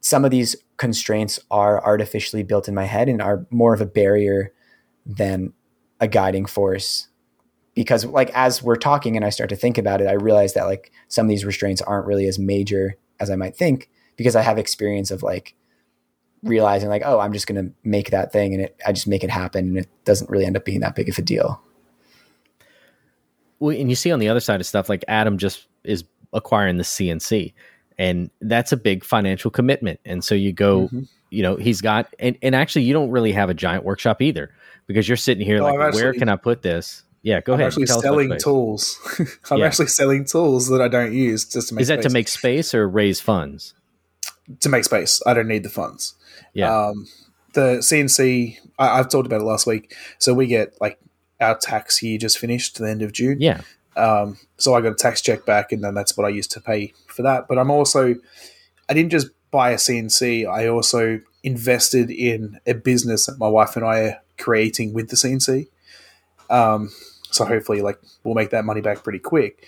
some 0.00 0.24
of 0.24 0.30
these 0.30 0.54
constraints 0.76 1.40
are 1.50 1.84
artificially 1.84 2.44
built 2.44 2.68
in 2.68 2.74
my 2.74 2.84
head 2.84 3.08
and 3.08 3.20
are 3.20 3.46
more 3.50 3.74
of 3.74 3.80
a 3.80 3.86
barrier 3.86 4.52
than 5.04 5.52
a 6.00 6.06
guiding 6.06 6.46
force 6.46 7.08
because 7.74 8.04
like 8.04 8.30
as 8.34 8.62
we're 8.62 8.76
talking 8.76 9.16
and 9.16 9.24
I 9.24 9.30
start 9.30 9.50
to 9.50 9.56
think 9.56 9.78
about 9.78 10.00
it 10.00 10.06
I 10.06 10.12
realize 10.12 10.54
that 10.54 10.66
like 10.66 10.92
some 11.08 11.26
of 11.26 11.30
these 11.30 11.44
restraints 11.44 11.82
aren't 11.82 12.06
really 12.06 12.26
as 12.26 12.38
major 12.38 12.96
as 13.20 13.30
I 13.30 13.36
might 13.36 13.56
think 13.56 13.90
because 14.18 14.36
I 14.36 14.42
have 14.42 14.58
experience 14.58 15.10
of 15.10 15.22
like 15.22 15.54
realizing 16.42 16.90
like, 16.90 17.02
oh, 17.06 17.20
I'm 17.20 17.32
just 17.32 17.46
going 17.46 17.64
to 17.64 17.72
make 17.84 18.10
that 18.10 18.32
thing 18.32 18.52
and 18.52 18.64
it, 18.64 18.76
I 18.86 18.92
just 18.92 19.06
make 19.06 19.24
it 19.24 19.30
happen 19.30 19.68
and 19.68 19.78
it 19.78 19.88
doesn't 20.04 20.28
really 20.28 20.44
end 20.44 20.56
up 20.56 20.66
being 20.66 20.80
that 20.80 20.94
big 20.94 21.08
of 21.08 21.16
a 21.16 21.22
deal. 21.22 21.62
Well, 23.60 23.74
and 23.74 23.88
you 23.88 23.96
see 23.96 24.12
on 24.12 24.18
the 24.18 24.28
other 24.28 24.40
side 24.40 24.60
of 24.60 24.66
stuff, 24.66 24.88
like 24.88 25.04
Adam 25.08 25.38
just 25.38 25.66
is 25.84 26.04
acquiring 26.32 26.76
the 26.76 26.82
CNC 26.82 27.54
and 27.96 28.30
that's 28.40 28.72
a 28.72 28.76
big 28.76 29.04
financial 29.04 29.50
commitment. 29.50 30.00
And 30.04 30.22
so 30.22 30.34
you 30.34 30.52
go, 30.52 30.82
mm-hmm. 30.82 31.02
you 31.30 31.42
know, 31.42 31.56
he's 31.56 31.80
got, 31.80 32.12
and, 32.18 32.36
and 32.42 32.54
actually 32.54 32.82
you 32.82 32.92
don't 32.92 33.10
really 33.10 33.32
have 33.32 33.48
a 33.48 33.54
giant 33.54 33.84
workshop 33.84 34.20
either 34.20 34.50
because 34.86 35.08
you're 35.08 35.16
sitting 35.16 35.46
here 35.46 35.60
like, 35.60 35.78
actually, 35.78 36.02
where 36.02 36.12
can 36.12 36.28
I 36.28 36.36
put 36.36 36.62
this? 36.62 37.04
Yeah, 37.22 37.40
go 37.40 37.54
I'm 37.54 37.60
ahead. 37.60 37.68
Actually 37.68 37.86
selling 37.86 38.38
tools. 38.38 38.98
I'm 39.50 39.58
yeah. 39.58 39.66
actually 39.66 39.88
selling 39.88 40.24
tools 40.24 40.68
that 40.68 40.80
I 40.80 40.88
don't 40.88 41.12
use 41.12 41.44
just 41.44 41.68
to 41.68 41.74
make. 41.74 41.82
Is 41.82 41.88
that 41.88 42.00
space. 42.00 42.04
to 42.04 42.12
make 42.12 42.28
space 42.28 42.74
or 42.74 42.88
raise 42.88 43.20
funds? 43.20 43.74
To 44.60 44.68
make 44.68 44.84
space. 44.84 45.22
I 45.26 45.34
don't 45.34 45.48
need 45.48 45.62
the 45.62 45.70
funds. 45.70 46.14
Yeah. 46.54 46.74
Um, 46.74 47.06
the 47.54 47.78
CNC, 47.78 48.58
I, 48.78 48.96
have 48.96 49.08
talked 49.08 49.26
about 49.26 49.40
it 49.40 49.44
last 49.44 49.66
week. 49.66 49.94
So 50.18 50.34
we 50.34 50.46
get 50.46 50.74
like 50.80 50.98
our 51.40 51.56
tax 51.56 52.02
year 52.02 52.18
just 52.18 52.38
finished 52.38 52.76
to 52.76 52.82
the 52.82 52.90
end 52.90 53.02
of 53.02 53.12
June. 53.12 53.38
Yeah. 53.40 53.62
Um, 53.96 54.38
so 54.58 54.74
I 54.74 54.80
got 54.80 54.92
a 54.92 54.94
tax 54.94 55.20
check 55.20 55.44
back, 55.44 55.72
and 55.72 55.82
then 55.82 55.94
that's 55.94 56.16
what 56.16 56.24
I 56.24 56.30
used 56.30 56.52
to 56.52 56.60
pay 56.60 56.92
for 57.06 57.22
that. 57.22 57.48
But 57.48 57.58
I'm 57.58 57.70
also, 57.70 58.14
I 58.88 58.94
didn't 58.94 59.10
just 59.10 59.28
buy 59.50 59.70
a 59.70 59.76
CNC. 59.76 60.48
I 60.48 60.68
also 60.68 61.20
invested 61.42 62.10
in 62.10 62.60
a 62.66 62.74
business 62.74 63.26
that 63.26 63.38
my 63.38 63.48
wife 63.48 63.76
and 63.76 63.84
I 63.84 64.00
are 64.00 64.20
creating 64.38 64.92
with 64.92 65.08
the 65.08 65.16
CNC. 65.16 65.66
Um, 66.50 66.90
so 67.30 67.44
hopefully, 67.44 67.82
like 67.82 67.98
we'll 68.22 68.34
make 68.34 68.50
that 68.50 68.64
money 68.64 68.80
back 68.80 69.02
pretty 69.02 69.18
quick. 69.18 69.66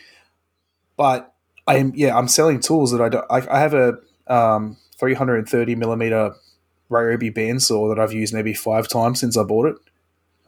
But 0.97 1.33
I 1.67 1.79
am, 1.79 1.93
yeah, 1.95 2.17
I'm 2.17 2.29
selling 2.29 2.61
tools 2.61 2.93
that 2.93 3.01
I 3.01 3.09
don't. 3.09 3.27
I, 3.31 3.47
I 3.51 3.59
have 3.61 3.75
a 3.75 3.99
um, 4.31 4.77
330 4.99 5.75
millimeter 5.75 6.35
Ryobi 6.91 7.35
bandsaw 7.35 7.95
that 7.95 8.01
I've 8.01 8.13
used 8.13 8.35
maybe 8.35 8.55
five 8.55 8.89
times 8.89 9.21
since 9.21 9.37
I 9.37 9.43
bought 9.43 9.67
it. 9.67 9.77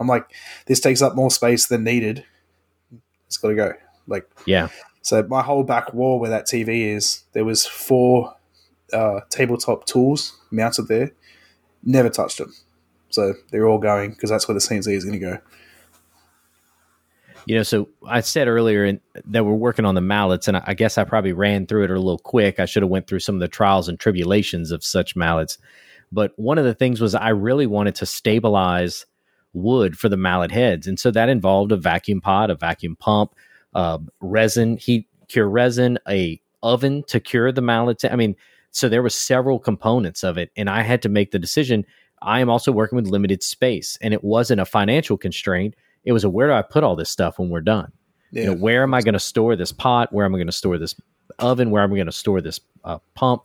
I'm 0.00 0.06
like, 0.06 0.26
this 0.66 0.80
takes 0.80 1.02
up 1.02 1.14
more 1.14 1.30
space 1.30 1.66
than 1.66 1.84
needed. 1.84 2.24
It's 3.26 3.36
got 3.36 3.48
to 3.48 3.54
go. 3.54 3.72
Like, 4.06 4.28
yeah. 4.46 4.68
So 5.02 5.22
my 5.24 5.42
whole 5.42 5.64
back 5.64 5.92
wall 5.94 6.18
where 6.18 6.30
that 6.30 6.46
TV 6.46 6.94
is, 6.94 7.24
there 7.32 7.44
was 7.44 7.66
four 7.66 8.34
uh, 8.92 9.20
tabletop 9.30 9.86
tools 9.86 10.36
mounted 10.50 10.88
there. 10.88 11.12
Never 11.84 12.08
touched 12.08 12.38
them. 12.38 12.52
So 13.10 13.34
they're 13.50 13.66
all 13.66 13.78
going 13.78 14.10
because 14.10 14.30
that's 14.30 14.48
where 14.48 14.54
the 14.54 14.60
CNC 14.60 14.88
is 14.92 15.04
going 15.04 15.18
to 15.18 15.24
go. 15.24 15.38
You 17.46 17.56
know, 17.56 17.62
so 17.62 17.88
I 18.06 18.20
said 18.20 18.46
earlier 18.46 18.84
in, 18.84 19.00
that 19.26 19.44
we're 19.44 19.54
working 19.54 19.84
on 19.84 19.94
the 19.94 20.00
mallets, 20.00 20.46
and 20.46 20.56
I 20.56 20.74
guess 20.74 20.96
I 20.96 21.04
probably 21.04 21.32
ran 21.32 21.66
through 21.66 21.84
it 21.84 21.90
a 21.90 21.94
little 21.94 22.18
quick. 22.18 22.60
I 22.60 22.66
should 22.66 22.82
have 22.82 22.90
went 22.90 23.08
through 23.08 23.18
some 23.20 23.34
of 23.34 23.40
the 23.40 23.48
trials 23.48 23.88
and 23.88 23.98
tribulations 23.98 24.70
of 24.70 24.84
such 24.84 25.16
mallets. 25.16 25.58
But 26.12 26.32
one 26.36 26.58
of 26.58 26.64
the 26.64 26.74
things 26.74 27.00
was 27.00 27.14
I 27.14 27.30
really 27.30 27.66
wanted 27.66 27.94
to 27.96 28.06
stabilize 28.06 29.06
wood 29.54 29.98
for 29.98 30.08
the 30.08 30.16
mallet 30.16 30.52
heads, 30.52 30.86
and 30.86 30.98
so 31.00 31.10
that 31.10 31.28
involved 31.28 31.72
a 31.72 31.76
vacuum 31.76 32.20
pot, 32.20 32.50
a 32.50 32.54
vacuum 32.54 32.96
pump, 32.96 33.34
uh, 33.74 33.98
resin, 34.20 34.76
heat 34.76 35.08
cure 35.28 35.48
resin, 35.48 35.98
a 36.08 36.40
oven 36.62 37.02
to 37.08 37.18
cure 37.18 37.50
the 37.50 37.60
mallets. 37.60 38.04
I 38.04 38.14
mean, 38.14 38.36
so 38.70 38.88
there 38.88 39.02
was 39.02 39.14
several 39.14 39.58
components 39.58 40.22
of 40.22 40.38
it, 40.38 40.50
and 40.56 40.70
I 40.70 40.82
had 40.82 41.02
to 41.02 41.08
make 41.08 41.32
the 41.32 41.38
decision. 41.38 41.84
I 42.22 42.40
am 42.40 42.48
also 42.48 42.70
working 42.70 42.96
with 42.96 43.08
limited 43.08 43.42
space, 43.42 43.98
and 44.00 44.14
it 44.14 44.22
wasn't 44.22 44.60
a 44.60 44.64
financial 44.64 45.18
constraint 45.18 45.74
it 46.04 46.12
was 46.12 46.24
a 46.24 46.30
where 46.30 46.48
do 46.48 46.54
I 46.54 46.62
put 46.62 46.84
all 46.84 46.96
this 46.96 47.10
stuff 47.10 47.38
when 47.38 47.48
we're 47.48 47.60
done? 47.60 47.92
Yeah. 48.30 48.42
You 48.42 48.50
know, 48.50 48.56
where 48.56 48.82
am 48.82 48.94
I 48.94 49.02
going 49.02 49.14
to 49.14 49.20
store 49.20 49.56
this 49.56 49.72
pot? 49.72 50.12
Where 50.12 50.24
am 50.24 50.34
I 50.34 50.38
going 50.38 50.46
to 50.46 50.52
store 50.52 50.78
this 50.78 50.94
oven? 51.38 51.70
Where 51.70 51.82
am 51.82 51.92
I 51.92 51.96
going 51.96 52.06
to 52.06 52.12
store 52.12 52.40
this 52.40 52.60
uh, 52.84 52.98
pump? 53.14 53.42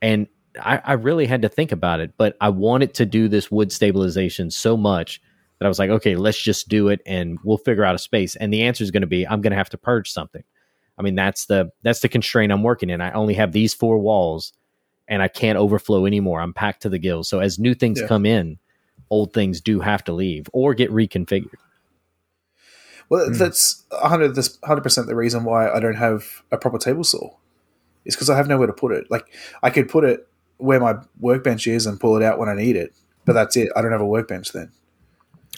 And 0.00 0.26
I, 0.60 0.80
I, 0.84 0.92
really 0.94 1.26
had 1.26 1.42
to 1.42 1.48
think 1.48 1.72
about 1.72 2.00
it, 2.00 2.12
but 2.16 2.36
I 2.40 2.48
wanted 2.48 2.94
to 2.94 3.06
do 3.06 3.28
this 3.28 3.50
wood 3.50 3.72
stabilization 3.72 4.50
so 4.50 4.76
much 4.76 5.20
that 5.58 5.66
I 5.66 5.68
was 5.68 5.78
like, 5.78 5.90
okay, 5.90 6.16
let's 6.16 6.40
just 6.40 6.68
do 6.68 6.88
it 6.88 7.00
and 7.06 7.38
we'll 7.44 7.58
figure 7.58 7.84
out 7.84 7.94
a 7.94 7.98
space. 7.98 8.36
And 8.36 8.52
the 8.52 8.62
answer 8.62 8.84
is 8.84 8.90
going 8.90 9.02
to 9.02 9.06
be, 9.06 9.26
I'm 9.26 9.40
going 9.40 9.52
to 9.52 9.56
have 9.56 9.70
to 9.70 9.78
purge 9.78 10.10
something. 10.10 10.42
I 10.98 11.02
mean, 11.02 11.14
that's 11.14 11.46
the 11.46 11.70
that's 11.82 12.00
the 12.00 12.08
constraint 12.08 12.52
I'm 12.52 12.62
working 12.62 12.90
in. 12.90 13.00
I 13.00 13.12
only 13.12 13.34
have 13.34 13.52
these 13.52 13.74
four 13.74 13.98
walls, 13.98 14.52
and 15.08 15.22
I 15.22 15.28
can't 15.28 15.58
overflow 15.58 16.06
anymore. 16.06 16.40
I'm 16.40 16.52
packed 16.52 16.82
to 16.82 16.88
the 16.88 16.98
gills. 16.98 17.28
So 17.28 17.40
as 17.40 17.58
new 17.58 17.74
things 17.74 18.00
yeah. 18.00 18.06
come 18.06 18.26
in, 18.26 18.58
old 19.10 19.32
things 19.32 19.60
do 19.60 19.80
have 19.80 20.04
to 20.04 20.12
leave 20.12 20.48
or 20.52 20.74
get 20.74 20.90
reconfigured. 20.90 21.54
Well, 23.08 23.28
mm. 23.28 23.38
that's 23.38 23.84
100 23.90 24.34
percent 24.82 25.06
the 25.06 25.16
reason 25.16 25.44
why 25.44 25.70
I 25.70 25.80
don't 25.80 25.96
have 25.96 26.42
a 26.50 26.58
proper 26.58 26.78
table 26.78 27.04
saw. 27.04 27.30
Is 28.04 28.16
because 28.16 28.30
I 28.30 28.36
have 28.36 28.48
nowhere 28.48 28.66
to 28.66 28.72
put 28.72 28.92
it. 28.92 29.10
Like 29.10 29.26
I 29.62 29.70
could 29.70 29.88
put 29.88 30.04
it 30.04 30.26
where 30.58 30.80
my 30.80 30.94
workbench 31.20 31.66
is 31.66 31.86
and 31.86 32.00
pull 32.00 32.16
it 32.16 32.22
out 32.22 32.38
when 32.38 32.48
I 32.48 32.54
need 32.54 32.76
it, 32.76 32.94
but 33.24 33.32
that's 33.32 33.56
it. 33.56 33.70
I 33.76 33.82
don't 33.82 33.92
have 33.92 34.00
a 34.00 34.06
workbench 34.06 34.52
then. 34.52 34.70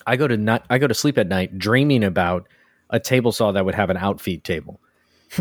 I 0.06 0.16
go 0.16 0.28
to 0.28 0.36
not, 0.36 0.64
I 0.68 0.78
go 0.78 0.86
to 0.86 0.94
sleep 0.94 1.18
at 1.18 1.26
night 1.26 1.58
dreaming 1.58 2.04
about 2.04 2.48
a 2.90 3.00
table 3.00 3.32
saw 3.32 3.52
that 3.52 3.64
would 3.64 3.74
have 3.74 3.90
an 3.90 3.96
outfeed 3.96 4.44
table. 4.44 4.80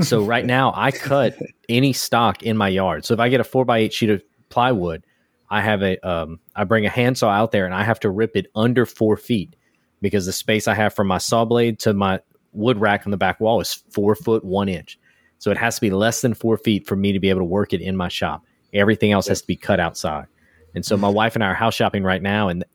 So 0.02 0.24
right 0.26 0.46
now 0.46 0.74
I 0.76 0.92
cut 0.92 1.38
any 1.70 1.94
stock 1.94 2.44
in 2.44 2.58
my 2.58 2.70
yard. 2.70 3.06
So 3.06 3.14
if 3.14 3.20
I 3.20 3.30
get 3.30 3.40
a 3.40 3.44
four 3.44 3.66
by 3.66 3.80
eight 3.80 3.94
sheet 3.94 4.10
of 4.10 4.24
plywood, 4.50 5.04
I 5.50 5.62
have 5.62 5.84
a 5.84 6.00
um, 6.08 6.40
I 6.56 6.64
bring 6.64 6.86
a 6.86 6.90
handsaw 6.90 7.30
out 7.30 7.52
there 7.52 7.66
and 7.66 7.76
I 7.76 7.84
have 7.84 8.00
to 8.02 8.10
rip 8.10 8.36
it 8.36 8.48
under 8.56 8.86
four 8.86 9.18
feet 9.18 9.56
because 10.04 10.26
the 10.26 10.34
space 10.34 10.68
I 10.68 10.76
have 10.76 10.94
from 10.94 11.08
my 11.08 11.18
saw 11.18 11.46
blade 11.46 11.80
to 11.80 11.94
my 11.94 12.20
wood 12.52 12.80
rack 12.80 13.08
on 13.08 13.12
the 13.12 13.18
back 13.18 13.40
wall 13.40 13.62
is 13.62 13.82
four 13.90 14.14
foot 14.16 14.44
one 14.44 14.68
inch. 14.68 15.00
So 15.40 15.50
it 15.50 15.58
has 15.58 15.76
to 15.76 15.82
be 15.82 15.90
less 15.90 16.22
than 16.22 16.34
four 16.34 16.58
feet 16.58 16.86
for 16.86 16.96
me 16.96 17.14
to 17.14 17.20
be 17.20 17.30
able 17.30 17.40
to 17.40 17.46
work 17.46 17.74
it 17.74 17.82
in 17.82 17.96
my 17.96 18.10
shop. 18.10 18.44
Everything 18.74 19.14
else 19.14 19.28
has 19.28 19.42
to 19.42 19.48
be 19.48 19.56
cut 19.56 19.80
outside. 19.80 20.28
And 20.76 20.86
so 20.86 20.98
my 20.98 21.08
mm-hmm. 21.08 21.16
wife 21.16 21.36
and 21.36 21.44
I 21.44 21.48
are 21.48 21.54
house 21.54 21.74
shopping 21.74 22.04
right 22.04 22.22
now. 22.22 22.50
And, 22.50 22.66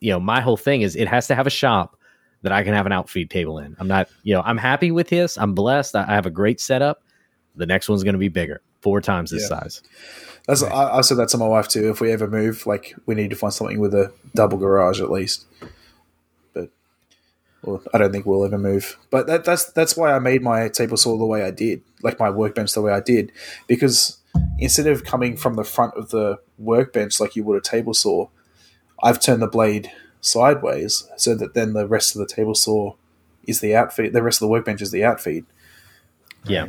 you 0.00 0.12
know, 0.12 0.20
my 0.20 0.40
whole 0.40 0.56
thing 0.56 0.82
is 0.82 0.94
it 0.94 1.08
has 1.08 1.26
to 1.28 1.34
have 1.34 1.46
a 1.46 1.50
shop 1.50 1.96
that 2.42 2.52
I 2.52 2.62
can 2.62 2.74
have 2.74 2.86
an 2.86 2.92
outfeed 2.92 3.30
table 3.30 3.58
in. 3.58 3.74
I'm 3.78 3.88
not, 3.88 4.08
you 4.22 4.34
know, 4.34 4.42
I'm 4.42 4.58
happy 4.58 4.90
with 4.90 5.08
this. 5.08 5.38
I'm 5.38 5.54
blessed. 5.54 5.96
I 5.96 6.04
have 6.14 6.26
a 6.26 6.30
great 6.30 6.60
setup. 6.60 7.02
The 7.56 7.66
next 7.66 7.88
one's 7.88 8.02
going 8.02 8.14
to 8.14 8.18
be 8.18 8.28
bigger, 8.28 8.60
four 8.82 9.00
times 9.00 9.30
this 9.30 9.42
yeah. 9.42 9.60
size. 9.60 9.82
That's 10.46 10.62
I, 10.62 10.98
I 10.98 11.00
said 11.00 11.16
that 11.16 11.30
to 11.30 11.38
my 11.38 11.48
wife 11.48 11.68
too. 11.68 11.88
If 11.88 12.00
we 12.00 12.12
ever 12.12 12.28
move, 12.28 12.66
like 12.66 12.94
we 13.06 13.14
need 13.14 13.30
to 13.30 13.36
find 13.36 13.54
something 13.54 13.80
with 13.80 13.94
a 13.94 14.12
double 14.34 14.58
garage 14.58 15.00
at 15.00 15.10
least. 15.10 15.46
I 17.92 17.98
don't 17.98 18.12
think 18.12 18.26
we'll 18.26 18.44
ever 18.44 18.58
move. 18.58 18.98
But 19.10 19.26
that, 19.26 19.44
that's 19.44 19.64
that's 19.72 19.96
why 19.96 20.12
I 20.12 20.18
made 20.18 20.42
my 20.42 20.68
table 20.68 20.96
saw 20.96 21.16
the 21.16 21.26
way 21.26 21.42
I 21.42 21.50
did, 21.50 21.82
like 22.02 22.18
my 22.18 22.30
workbench 22.30 22.72
the 22.72 22.82
way 22.82 22.92
I 22.92 23.00
did, 23.00 23.32
because 23.66 24.18
instead 24.58 24.86
of 24.86 25.04
coming 25.04 25.36
from 25.36 25.54
the 25.54 25.64
front 25.64 25.94
of 25.94 26.10
the 26.10 26.38
workbench 26.58 27.20
like 27.20 27.36
you 27.36 27.44
would 27.44 27.58
a 27.58 27.60
table 27.60 27.94
saw, 27.94 28.28
I've 29.02 29.20
turned 29.20 29.42
the 29.42 29.48
blade 29.48 29.90
sideways 30.20 31.08
so 31.16 31.34
that 31.34 31.54
then 31.54 31.72
the 31.72 31.86
rest 31.86 32.14
of 32.14 32.20
the 32.20 32.32
table 32.34 32.54
saw 32.54 32.94
is 33.46 33.60
the 33.60 33.74
outfeed. 33.74 34.12
The 34.12 34.22
rest 34.22 34.36
of 34.36 34.46
the 34.46 34.50
workbench 34.50 34.82
is 34.82 34.90
the 34.90 35.04
outfeed. 35.04 35.44
Yeah. 36.44 36.68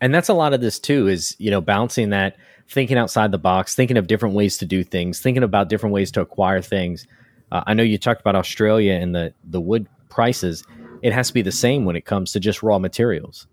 And 0.00 0.14
that's 0.14 0.28
a 0.28 0.34
lot 0.34 0.54
of 0.54 0.60
this 0.60 0.78
too 0.78 1.08
is, 1.08 1.36
you 1.38 1.50
know, 1.50 1.60
bouncing 1.60 2.10
that 2.10 2.36
thinking 2.68 2.96
outside 2.96 3.32
the 3.32 3.38
box, 3.38 3.74
thinking 3.74 3.96
of 3.96 4.06
different 4.06 4.34
ways 4.34 4.58
to 4.58 4.64
do 4.64 4.84
things, 4.84 5.20
thinking 5.20 5.42
about 5.42 5.68
different 5.68 5.92
ways 5.92 6.10
to 6.12 6.20
acquire 6.20 6.62
things. 6.62 7.06
Uh, 7.52 7.62
I 7.66 7.74
know 7.74 7.82
you 7.82 7.98
talked 7.98 8.20
about 8.20 8.36
Australia 8.36 8.94
and 8.94 9.14
the 9.14 9.34
the 9.44 9.60
wood 9.60 9.86
prices. 10.08 10.64
It 11.02 11.12
has 11.12 11.28
to 11.28 11.34
be 11.34 11.42
the 11.42 11.52
same 11.52 11.84
when 11.84 11.96
it 11.96 12.04
comes 12.04 12.32
to 12.32 12.40
just 12.40 12.62
raw 12.62 12.78
materials. 12.78 13.46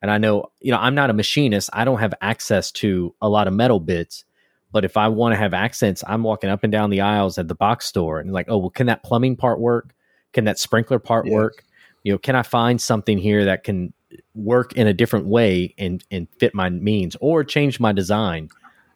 And 0.00 0.10
I 0.10 0.18
know, 0.18 0.50
you 0.60 0.70
know, 0.70 0.78
I'm 0.78 0.94
not 0.94 1.10
a 1.10 1.14
machinist. 1.14 1.70
I 1.72 1.84
don't 1.84 1.98
have 1.98 2.14
access 2.20 2.70
to 2.72 3.14
a 3.22 3.28
lot 3.28 3.46
of 3.48 3.54
metal 3.54 3.80
bits. 3.80 4.24
But 4.70 4.84
if 4.84 4.96
I 4.96 5.08
want 5.08 5.32
to 5.32 5.36
have 5.36 5.54
accents, 5.54 6.02
I'm 6.06 6.22
walking 6.22 6.50
up 6.50 6.64
and 6.64 6.72
down 6.72 6.90
the 6.90 7.00
aisles 7.00 7.38
at 7.38 7.48
the 7.48 7.54
box 7.54 7.86
store 7.86 8.18
and 8.18 8.32
like, 8.32 8.46
oh, 8.48 8.58
well, 8.58 8.70
can 8.70 8.86
that 8.88 9.04
plumbing 9.04 9.36
part 9.36 9.60
work? 9.60 9.94
Can 10.32 10.44
that 10.44 10.58
sprinkler 10.58 10.98
part 10.98 11.26
yeah. 11.26 11.34
work? 11.34 11.64
You 12.02 12.12
know, 12.12 12.18
can 12.18 12.34
I 12.34 12.42
find 12.42 12.80
something 12.80 13.16
here 13.16 13.44
that 13.44 13.64
can 13.64 13.94
work 14.34 14.72
in 14.74 14.86
a 14.86 14.92
different 14.92 15.26
way 15.26 15.74
and 15.78 16.04
and 16.10 16.28
fit 16.38 16.54
my 16.54 16.68
means 16.70 17.16
or 17.20 17.44
change 17.44 17.80
my 17.80 17.92
design 17.92 18.48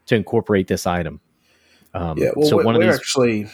to 0.07 0.17
incorporate 0.17 0.67
this 0.67 0.87
item? 0.87 1.21
Um, 1.95 2.19
yeah, 2.19 2.31
well, 2.37 2.49
so 2.49 2.57
we're, 2.57 2.65
one 2.65 2.75
of 2.75 2.83
these 2.83 2.95
actually 2.95 3.49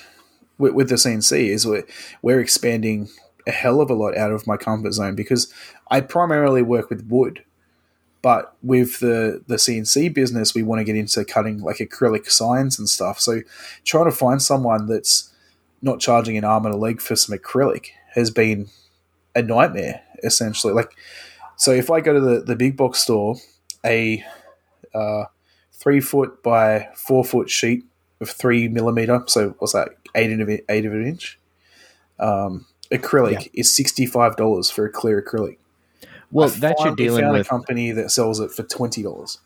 with, 0.59 0.75
with 0.75 0.89
the 0.89 0.97
CNC 0.97 1.49
is 1.49 1.67
we're, 1.67 1.85
we're 2.23 2.41
expanding 2.41 3.09
a 3.47 3.51
hell 3.51 3.81
of 3.81 3.91
a 3.91 3.95
lot 3.95 4.17
out 4.17 4.33
of 4.33 4.47
my 4.47 4.57
comfort 4.57 4.93
zone 4.93 5.15
because 5.15 5.53
I 5.91 6.01
primarily 6.01 6.63
work 6.63 6.91
with 6.91 7.07
wood. 7.09 7.45
But 8.23 8.57
with 8.63 9.01
the, 9.01 9.43
the 9.49 9.57
CNC 9.57 10.15
business, 10.15 10.55
we 10.55 10.63
want 10.63 10.79
to 10.79 10.85
get 10.85 10.97
into 10.97 11.25
cutting 11.27 11.61
like 11.61 11.77
acrylic 11.77 12.31
signs 12.31 12.79
and 12.79 12.89
stuff. 12.89 13.21
So 13.21 13.43
trying 13.85 14.07
to 14.07 14.17
find 14.17 14.41
someone 14.41 14.87
that's 14.87 15.31
not 15.83 16.01
charging 16.01 16.39
an 16.39 16.45
arm 16.45 16.65
and 16.65 16.75
a 16.75 16.79
leg 16.79 17.03
for 17.03 17.17
some 17.17 17.37
acrylic 17.37 17.89
has 18.15 18.31
been 18.31 18.69
a 19.35 19.43
nightmare, 19.43 20.03
essentially. 20.23 20.73
Like, 20.73 20.97
so 21.57 21.73
if 21.73 21.91
I 21.91 22.01
go 22.01 22.15
to 22.15 22.21
the, 22.21 22.41
the 22.41 22.57
big 22.57 22.77
box 22.79 23.01
store, 23.01 23.37
a 23.85 24.25
uh, 24.95 25.25
three 25.73 26.01
foot 26.01 26.43
by 26.43 26.89
four 26.95 27.25
foot 27.25 27.51
sheet 27.51 27.85
of 28.21 28.31
three 28.31 28.69
millimeter, 28.69 29.23
so 29.27 29.55
what's 29.59 29.75
that, 29.75 29.91
eight 30.15 30.39
of, 30.39 30.49
eight 30.49 30.87
of 30.87 30.93
an 30.93 31.07
inch, 31.07 31.39
um, 32.19 32.67
acrylic 32.91 33.45
yeah. 33.45 33.61
is 33.61 33.75
sixty 33.75 34.07
five 34.07 34.37
dollars 34.37 34.71
for 34.71 34.85
a 34.85 34.91
clear 34.91 35.21
acrylic. 35.23 35.59
Well, 36.31 36.49
I 36.49 36.59
that 36.59 36.77
you're 36.81 36.97
dealing 36.97 37.31
with 37.31 37.47
a 37.47 37.49
company 37.49 37.93
that 37.93 38.11
sells 38.11 38.41
it 38.41 38.51
for 38.51 38.63
twenty 38.63 39.03
dollars. 39.03 39.39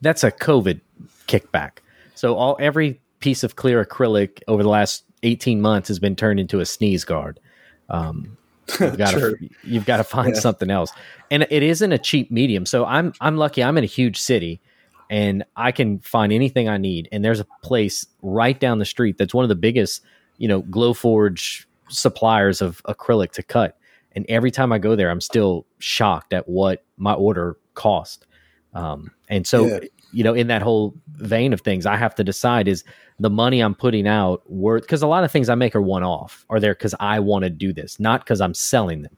That's 0.00 0.24
a 0.24 0.30
COVID 0.30 0.80
kickback. 1.26 1.78
So 2.14 2.36
all 2.36 2.56
every 2.60 3.00
piece 3.20 3.42
of 3.42 3.56
clear 3.56 3.84
acrylic 3.84 4.42
over 4.48 4.62
the 4.62 4.68
last 4.68 5.04
eighteen 5.22 5.60
months 5.60 5.88
has 5.88 5.98
been 5.98 6.16
turned 6.16 6.40
into 6.40 6.60
a 6.60 6.66
sneeze 6.66 7.04
guard. 7.04 7.40
Um, 7.88 8.36
you've 8.80 8.98
got 8.98 9.12
to 9.12 9.36
you've 9.62 9.86
got 9.86 9.98
to 9.98 10.04
find 10.04 10.34
yeah. 10.34 10.40
something 10.40 10.70
else, 10.70 10.92
and 11.30 11.46
it 11.50 11.62
isn't 11.62 11.92
a 11.92 11.98
cheap 11.98 12.30
medium. 12.30 12.66
So 12.66 12.84
I'm 12.84 13.12
I'm 13.20 13.36
lucky. 13.36 13.62
I'm 13.62 13.78
in 13.78 13.84
a 13.84 13.88
huge 13.88 14.18
city, 14.18 14.60
and 15.08 15.44
I 15.56 15.72
can 15.72 16.00
find 16.00 16.32
anything 16.32 16.68
I 16.68 16.78
need. 16.78 17.08
And 17.12 17.24
there's 17.24 17.40
a 17.40 17.46
place 17.62 18.06
right 18.22 18.58
down 18.58 18.78
the 18.78 18.84
street 18.84 19.18
that's 19.18 19.34
one 19.34 19.44
of 19.44 19.48
the 19.48 19.54
biggest, 19.54 20.02
you 20.38 20.48
know, 20.48 20.62
Glowforge 20.62 21.64
suppliers 21.88 22.60
of 22.60 22.82
acrylic 22.84 23.32
to 23.32 23.42
cut. 23.42 23.78
And 24.12 24.24
every 24.28 24.50
time 24.50 24.72
I 24.72 24.78
go 24.78 24.96
there, 24.96 25.10
I'm 25.10 25.20
still 25.20 25.66
shocked 25.78 26.32
at 26.32 26.48
what 26.48 26.84
my 26.96 27.12
order 27.12 27.56
cost. 27.74 28.26
Um, 28.74 29.10
and 29.28 29.46
so, 29.46 29.66
yeah. 29.66 29.80
you 30.12 30.24
know, 30.24 30.34
in 30.34 30.46
that 30.48 30.62
whole 30.62 30.94
vein 31.16 31.52
of 31.52 31.60
things, 31.60 31.86
I 31.86 31.96
have 31.96 32.14
to 32.16 32.24
decide 32.24 32.68
is 32.68 32.84
the 33.18 33.30
money 33.30 33.60
I'm 33.60 33.74
putting 33.74 34.06
out 34.06 34.48
worth? 34.50 34.82
Because 34.82 35.02
a 35.02 35.06
lot 35.06 35.24
of 35.24 35.30
things 35.30 35.48
I 35.48 35.54
make 35.54 35.74
are 35.76 35.82
one 35.82 36.02
off, 36.02 36.44
are 36.50 36.60
there 36.60 36.74
because 36.74 36.94
I 37.00 37.20
want 37.20 37.44
to 37.44 37.50
do 37.50 37.72
this, 37.72 38.00
not 38.00 38.20
because 38.20 38.40
I'm 38.40 38.54
selling 38.54 39.02
them. 39.02 39.16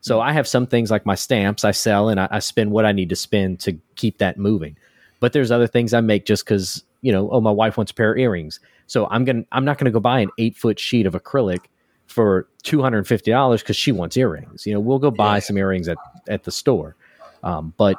So 0.00 0.20
I 0.20 0.32
have 0.32 0.48
some 0.48 0.66
things 0.66 0.90
like 0.90 1.04
my 1.04 1.14
stamps 1.14 1.64
I 1.64 1.72
sell 1.72 2.08
and 2.08 2.18
I, 2.18 2.28
I, 2.30 2.38
spend 2.38 2.70
what 2.70 2.86
I 2.86 2.92
need 2.92 3.10
to 3.10 3.16
spend 3.16 3.60
to 3.60 3.76
keep 3.96 4.18
that 4.18 4.38
moving. 4.38 4.76
But 5.18 5.34
there's 5.34 5.50
other 5.50 5.66
things 5.66 5.92
I 5.92 6.00
make 6.00 6.24
just 6.24 6.44
because 6.44 6.84
you 7.02 7.12
know, 7.12 7.30
oh, 7.30 7.40
my 7.40 7.50
wife 7.50 7.76
wants 7.76 7.92
a 7.92 7.94
pair 7.94 8.12
of 8.12 8.18
earrings, 8.18 8.60
so 8.90 9.06
I'm 9.06 9.24
gonna 9.24 9.44
I'm 9.52 9.64
not 9.64 9.78
gonna 9.78 9.92
go 9.92 10.00
buy 10.00 10.18
an 10.18 10.30
eight 10.36 10.56
foot 10.56 10.80
sheet 10.80 11.06
of 11.06 11.12
acrylic 11.12 11.66
for 12.06 12.48
two 12.64 12.82
hundred 12.82 12.98
and 12.98 13.06
fifty 13.06 13.30
dollars 13.30 13.62
because 13.62 13.76
she 13.76 13.92
wants 13.92 14.16
earrings. 14.16 14.66
You 14.66 14.74
know, 14.74 14.80
we'll 14.80 14.98
go 14.98 15.12
buy 15.12 15.36
yeah. 15.36 15.40
some 15.40 15.56
earrings 15.56 15.86
at 15.86 15.96
at 16.28 16.42
the 16.42 16.50
store. 16.50 16.96
Um, 17.44 17.72
but 17.76 17.98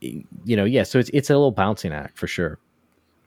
you 0.00 0.56
know, 0.56 0.64
yeah, 0.64 0.82
so 0.82 0.98
it's 0.98 1.10
it's 1.14 1.30
a 1.30 1.34
little 1.34 1.52
bouncing 1.52 1.92
act 1.92 2.18
for 2.18 2.26
sure. 2.26 2.58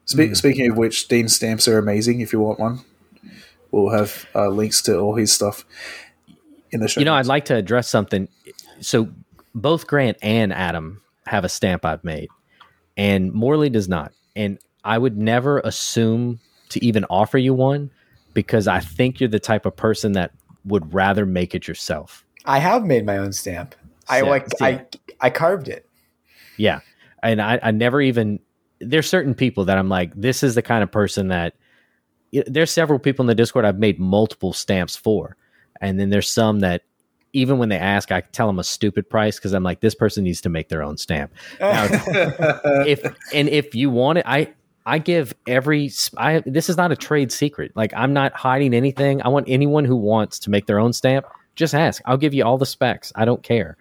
Spe- 0.03 0.18
mm. 0.18 0.36
Speaking 0.36 0.70
of 0.70 0.76
which, 0.76 1.07
Dean's 1.07 1.34
stamps 1.34 1.70
are 1.70 1.78
amazing. 1.78 2.20
If 2.20 2.34
you 2.34 2.41
want 2.41 2.59
one, 2.59 2.82
we'll 3.72 3.91
have 3.91 4.26
uh, 4.36 4.49
links 4.49 4.82
to 4.82 4.97
all 4.97 5.16
his 5.16 5.32
stuff 5.32 5.63
in 6.72 6.82
the 6.82 6.89
show. 6.89 6.99
You 6.99 7.05
know, 7.05 7.16
notes. 7.16 7.28
I'd 7.28 7.30
like 7.30 7.45
to 7.45 7.55
address 7.55 7.88
something. 7.88 8.28
So 8.82 9.07
both 9.53 9.88
Grant 9.88 10.18
and 10.22 10.51
Adam 10.51 11.01
have 11.28 11.45
a 11.45 11.49
stamp 11.49 11.86
I've 11.86 12.03
made, 12.03 12.28
and 12.97 13.32
Morley 13.32 13.70
does 13.70 13.88
not. 13.88 14.11
And 14.36 14.59
I 14.84 14.97
would 14.97 15.18
never 15.18 15.59
assume 15.59 16.41
to 16.76 16.86
even 16.86 17.06
offer 17.10 17.38
you 17.38 17.54
one 17.54 17.90
because 18.34 18.68
I 18.68 18.80
think 18.80 19.20
you're 19.20 19.30
the 19.30 19.40
type 19.40 19.66
of 19.66 19.76
person 19.76 20.12
that 20.12 20.32
would 20.66 20.94
rather 20.94 21.26
make 21.26 21.56
it 21.56 21.68
yourself. 21.68 22.26
I 22.46 22.60
have 22.60 22.86
made 22.86 23.06
my 23.06 23.18
own 23.18 23.34
stamp. 23.34 23.76
I 24.08 24.22
like 24.22 24.48
I 24.62 24.86
I 25.20 25.32
carved 25.32 25.68
it. 25.68 25.90
Yeah. 26.58 26.82
And 27.24 27.42
I, 27.42 27.60
I 27.64 27.72
never 27.72 28.02
even 28.02 28.40
there's 28.80 29.10
certain 29.10 29.34
people 29.34 29.66
that 29.66 29.78
I'm 29.78 29.90
like, 29.90 30.14
this 30.16 30.44
is 30.44 30.54
the 30.56 30.62
kind 30.62 30.84
of 30.84 30.92
person 30.92 31.30
that 31.30 31.56
there's 32.32 32.72
several 32.72 33.00
people 33.00 33.24
in 33.24 33.28
the 33.28 33.36
Discord 33.36 33.66
I've 33.66 33.80
made 33.80 34.00
multiple 34.00 34.54
stamps 34.54 34.96
for. 34.96 35.38
And 35.82 36.00
then 36.00 36.10
there's 36.10 36.32
some 36.32 36.60
that 36.60 36.84
even 37.34 37.58
when 37.58 37.70
they 37.70 37.78
ask, 37.78 38.12
I 38.12 38.22
tell 38.22 38.48
them 38.48 38.60
a 38.60 38.64
stupid 38.64 39.10
price 39.10 39.38
because 39.38 39.54
I'm 39.54 39.64
like, 39.64 39.80
this 39.80 39.96
person 39.96 40.24
needs 40.24 40.42
to 40.42 40.50
make 40.50 40.70
their 40.70 40.84
own 40.84 40.98
stamp. 40.98 41.34
Now, 41.60 41.88
if 42.86 43.04
and 43.34 43.50
if 43.50 43.76
you 43.76 43.90
want 43.90 44.20
it, 44.20 44.26
I 44.28 44.54
I 44.86 45.00
give 45.00 45.34
every 45.48 45.92
I 46.18 46.44
this 46.46 46.70
is 46.70 46.78
not 46.78 46.92
a 46.92 46.96
trade 46.96 47.32
secret. 47.32 47.72
Like 47.76 47.94
I'm 47.96 48.14
not 48.14 48.34
hiding 48.34 48.74
anything. 48.74 49.22
I 49.22 49.30
want 49.30 49.48
anyone 49.50 49.86
who 49.86 49.96
wants 49.96 50.40
to 50.40 50.50
make 50.50 50.68
their 50.68 50.80
own 50.80 50.94
stamp, 50.94 51.26
just 51.56 51.74
ask. 51.74 52.02
I'll 52.06 52.18
give 52.18 52.34
you 52.34 52.44
all 52.44 52.58
the 52.58 52.66
specs. 52.66 53.12
I 53.16 53.26
don't 53.26 53.42
care. 53.42 53.78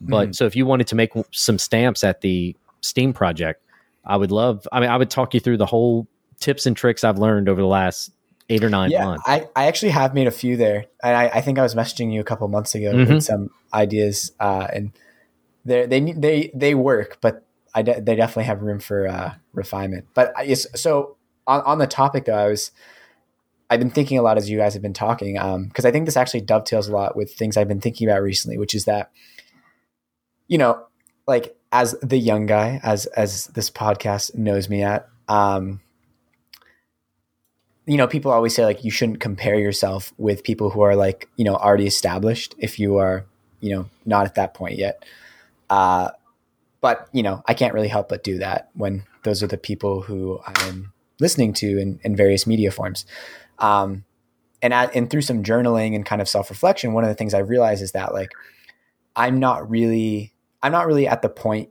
But 0.00 0.30
mm. 0.30 0.34
so 0.34 0.44
if 0.44 0.54
you 0.54 0.66
wanted 0.66 0.88
to 0.88 0.94
make 0.94 1.12
some 1.30 1.58
stamps 1.58 2.04
at 2.04 2.20
the 2.20 2.54
Steam 2.82 3.14
project, 3.14 3.62
I 4.04 4.16
would 4.16 4.30
love 4.30 4.68
I 4.70 4.80
mean 4.80 4.90
I 4.90 4.96
would 4.96 5.10
talk 5.10 5.32
you 5.32 5.40
through 5.40 5.56
the 5.56 5.66
whole 5.66 6.06
tips 6.38 6.66
and 6.66 6.76
tricks 6.76 7.02
I've 7.02 7.18
learned 7.18 7.48
over 7.48 7.60
the 7.60 7.66
last 7.66 8.12
eight 8.50 8.62
or 8.62 8.70
nine 8.70 8.90
yeah, 8.90 9.04
months. 9.04 9.24
I, 9.26 9.48
I 9.56 9.66
actually 9.66 9.90
have 9.90 10.14
made 10.14 10.26
a 10.26 10.32
few 10.32 10.56
there. 10.56 10.86
And 11.02 11.16
I, 11.16 11.28
I 11.28 11.40
think 11.40 11.58
I 11.58 11.62
was 11.62 11.74
messaging 11.74 12.12
you 12.12 12.20
a 12.20 12.24
couple 12.24 12.46
months 12.48 12.74
ago 12.74 12.92
mm-hmm. 12.92 13.14
with 13.14 13.24
some 13.24 13.50
ideas 13.72 14.32
uh, 14.38 14.68
and 14.72 14.92
they 15.64 15.86
they 15.86 16.00
they 16.12 16.50
they 16.54 16.74
work, 16.74 17.18
but 17.20 17.45
I 17.76 17.82
de- 17.82 18.00
they 18.00 18.16
definitely 18.16 18.44
have 18.44 18.62
room 18.62 18.80
for 18.80 19.06
uh, 19.06 19.34
refinement. 19.52 20.06
But 20.14 20.32
yes, 20.48 20.66
so 20.74 21.18
on, 21.46 21.60
on 21.60 21.78
the 21.78 21.86
topic 21.86 22.24
though, 22.24 22.32
I 22.32 22.48
was 22.48 22.72
I've 23.68 23.80
been 23.80 23.90
thinking 23.90 24.18
a 24.18 24.22
lot 24.22 24.38
as 24.38 24.48
you 24.48 24.56
guys 24.56 24.72
have 24.72 24.82
been 24.82 24.94
talking 24.94 25.34
because 25.34 25.84
um, 25.84 25.88
I 25.88 25.90
think 25.90 26.06
this 26.06 26.16
actually 26.16 26.40
dovetails 26.40 26.88
a 26.88 26.92
lot 26.92 27.16
with 27.16 27.34
things 27.34 27.56
I've 27.56 27.68
been 27.68 27.82
thinking 27.82 28.08
about 28.08 28.22
recently, 28.22 28.56
which 28.56 28.74
is 28.74 28.86
that 28.86 29.12
you 30.48 30.56
know, 30.56 30.86
like 31.26 31.54
as 31.70 31.94
the 32.02 32.16
young 32.16 32.46
guy, 32.46 32.80
as 32.82 33.04
as 33.06 33.48
this 33.48 33.70
podcast 33.70 34.34
knows 34.34 34.70
me 34.70 34.82
at, 34.82 35.06
um, 35.28 35.80
you 37.84 37.98
know, 37.98 38.06
people 38.06 38.32
always 38.32 38.54
say 38.54 38.64
like 38.64 38.84
you 38.84 38.90
shouldn't 38.90 39.20
compare 39.20 39.56
yourself 39.58 40.14
with 40.16 40.44
people 40.44 40.70
who 40.70 40.80
are 40.80 40.96
like 40.96 41.28
you 41.36 41.44
know 41.44 41.56
already 41.56 41.86
established 41.86 42.54
if 42.58 42.78
you 42.78 42.96
are 42.96 43.26
you 43.60 43.74
know 43.74 43.90
not 44.06 44.24
at 44.24 44.36
that 44.36 44.54
point 44.54 44.78
yet. 44.78 45.04
Uh, 45.68 46.08
but 46.86 47.08
you 47.10 47.24
know, 47.24 47.42
I 47.46 47.54
can't 47.54 47.74
really 47.74 47.88
help 47.88 48.08
but 48.08 48.22
do 48.22 48.38
that 48.38 48.70
when 48.74 49.02
those 49.24 49.42
are 49.42 49.48
the 49.48 49.58
people 49.58 50.02
who 50.02 50.38
I'm 50.46 50.92
listening 51.18 51.52
to 51.54 51.80
in, 51.80 51.98
in 52.04 52.14
various 52.14 52.46
media 52.46 52.70
forms. 52.70 53.04
Um, 53.58 54.04
and 54.62 54.72
at, 54.72 54.94
and 54.94 55.10
through 55.10 55.22
some 55.22 55.42
journaling 55.42 55.96
and 55.96 56.06
kind 56.06 56.22
of 56.22 56.28
self 56.28 56.48
reflection, 56.48 56.92
one 56.92 57.02
of 57.02 57.08
the 57.08 57.16
things 57.16 57.34
I 57.34 57.40
realized 57.40 57.82
is 57.82 57.90
that 57.90 58.14
like 58.14 58.30
I'm 59.16 59.40
not 59.40 59.68
really 59.68 60.32
I'm 60.62 60.70
not 60.70 60.86
really 60.86 61.08
at 61.08 61.22
the 61.22 61.28
point 61.28 61.70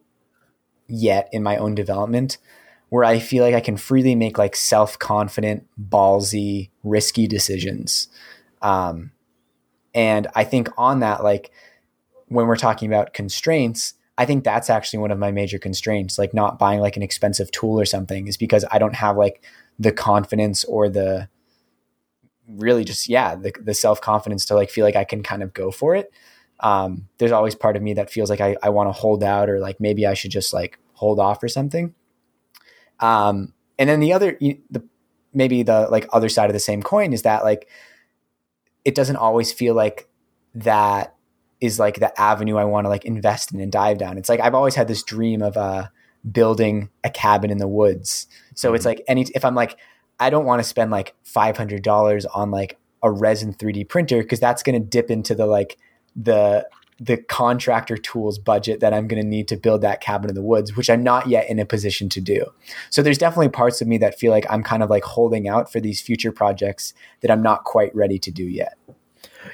yet 0.90 1.30
in 1.32 1.42
my 1.42 1.56
own 1.56 1.76
development 1.76 2.38
where 2.90 3.06
I 3.06 3.20
feel 3.20 3.42
like 3.42 3.56
I 3.56 3.62
can 3.62 3.78
freely 3.78 4.16
make 4.16 4.38
like 4.38 4.58
self 4.58 5.00
confident, 5.00 5.66
ballsy, 5.82 6.72
risky 6.84 7.26
decisions. 7.26 8.10
Um, 8.62 9.14
and 9.94 10.28
I 10.36 10.44
think 10.44 10.68
on 10.78 11.00
that, 11.00 11.24
like 11.24 11.52
when 12.28 12.48
we're 12.48 12.58
talking 12.58 12.92
about 12.92 13.14
constraints, 13.14 13.94
I 14.18 14.26
think 14.26 14.44
that's 14.44 14.70
actually 14.70 15.00
one 15.00 15.12
of 15.12 15.20
my 15.20 15.32
major 15.32 15.60
constraints, 15.60 16.18
like 16.18 16.34
not 16.34 16.58
buying 16.58 16.80
like 16.80 16.96
an 16.96 17.04
expensive 17.04 17.52
tool 17.52 17.80
or 17.80 17.86
something, 17.86 18.28
is 18.28 18.38
because 18.38 18.64
I 18.72 18.78
don't 18.78 18.96
have 18.96 19.18
like 19.18 19.44
the 19.78 19.92
confidence 19.92 20.64
or 20.64 20.88
the 20.90 21.28
really 22.48 22.84
just 22.84 23.10
yeah 23.10 23.36
the, 23.36 23.52
the 23.60 23.74
self 23.74 24.00
confidence 24.00 24.46
to 24.46 24.56
like 24.56 24.70
feel 24.70 24.86
like 24.86 24.96
I 24.96 25.04
can 25.04 25.24
kind 25.24 25.44
of 25.44 25.54
go 25.54 25.72
for 25.72 25.96
it. 25.96 26.12
Um, 26.62 27.10
there's 27.18 27.34
always 27.34 27.56
part 27.56 27.76
of 27.76 27.82
me 27.82 27.94
that 27.96 28.10
feels 28.10 28.30
like 28.30 28.40
I, 28.40 28.56
I 28.64 28.70
want 28.70 28.88
to 28.88 28.94
hold 28.94 29.24
out 29.24 29.50
or 29.50 29.60
like 29.60 29.80
maybe 29.80 30.06
I 30.06 30.14
should 30.14 30.32
just 30.32 30.54
like 30.54 30.80
hold 30.94 31.20
off 31.20 31.44
or 31.44 31.50
something. 31.50 31.94
Um, 33.02 33.54
and 33.78 33.90
then 33.90 34.00
the 34.00 34.14
other, 34.14 34.38
the 34.40 34.84
maybe 35.34 35.64
the 35.64 35.88
like 35.92 36.08
other 36.14 36.30
side 36.30 36.50
of 36.50 36.54
the 36.54 36.60
same 36.60 36.82
coin 36.82 37.12
is 37.12 37.24
that 37.24 37.44
like 37.44 37.68
it 38.86 38.96
doesn't 38.96 39.18
always 39.18 39.52
feel 39.52 39.76
like 39.76 40.08
that 40.54 41.15
is 41.62 41.80
like 41.80 42.00
the 42.00 42.20
avenue 42.20 42.58
I 42.58 42.66
want 42.66 42.86
to 42.86 42.90
like 42.90 43.06
invest 43.06 43.54
in 43.54 43.60
and 43.60 43.72
dive 43.72 43.98
down. 43.98 44.18
It's 44.18 44.30
like 44.30 44.40
I've 44.40 44.56
always 44.56 44.76
had 44.76 44.88
this 44.88 45.04
dream 45.04 45.42
of 45.42 45.58
uh 45.58 45.88
building 46.30 46.90
a 47.04 47.10
cabin 47.10 47.52
in 47.52 47.58
the 47.58 47.68
woods. 47.68 48.28
So 48.56 48.70
mm-hmm. 48.70 48.76
it's 48.76 48.86
like 48.86 49.04
any 49.08 49.26
if 49.36 49.46
I'm 49.46 49.56
like 49.56 49.78
I 50.20 50.30
don't 50.30 50.46
want 50.46 50.62
to 50.62 50.64
spend 50.64 50.92
like 50.92 51.14
$500 51.26 52.26
on 52.34 52.52
like 52.52 52.78
a 53.04 53.12
resin 53.12 53.54
3D 53.54 53.90
printer 53.90 54.22
because 54.22 54.40
that's 54.40 54.64
going 54.64 54.82
to 54.82 54.86
dip 54.86 55.12
into 55.12 55.36
the 55.36 55.46
like 55.46 55.78
the 56.16 56.68
the 56.98 57.18
contractor 57.18 57.98
tools 57.98 58.40
budget 58.40 58.80
that 58.80 58.94
I'm 58.94 59.08
going 59.08 59.22
to 59.22 59.28
need 59.28 59.50
to 59.50 59.58
build 59.58 59.82
that 59.82 60.00
cabin 60.00 60.30
in 60.30 60.36
the 60.36 60.42
woods, 60.42 60.78
which 60.78 60.90
I'm 60.90 61.04
not 61.04 61.28
yet 61.28 61.50
in 61.50 61.60
a 61.60 61.66
position 61.66 62.08
to 62.10 62.22
do. 62.22 62.46
So 62.90 63.02
there's 63.02 63.18
definitely 63.18 63.50
parts 63.50 63.82
of 63.82 63.88
me 63.88 63.98
that 63.98 64.18
feel 64.18 64.32
like 64.32 64.46
I'm 64.50 64.64
kind 64.64 64.82
of 64.82 64.90
like 64.90 65.04
holding 65.04 65.48
out 65.48 65.70
for 65.70 65.82
these 65.82 66.00
future 66.00 66.32
projects 66.32 66.94
that 67.20 67.30
I'm 67.30 67.44
not 67.44 67.66
quite 67.66 67.94
ready 67.94 68.18
to 68.20 68.32
do 68.32 68.46
yet. 68.46 68.78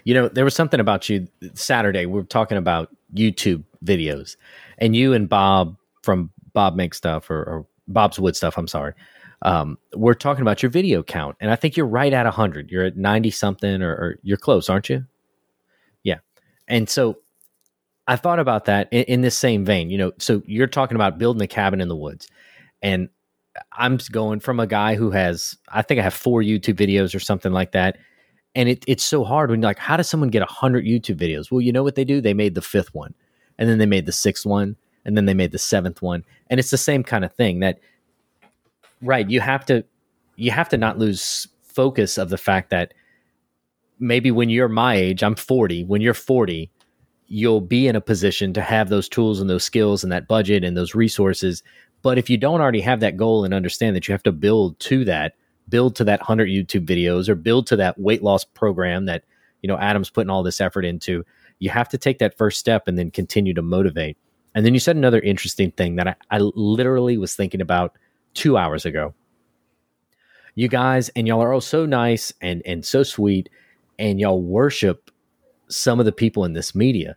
You 0.03 0.13
know, 0.13 0.27
there 0.27 0.43
was 0.43 0.55
something 0.55 0.79
about 0.79 1.09
you 1.09 1.27
Saturday. 1.53 2.05
We 2.05 2.13
were 2.13 2.23
talking 2.23 2.57
about 2.57 2.89
YouTube 3.13 3.63
videos, 3.83 4.35
and 4.77 4.95
you 4.95 5.13
and 5.13 5.27
Bob 5.27 5.77
from 6.03 6.31
Bob 6.53 6.75
Make 6.75 6.93
Stuff 6.93 7.29
or, 7.29 7.43
or 7.43 7.65
Bob's 7.87 8.19
Wood 8.19 8.35
Stuff. 8.35 8.57
I'm 8.57 8.67
sorry. 8.67 8.93
Um, 9.43 9.77
we're 9.95 10.13
talking 10.13 10.43
about 10.43 10.61
your 10.61 10.69
video 10.69 11.01
count, 11.01 11.35
and 11.39 11.51
I 11.51 11.55
think 11.55 11.75
you're 11.75 11.87
right 11.87 12.13
at 12.13 12.25
100. 12.25 12.69
You're 12.69 12.85
at 12.85 12.97
90 12.97 13.31
something, 13.31 13.81
or, 13.81 13.91
or 13.91 14.19
you're 14.23 14.37
close, 14.37 14.69
aren't 14.69 14.89
you? 14.89 15.05
Yeah. 16.03 16.19
And 16.67 16.89
so 16.89 17.17
I 18.07 18.15
thought 18.15 18.39
about 18.39 18.65
that 18.65 18.87
in, 18.91 19.03
in 19.03 19.21
this 19.21 19.35
same 19.35 19.65
vein. 19.65 19.89
You 19.89 19.97
know, 19.97 20.11
so 20.19 20.43
you're 20.45 20.67
talking 20.67 20.95
about 20.95 21.17
building 21.17 21.41
a 21.41 21.47
cabin 21.47 21.81
in 21.81 21.87
the 21.87 21.95
woods, 21.95 22.27
and 22.81 23.09
I'm 23.73 23.99
going 24.11 24.39
from 24.39 24.59
a 24.59 24.67
guy 24.67 24.95
who 24.95 25.11
has, 25.11 25.57
I 25.69 25.81
think 25.81 25.99
I 25.99 26.03
have 26.03 26.13
four 26.13 26.41
YouTube 26.41 26.75
videos 26.75 27.15
or 27.15 27.19
something 27.19 27.51
like 27.51 27.71
that. 27.73 27.97
And 28.55 28.67
it, 28.67 28.83
it's 28.87 29.03
so 29.03 29.23
hard 29.23 29.49
when 29.49 29.61
you're 29.61 29.69
like, 29.69 29.79
how 29.79 29.97
does 29.97 30.09
someone 30.09 30.29
get 30.29 30.41
100 30.41 30.85
YouTube 30.85 31.15
videos? 31.15 31.51
Well, 31.51 31.61
you 31.61 31.71
know 31.71 31.83
what 31.83 31.95
they 31.95 32.03
do? 32.03 32.19
They 32.19 32.33
made 32.33 32.55
the 32.55 32.61
fifth 32.61 32.93
one, 32.93 33.13
and 33.57 33.69
then 33.69 33.77
they 33.77 33.85
made 33.85 34.05
the 34.05 34.11
sixth 34.11 34.45
one, 34.45 34.75
and 35.05 35.15
then 35.15 35.25
they 35.25 35.33
made 35.33 35.51
the 35.51 35.57
seventh 35.57 36.01
one. 36.01 36.25
And 36.49 36.59
it's 36.59 36.71
the 36.71 36.77
same 36.77 37.03
kind 37.03 37.23
of 37.23 37.33
thing 37.33 37.59
that, 37.59 37.79
right, 39.01 39.29
you 39.29 39.39
have 39.39 39.65
to, 39.67 39.85
you 40.35 40.51
have 40.51 40.69
to 40.69 40.77
not 40.77 40.97
lose 40.99 41.47
focus 41.63 42.17
of 42.17 42.29
the 42.29 42.37
fact 42.37 42.69
that 42.71 42.93
maybe 43.99 44.31
when 44.31 44.49
you're 44.49 44.67
my 44.67 44.95
age, 44.95 45.23
I'm 45.23 45.35
40, 45.35 45.85
when 45.85 46.01
you're 46.01 46.13
40, 46.13 46.69
you'll 47.27 47.61
be 47.61 47.87
in 47.87 47.95
a 47.95 48.01
position 48.01 48.51
to 48.53 48.61
have 48.61 48.89
those 48.89 49.07
tools 49.07 49.39
and 49.39 49.49
those 49.49 49.63
skills 49.63 50.03
and 50.03 50.11
that 50.11 50.27
budget 50.27 50.65
and 50.65 50.75
those 50.75 50.93
resources. 50.93 51.63
But 52.01 52.17
if 52.17 52.29
you 52.29 52.35
don't 52.35 52.59
already 52.59 52.81
have 52.81 52.99
that 52.99 53.15
goal 53.15 53.45
and 53.45 53.53
understand 53.53 53.95
that 53.95 54.07
you 54.07 54.11
have 54.11 54.23
to 54.23 54.33
build 54.33 54.77
to 54.79 55.05
that, 55.05 55.35
build 55.71 55.95
to 55.95 56.03
that 56.03 56.19
100 56.19 56.47
YouTube 56.47 56.85
videos 56.85 57.27
or 57.27 57.33
build 57.33 57.65
to 57.67 57.75
that 57.77 57.99
weight 57.99 58.21
loss 58.21 58.43
program 58.43 59.05
that, 59.05 59.23
you 59.63 59.67
know, 59.67 59.77
Adam's 59.77 60.11
putting 60.11 60.29
all 60.29 60.43
this 60.43 60.61
effort 60.61 60.85
into, 60.85 61.25
you 61.57 61.71
have 61.71 61.89
to 61.89 61.97
take 61.97 62.19
that 62.19 62.37
first 62.37 62.59
step 62.59 62.87
and 62.87 62.99
then 62.99 63.09
continue 63.09 63.55
to 63.55 63.63
motivate. 63.63 64.17
And 64.53 64.65
then 64.65 64.73
you 64.73 64.79
said 64.79 64.95
another 64.95 65.21
interesting 65.21 65.71
thing 65.71 65.95
that 65.95 66.07
I, 66.07 66.15
I 66.29 66.39
literally 66.39 67.17
was 67.17 67.33
thinking 67.33 67.61
about 67.61 67.95
two 68.33 68.57
hours 68.57 68.85
ago. 68.85 69.13
You 70.55 70.67
guys 70.67 71.09
and 71.09 71.27
y'all 71.27 71.41
are 71.41 71.53
all 71.53 71.61
so 71.61 71.85
nice 71.85 72.33
and 72.41 72.61
and 72.65 72.85
so 72.85 73.03
sweet, 73.03 73.49
and 73.97 74.19
y'all 74.19 74.41
worship 74.41 75.09
some 75.69 75.99
of 75.99 76.05
the 76.05 76.11
people 76.11 76.43
in 76.43 76.51
this 76.51 76.75
media, 76.75 77.15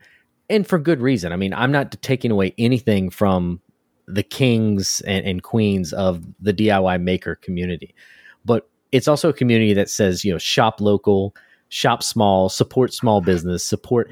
and 0.49 0.65
for 0.65 0.79
good 0.79 1.01
reason. 1.01 1.33
I 1.33 1.37
mean, 1.37 1.53
I'm 1.53 1.73
not 1.73 2.01
taking 2.01 2.31
away 2.31 2.55
anything 2.59 3.11
from 3.11 3.61
the 4.07 4.23
kings 4.23 5.01
and, 5.07 5.27
and 5.27 5.43
queens 5.43 5.93
of 5.93 6.23
the 6.41 6.53
DIY 6.53 7.03
maker 7.03 7.35
community, 7.37 7.95
it's 8.95 9.09
also 9.09 9.29
a 9.29 9.33
community 9.33 9.75
that 9.75 9.91
says, 9.91 10.25
you 10.25 10.33
know, 10.33 10.39
shop 10.39 10.81
local, 10.81 11.35
shop 11.69 12.03
small, 12.03 12.49
support 12.49 12.93
small 12.93 13.21
business, 13.21 13.65
support 13.65 14.11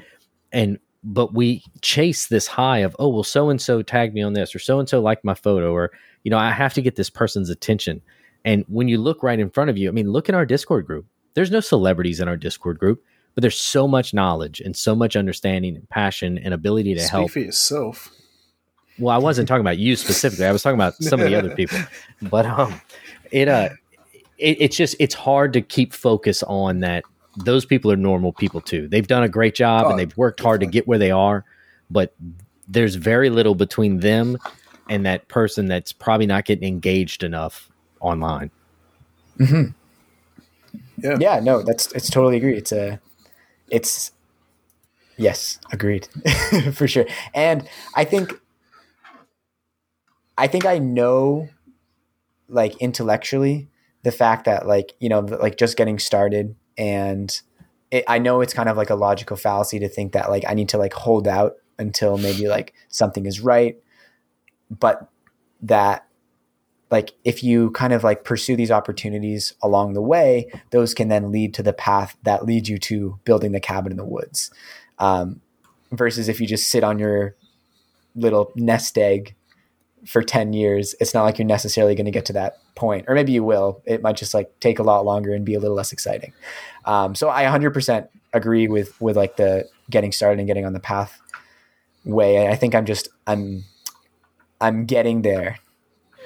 and 0.51 0.77
but 1.05 1.33
we 1.33 1.61
chase 1.81 2.27
this 2.27 2.47
high 2.47 2.77
of 2.77 2.95
oh 2.97 3.09
well 3.09 3.23
so 3.23 3.49
and 3.49 3.61
so 3.61 3.81
tagged 3.81 4.13
me 4.13 4.21
on 4.21 4.31
this 4.31 4.55
or 4.55 4.59
so 4.59 4.79
and 4.79 4.87
so 4.87 5.01
liked 5.01 5.25
my 5.25 5.33
photo 5.33 5.73
or 5.73 5.91
you 6.23 6.31
know 6.31 6.37
i 6.37 6.49
have 6.49 6.73
to 6.73 6.81
get 6.81 6.95
this 6.95 7.09
person's 7.09 7.49
attention 7.49 8.01
and 8.45 8.63
when 8.69 8.87
you 8.87 8.97
look 8.97 9.21
right 9.21 9.37
in 9.37 9.49
front 9.49 9.69
of 9.69 9.77
you 9.77 9.89
i 9.89 9.91
mean 9.91 10.09
look 10.09 10.29
in 10.29 10.35
our 10.35 10.45
discord 10.45 10.85
group 10.87 11.05
there's 11.33 11.51
no 11.51 11.59
celebrities 11.59 12.21
in 12.21 12.29
our 12.29 12.37
discord 12.37 12.79
group 12.79 13.03
but 13.35 13.41
there's 13.41 13.59
so 13.59 13.87
much 13.87 14.13
knowledge 14.13 14.61
and 14.61 14.75
so 14.75 14.95
much 14.95 15.15
understanding 15.15 15.75
and 15.75 15.89
passion 15.89 16.37
and 16.37 16.53
ability 16.53 16.93
to 16.93 16.99
Speak 16.99 17.11
help 17.11 17.31
for 17.31 17.39
yourself. 17.39 18.11
Well, 18.99 19.15
I 19.15 19.17
wasn't 19.17 19.47
talking 19.47 19.61
about 19.61 19.79
you 19.79 19.95
specifically. 19.95 20.45
I 20.45 20.51
was 20.51 20.61
talking 20.61 20.75
about 20.75 20.95
some 20.95 21.19
of 21.19 21.27
the 21.27 21.35
other 21.35 21.55
people. 21.55 21.79
But 22.21 22.45
um, 22.45 22.79
it 23.31 23.47
uh, 23.47 23.69
it, 24.43 24.57
it's 24.59 24.75
just 24.75 24.95
it's 24.99 25.15
hard 25.15 25.53
to 25.53 25.61
keep 25.61 25.93
focus 25.93 26.43
on 26.43 26.81
that. 26.81 27.03
Those 27.37 27.65
people 27.65 27.91
are 27.91 27.95
normal 27.95 28.33
people 28.33 28.61
too. 28.61 28.87
They've 28.87 29.07
done 29.07 29.23
a 29.23 29.29
great 29.29 29.55
job 29.55 29.85
oh, 29.87 29.89
and 29.89 29.97
they've 29.99 30.15
worked 30.17 30.41
hard 30.41 30.59
to 30.59 30.67
get 30.67 30.87
where 30.87 30.99
they 30.99 31.09
are. 31.09 31.45
But 31.89 32.13
there's 32.67 32.95
very 32.95 33.29
little 33.29 33.55
between 33.55 34.01
them 34.01 34.37
and 34.89 35.05
that 35.05 35.27
person 35.29 35.65
that's 35.65 35.93
probably 35.93 36.27
not 36.27 36.45
getting 36.45 36.67
engaged 36.67 37.23
enough 37.23 37.69
online. 38.01 38.51
Mm-hmm. 39.39 39.71
Yeah. 40.97 41.17
Yeah. 41.19 41.39
No, 41.39 41.63
that's 41.63 41.91
it's 41.93 42.09
totally 42.09 42.37
agree. 42.37 42.57
It's 42.57 42.71
a 42.71 42.99
it's 43.69 44.11
yes, 45.17 45.57
agreed 45.71 46.07
for 46.73 46.87
sure. 46.87 47.05
And 47.33 47.67
I 47.95 48.03
think 48.03 48.39
I 50.37 50.47
think 50.47 50.65
I 50.65 50.79
know 50.79 51.47
like 52.49 52.75
intellectually 52.77 53.69
the 54.03 54.11
fact 54.11 54.45
that 54.45 54.67
like 54.67 54.93
you 54.99 55.09
know 55.09 55.19
like 55.19 55.57
just 55.57 55.77
getting 55.77 55.99
started 55.99 56.55
and 56.77 57.41
it, 57.91 58.03
I 58.07 58.19
know 58.19 58.41
it's 58.41 58.53
kind 58.53 58.69
of 58.69 58.77
like 58.77 58.89
a 58.89 58.95
logical 58.95 59.37
fallacy 59.37 59.79
to 59.79 59.89
think 59.89 60.13
that 60.13 60.29
like 60.29 60.43
I 60.47 60.53
need 60.53 60.69
to 60.69 60.77
like 60.77 60.93
hold 60.93 61.27
out 61.27 61.55
until 61.79 62.17
maybe 62.17 62.47
like 62.47 62.73
something 62.89 63.25
is 63.25 63.39
right 63.39 63.77
but 64.69 65.09
that 65.61 66.05
like 66.93 67.13
if 67.23 67.43
you 67.43 67.71
kind 67.71 67.91
of 67.91 68.03
like 68.03 68.23
pursue 68.23 68.55
these 68.55 68.69
opportunities 68.69 69.55
along 69.63 69.93
the 69.93 70.01
way, 70.01 70.47
those 70.69 70.93
can 70.93 71.07
then 71.07 71.31
lead 71.31 71.51
to 71.55 71.63
the 71.63 71.73
path 71.73 72.15
that 72.21 72.45
leads 72.45 72.69
you 72.69 72.77
to 72.77 73.19
building 73.25 73.51
the 73.51 73.59
cabin 73.59 73.91
in 73.91 73.97
the 73.97 74.05
woods. 74.05 74.51
Um, 74.99 75.41
versus 75.91 76.29
if 76.29 76.39
you 76.39 76.45
just 76.45 76.69
sit 76.69 76.83
on 76.83 76.99
your 76.99 77.35
little 78.15 78.51
nest 78.55 78.95
egg 78.99 79.33
for 80.05 80.21
10 80.21 80.53
years, 80.53 80.95
it's 80.99 81.13
not 81.13 81.23
like 81.23 81.37
you're 81.37 81.47
necessarily 81.47 81.95
going 81.95 82.05
to 82.05 82.11
get 82.11 82.25
to 82.25 82.33
that 82.33 82.57
point. 82.75 83.05
Or 83.07 83.15
maybe 83.15 83.31
you 83.31 83.43
will. 83.43 83.81
It 83.85 84.01
might 84.01 84.17
just 84.17 84.33
like 84.33 84.59
take 84.59 84.79
a 84.79 84.83
lot 84.83 85.05
longer 85.05 85.33
and 85.33 85.45
be 85.45 85.53
a 85.53 85.59
little 85.59 85.75
less 85.75 85.91
exciting. 85.91 86.33
Um, 86.85 87.15
so 87.15 87.29
I 87.29 87.43
100% 87.45 88.07
agree 88.33 88.67
with 88.67 88.99
with 88.99 89.15
like 89.15 89.37
the 89.37 89.67
getting 89.89 90.11
started 90.11 90.39
and 90.39 90.47
getting 90.47 90.65
on 90.65 90.73
the 90.73 90.79
path 90.79 91.19
way. 92.03 92.47
I 92.47 92.55
think 92.55 92.75
I'm 92.75 92.85
just 92.85 93.09
I'm 93.27 93.63
I'm 94.59 94.85
getting 94.85 95.21
there 95.21 95.59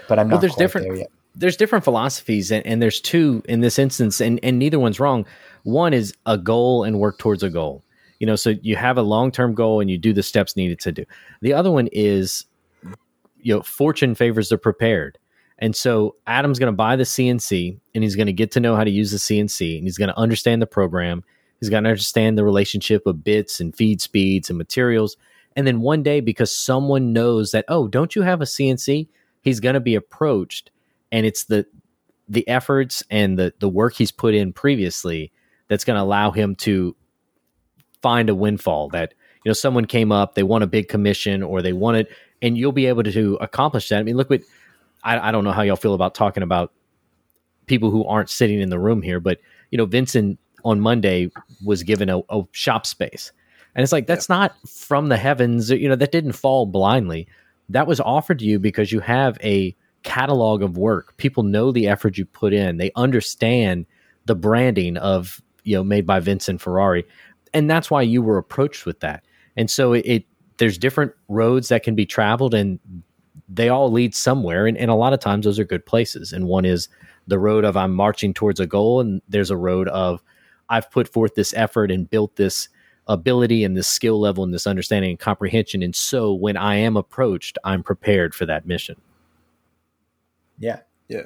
but 0.08 0.20
I'm 0.20 0.28
not. 0.28 0.36
Well, 0.36 0.42
there's 0.42 0.56
different. 0.56 0.96
There 0.96 1.08
there's 1.36 1.58
different 1.58 1.84
philosophies, 1.84 2.52
and, 2.52 2.66
and 2.66 2.82
there's 2.82 3.00
two 3.00 3.44
in 3.48 3.62
this 3.62 3.78
instance, 3.78 4.20
and, 4.20 4.40
and 4.42 4.58
neither 4.58 4.80
one's 4.80 5.00
wrong. 5.00 5.26
One 5.64 5.94
is 5.94 6.14
a 6.26 6.38
goal 6.38 6.84
and 6.84 7.00
work 7.00 7.20
towards 7.20 7.44
a 7.44 7.50
goal. 7.50 7.84
You 8.20 8.26
know, 8.26 8.36
so 8.36 8.56
you 8.62 8.76
have 8.76 8.98
a 8.98 9.04
long 9.04 9.32
term 9.32 9.54
goal 9.54 9.80
and 9.80 9.92
you 9.92 9.98
do 9.98 10.14
the 10.14 10.24
steps 10.24 10.56
needed 10.56 10.80
to 10.80 10.92
do. 10.92 11.06
The 11.42 11.54
other 11.54 11.70
one 11.70 11.88
is, 11.92 12.46
you 13.40 13.56
know, 13.56 13.62
fortune 13.62 14.16
favors 14.16 14.50
the 14.50 14.58
prepared. 14.58 15.18
And 15.60 15.76
so 15.76 16.16
Adam's 16.28 16.60
going 16.60 16.72
to 16.72 16.76
buy 16.76 16.96
the 16.96 17.04
CNC 17.04 17.80
and 17.96 18.04
he's 18.04 18.16
going 18.16 18.28
to 18.28 18.34
get 18.34 18.52
to 18.52 18.60
know 18.60 18.76
how 18.76 18.84
to 18.84 18.92
use 18.92 19.12
the 19.12 19.18
CNC 19.18 19.78
and 19.78 19.86
he's 19.86 19.98
going 19.98 20.10
to 20.10 20.18
understand 20.18 20.62
the 20.62 20.68
program. 20.68 21.24
He's 21.60 21.70
going 21.70 21.84
to 21.84 21.90
understand 21.90 22.38
the 22.38 22.44
relationship 22.44 23.08
of 23.08 23.24
bits 23.24 23.60
and 23.60 23.76
feed 23.76 24.02
speeds 24.02 24.50
and 24.50 24.58
materials. 24.58 25.18
And 25.56 25.66
then 25.66 25.82
one 25.82 26.04
day, 26.04 26.20
because 26.20 26.54
someone 26.54 27.14
knows 27.14 27.52
that, 27.52 27.66
oh, 27.68 27.88
don't 27.88 28.16
you 28.16 28.22
have 28.22 28.42
a 28.42 28.46
CNC? 28.46 29.08
he's 29.48 29.62
going 29.62 29.76
to 29.76 29.80
be 29.80 29.96
approached 29.96 30.72
and 31.12 31.26
it's 31.26 31.46
the 31.46 31.66
the 32.28 32.46
efforts 32.50 33.02
and 33.10 33.40
the 33.40 33.54
the 33.60 33.70
work 33.70 33.94
he's 33.94 34.12
put 34.12 34.36
in 34.36 34.52
previously 34.52 35.32
that's 35.70 35.86
going 35.86 35.96
to 35.96 36.04
allow 36.04 36.32
him 36.32 36.54
to 36.54 36.94
find 38.02 38.30
a 38.30 38.36
windfall 38.36 38.90
that 38.90 39.14
you 39.46 39.50
know 39.50 39.54
someone 39.54 39.86
came 39.86 40.12
up 40.12 40.36
they 40.36 40.44
want 40.44 40.66
a 40.66 40.68
big 40.68 40.90
commission 40.90 41.42
or 41.42 41.62
they 41.62 41.72
wanted 41.72 42.08
and 42.42 42.58
you'll 42.58 42.72
be 42.72 42.86
able 42.86 43.04
to 43.04 43.38
accomplish 43.42 43.90
that 43.90 44.00
i 44.00 44.04
mean 44.04 44.18
look 44.18 44.30
what 44.30 44.42
I, 45.04 45.30
I 45.30 45.32
don't 45.32 45.44
know 45.44 45.52
how 45.52 45.62
y'all 45.62 45.76
feel 45.76 45.94
about 45.94 46.16
talking 46.16 46.44
about 46.44 46.72
people 47.68 47.92
who 47.92 48.06
aren't 48.06 48.30
sitting 48.30 48.60
in 48.60 48.70
the 48.70 48.80
room 48.80 49.02
here 49.02 49.20
but 49.20 49.40
you 49.72 49.78
know 49.78 49.86
vincent 49.86 50.40
on 50.64 50.80
monday 50.80 51.30
was 51.64 51.84
given 51.84 52.10
a, 52.10 52.20
a 52.30 52.44
shop 52.52 52.86
space 52.86 53.32
and 53.76 53.84
it's 53.84 53.92
like 53.92 54.08
that's 54.08 54.30
yeah. 54.30 54.36
not 54.36 54.68
from 54.68 55.10
the 55.10 55.18
heavens 55.18 55.70
you 55.70 55.88
know 55.88 55.96
that 55.96 56.12
didn't 56.12 56.34
fall 56.34 56.66
blindly 56.66 57.28
that 57.70 57.88
was 57.88 58.00
offered 58.00 58.40
to 58.40 58.46
you 58.46 58.60
because 58.60 58.92
you 58.92 59.00
have 59.00 59.38
a 59.44 59.76
catalog 60.04 60.62
of 60.62 60.78
work. 60.78 61.16
People 61.18 61.44
know 61.44 61.72
the 61.72 61.88
effort 61.88 62.18
you 62.18 62.26
put 62.26 62.54
in. 62.54 62.78
They 62.78 62.92
understand 62.96 63.86
the 64.26 64.36
branding 64.36 64.98
of, 64.98 65.42
you 65.64 65.76
know, 65.76 65.84
made 65.84 66.06
by 66.06 66.20
Vincent 66.20 66.62
Ferrari. 66.62 67.06
And 67.54 67.70
that's 67.70 67.92
why 67.92 68.04
you 68.04 68.22
were 68.22 68.38
approached 68.38 68.86
with 68.86 69.00
that. 69.02 69.26
And 69.56 69.70
so 69.70 69.94
it, 69.94 70.06
it 70.06 70.26
there's 70.58 70.78
different 70.78 71.14
roads 71.28 71.70
that 71.70 71.84
can 71.84 71.96
be 71.96 72.06
traveled 72.06 72.54
and 72.54 72.80
they 73.50 73.70
all 73.70 73.92
lead 73.92 74.14
somewhere. 74.14 74.68
And, 74.68 74.78
and 74.78 74.92
a 74.92 74.96
lot 74.96 75.14
of 75.14 75.20
times 75.20 75.46
those 75.46 75.60
are 75.60 75.64
good 75.64 75.86
places. 75.86 76.34
And 76.34 76.48
one 76.48 76.66
is 76.66 76.90
the 77.28 77.40
road 77.40 77.64
of 77.66 77.78
I'm 77.78 77.94
marching 77.94 78.34
towards 78.34 78.60
a 78.60 78.66
goal, 78.66 79.00
and 79.00 79.22
there's 79.28 79.52
a 79.52 79.58
road 79.58 79.88
of 79.90 80.22
I've 80.70 80.90
put 80.92 81.08
forth 81.08 81.36
this 81.36 81.54
effort 81.56 81.92
and 81.92 82.10
built 82.10 82.36
this 82.36 82.70
ability 83.08 83.64
and 83.64 83.78
this 83.78 83.88
skill 83.88 84.20
level 84.20 84.44
and 84.44 84.54
this 84.54 84.68
understanding 84.68 85.12
and 85.12 85.20
comprehension. 85.20 85.82
And 85.82 85.96
so 85.96 86.34
when 86.34 86.58
I 86.58 86.76
am 86.76 86.98
approached, 86.98 87.58
I'm 87.64 87.84
prepared 87.84 88.36
for 88.36 88.46
that 88.46 88.66
mission. 88.66 89.00
Yeah. 90.60 90.80
Yeah. 91.08 91.24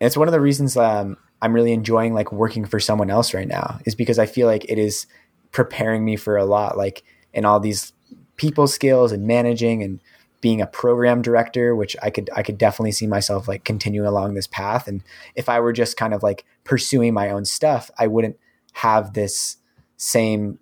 It's 0.00 0.16
one 0.16 0.26
of 0.26 0.32
the 0.32 0.40
reasons 0.40 0.76
um, 0.76 1.16
I'm 1.42 1.52
really 1.52 1.72
enjoying 1.72 2.12
like 2.12 2.32
working 2.32 2.64
for 2.64 2.80
someone 2.80 3.10
else 3.10 3.34
right 3.34 3.46
now 3.46 3.78
is 3.84 3.94
because 3.94 4.18
I 4.18 4.26
feel 4.26 4.48
like 4.48 4.64
it 4.68 4.78
is 4.78 5.06
preparing 5.52 6.04
me 6.04 6.16
for 6.16 6.36
a 6.36 6.44
lot, 6.44 6.76
like 6.76 7.04
in 7.32 7.44
all 7.44 7.60
these 7.60 7.92
people 8.36 8.66
skills 8.66 9.12
and 9.12 9.26
managing 9.26 9.82
and 9.82 10.00
being 10.40 10.60
a 10.60 10.66
program 10.66 11.22
director, 11.22 11.74
which 11.74 11.96
I 12.02 12.10
could 12.10 12.30
I 12.34 12.42
could 12.42 12.58
definitely 12.58 12.92
see 12.92 13.06
myself 13.06 13.48
like 13.48 13.64
continuing 13.64 14.06
along 14.06 14.34
this 14.34 14.46
path. 14.46 14.86
And 14.86 15.02
if 15.34 15.48
I 15.48 15.60
were 15.60 15.72
just 15.72 15.96
kind 15.96 16.14
of 16.14 16.22
like 16.22 16.44
pursuing 16.64 17.14
my 17.14 17.30
own 17.30 17.44
stuff, 17.44 17.90
I 17.98 18.06
wouldn't 18.06 18.38
have 18.74 19.14
this 19.14 19.56
same 19.96 20.58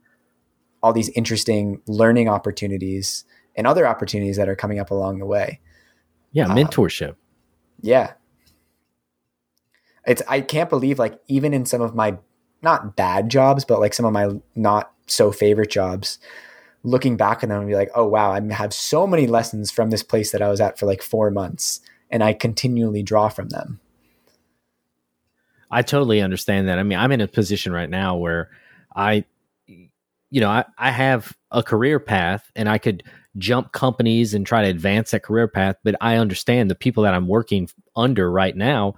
all 0.82 0.92
these 0.92 1.08
interesting 1.10 1.80
learning 1.86 2.28
opportunities 2.28 3.24
and 3.56 3.66
other 3.66 3.86
opportunities 3.86 4.36
that 4.36 4.48
are 4.48 4.56
coming 4.56 4.78
up 4.78 4.90
along 4.90 5.18
the 5.18 5.26
way. 5.26 5.60
Yeah, 6.32 6.46
um, 6.46 6.56
mentorship. 6.56 7.10
Um, 7.10 7.16
yeah. 7.80 8.12
It's 10.06 10.22
I 10.28 10.40
can't 10.40 10.68
believe 10.68 10.98
like 10.98 11.18
even 11.28 11.54
in 11.54 11.64
some 11.66 11.80
of 11.80 11.94
my 11.94 12.18
not 12.62 12.96
bad 12.96 13.30
jobs, 13.30 13.64
but 13.64 13.80
like 13.80 13.94
some 13.94 14.06
of 14.06 14.12
my 14.12 14.40
not 14.54 14.92
so 15.06 15.32
favorite 15.32 15.70
jobs, 15.70 16.18
looking 16.84 17.16
back 17.16 17.42
on 17.42 17.48
them 17.48 17.60
and 17.60 17.68
be 17.68 17.74
like, 17.74 17.90
oh 17.94 18.06
wow, 18.06 18.32
I 18.32 18.52
have 18.52 18.72
so 18.72 19.06
many 19.06 19.26
lessons 19.26 19.70
from 19.70 19.90
this 19.90 20.02
place 20.02 20.30
that 20.32 20.42
I 20.42 20.48
was 20.48 20.60
at 20.60 20.78
for 20.78 20.86
like 20.86 21.02
four 21.02 21.30
months, 21.30 21.80
and 22.10 22.22
I 22.22 22.32
continually 22.32 23.02
draw 23.02 23.28
from 23.28 23.48
them. 23.48 23.80
I 25.70 25.82
totally 25.82 26.20
understand 26.20 26.68
that. 26.68 26.78
I 26.78 26.84
mean, 26.84 26.98
I'm 26.98 27.10
in 27.10 27.20
a 27.20 27.26
position 27.26 27.72
right 27.72 27.90
now 27.90 28.16
where 28.16 28.50
I 28.94 29.24
you 30.34 30.40
know, 30.40 30.50
I, 30.50 30.64
I 30.76 30.90
have 30.90 31.32
a 31.52 31.62
career 31.62 32.00
path 32.00 32.50
and 32.56 32.68
I 32.68 32.78
could 32.78 33.04
jump 33.38 33.70
companies 33.70 34.34
and 34.34 34.44
try 34.44 34.62
to 34.62 34.68
advance 34.68 35.12
that 35.12 35.22
career 35.22 35.46
path, 35.46 35.76
but 35.84 35.94
I 36.00 36.16
understand 36.16 36.68
the 36.68 36.74
people 36.74 37.04
that 37.04 37.14
I'm 37.14 37.28
working 37.28 37.68
under 37.94 38.28
right 38.28 38.56
now 38.56 38.94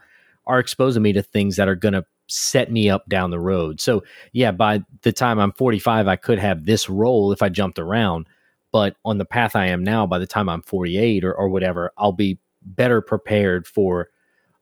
are 0.46 0.58
exposing 0.58 1.02
me 1.02 1.12
to 1.12 1.22
things 1.22 1.56
that 1.56 1.68
are 1.68 1.74
going 1.74 1.92
to 1.92 2.06
set 2.28 2.70
me 2.70 2.90
up 2.90 3.08
down 3.08 3.30
the 3.30 3.40
road. 3.40 3.80
So, 3.80 4.02
yeah, 4.32 4.52
by 4.52 4.82
the 5.02 5.12
time 5.12 5.38
I'm 5.38 5.52
45, 5.52 6.08
I 6.08 6.16
could 6.16 6.38
have 6.38 6.64
this 6.64 6.88
role 6.88 7.32
if 7.32 7.42
I 7.42 7.48
jumped 7.48 7.78
around. 7.78 8.26
But 8.72 8.96
on 9.04 9.18
the 9.18 9.24
path 9.24 9.56
I 9.56 9.66
am 9.66 9.84
now, 9.84 10.06
by 10.06 10.18
the 10.18 10.26
time 10.26 10.48
I'm 10.48 10.62
48 10.62 11.24
or, 11.24 11.32
or 11.32 11.48
whatever, 11.48 11.92
I'll 11.96 12.12
be 12.12 12.38
better 12.62 13.00
prepared 13.00 13.66
for 13.66 14.08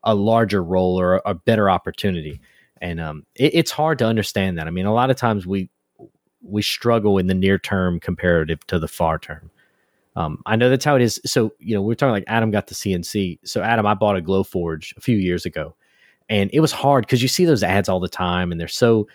a 0.03 0.15
larger 0.15 0.63
role 0.63 1.01
or 1.01 1.23
a 1.25 1.35
better 1.35 1.71
opportunity. 1.71 2.41
And 2.81 3.01
um, 3.01 3.25
it, 3.35 3.55
it's 3.55 3.71
hard 3.71 3.99
to 3.99 4.07
understand 4.07 4.59
that. 4.59 4.67
I 4.67 4.71
mean, 4.71 4.87
a 4.87 4.93
lot 4.93 5.11
of 5.11 5.17
times 5.17 5.47
we 5.47 5.71
we 6.43 6.61
struggle 6.61 7.17
in 7.17 7.27
the 7.27 7.35
near 7.35 7.59
term 7.59 7.99
comparative 7.99 8.67
to 8.67 8.79
the 8.79 8.87
far 8.87 9.19
term. 9.19 9.51
Um, 10.17 10.43
I 10.47 10.57
know 10.57 10.71
that's 10.71 10.85
how 10.85 10.95
it 10.95 11.03
is. 11.03 11.21
So, 11.25 11.53
you 11.59 11.75
know, 11.75 11.83
we're 11.83 11.95
talking 11.95 12.13
like 12.13 12.25
Adam 12.29 12.51
got 12.51 12.69
the 12.69 12.75
CNC. 12.75 13.41
So, 13.45 13.63
Adam, 13.63 13.87
I 13.87 13.95
bought 13.95 14.17
a 14.17 14.23
Glowforge 14.23 14.97
a 14.97 15.01
few 15.01 15.17
years 15.17 15.45
ago, 15.45 15.75
and 16.29 16.51
it 16.53 16.61
was 16.61 16.73
hard 16.73 17.07
because 17.07 17.23
you 17.23 17.29
see 17.29 17.45
those 17.45 17.63
ads 17.63 17.89
all 17.89 18.01
the 18.01 18.09
time, 18.09 18.53
and 18.53 18.61
they're 18.61 18.69
so 18.69 19.07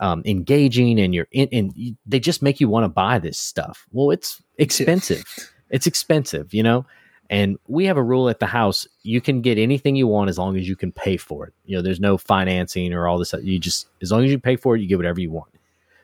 um, 0.00 0.22
engaging, 0.24 1.00
and 1.00 1.14
you're 1.14 1.28
in, 1.32 1.48
and 1.52 1.96
they 2.06 2.20
just 2.20 2.42
make 2.42 2.60
you 2.60 2.68
want 2.68 2.84
to 2.84 2.88
buy 2.88 3.18
this 3.18 3.38
stuff. 3.38 3.86
Well, 3.92 4.10
it's 4.10 4.42
expensive. 4.58 5.24
it's 5.70 5.86
expensive, 5.86 6.54
you 6.54 6.62
know. 6.62 6.86
And 7.30 7.56
we 7.66 7.86
have 7.86 7.96
a 7.96 8.02
rule 8.02 8.28
at 8.28 8.40
the 8.40 8.46
house: 8.46 8.86
you 9.02 9.20
can 9.20 9.40
get 9.40 9.58
anything 9.58 9.96
you 9.96 10.06
want 10.06 10.30
as 10.30 10.38
long 10.38 10.56
as 10.56 10.68
you 10.68 10.76
can 10.76 10.92
pay 10.92 11.16
for 11.16 11.46
it. 11.46 11.54
You 11.64 11.76
know, 11.76 11.82
there's 11.82 12.00
no 12.00 12.18
financing 12.18 12.92
or 12.92 13.08
all 13.08 13.18
this. 13.18 13.34
You 13.42 13.58
just 13.58 13.88
as 14.00 14.12
long 14.12 14.24
as 14.24 14.30
you 14.30 14.38
pay 14.38 14.56
for 14.56 14.76
it, 14.76 14.82
you 14.82 14.88
get 14.88 14.98
whatever 14.98 15.20
you 15.20 15.30
want. 15.30 15.52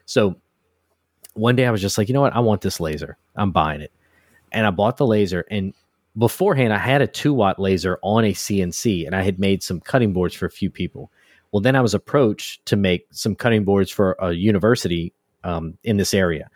So 0.07 0.37
one 1.35 1.57
day 1.57 1.67
I 1.67 1.71
was 1.71 1.81
just 1.81 1.97
like, 1.99 2.09
you 2.09 2.15
know 2.15 2.21
what? 2.21 2.35
I 2.35 2.41
want 2.41 2.61
this 2.63 2.81
laser. 2.81 3.17
I'm 3.37 3.53
buying 3.53 3.81
it. 3.81 3.93
And 4.51 4.67
I 4.67 4.71
bought 4.71 4.97
the 4.97 5.07
laser. 5.07 5.45
And 5.51 5.75
beforehand, 6.19 6.73
I 6.73 6.79
had 6.79 7.01
a 7.01 7.07
two 7.07 7.33
watt 7.33 7.59
laser 7.59 7.99
on 8.03 8.25
a 8.25 8.33
CNC 8.33 9.07
and 9.07 9.15
I 9.15 9.23
had 9.23 9.39
made 9.39 9.63
some 9.63 9.81
cutting 9.81 10.13
boards 10.13 10.35
for 10.35 10.47
a 10.47 10.51
few 10.51 10.71
people. 10.71 11.11
Well, 11.53 11.61
then 11.61 11.77
I 11.77 11.81
was 11.81 11.95
approached 11.95 12.67
to 12.67 12.77
make 12.77 13.07
some 13.11 13.35
cutting 13.35 13.65
boards 13.65 13.91
for 13.91 14.17
a 14.21 14.33
university 14.33 15.15
um, 15.45 15.79
in 15.85 15.97
this 15.97 16.13
area. 16.13 16.51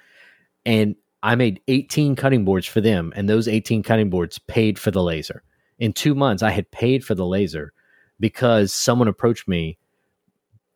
And 0.67 0.97
I 1.23 1.35
made 1.35 1.61
18 1.69 2.17
cutting 2.17 2.45
boards 2.45 2.67
for 2.67 2.81
them. 2.81 3.13
And 3.17 3.29
those 3.29 3.49
18 3.49 3.83
cutting 3.83 4.11
boards 4.11 4.39
paid 4.39 4.79
for 4.79 4.91
the 4.91 5.03
laser. 5.03 5.43
In 5.79 5.93
two 5.93 6.15
months, 6.15 6.43
I 6.43 6.51
had 6.51 6.71
paid 6.71 7.05
for 7.05 7.15
the 7.15 7.27
laser 7.27 7.73
because 8.21 8.73
someone 8.73 9.09
approached 9.09 9.49
me 9.49 9.79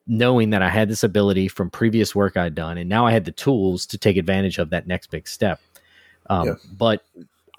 knowing 0.06 0.50
that 0.50 0.62
I 0.62 0.68
had 0.68 0.88
this 0.88 1.02
ability 1.02 1.48
from 1.48 1.68
previous 1.68 2.14
work 2.14 2.36
I'd 2.36 2.54
done, 2.54 2.78
and 2.78 2.88
now 2.88 3.06
I 3.06 3.12
had 3.12 3.24
the 3.24 3.32
tools 3.32 3.86
to 3.86 3.98
take 3.98 4.16
advantage 4.16 4.58
of 4.58 4.70
that 4.70 4.86
next 4.86 5.10
big 5.10 5.26
step. 5.26 5.60
Um, 6.30 6.46
yeah. 6.46 6.54
But 6.76 7.04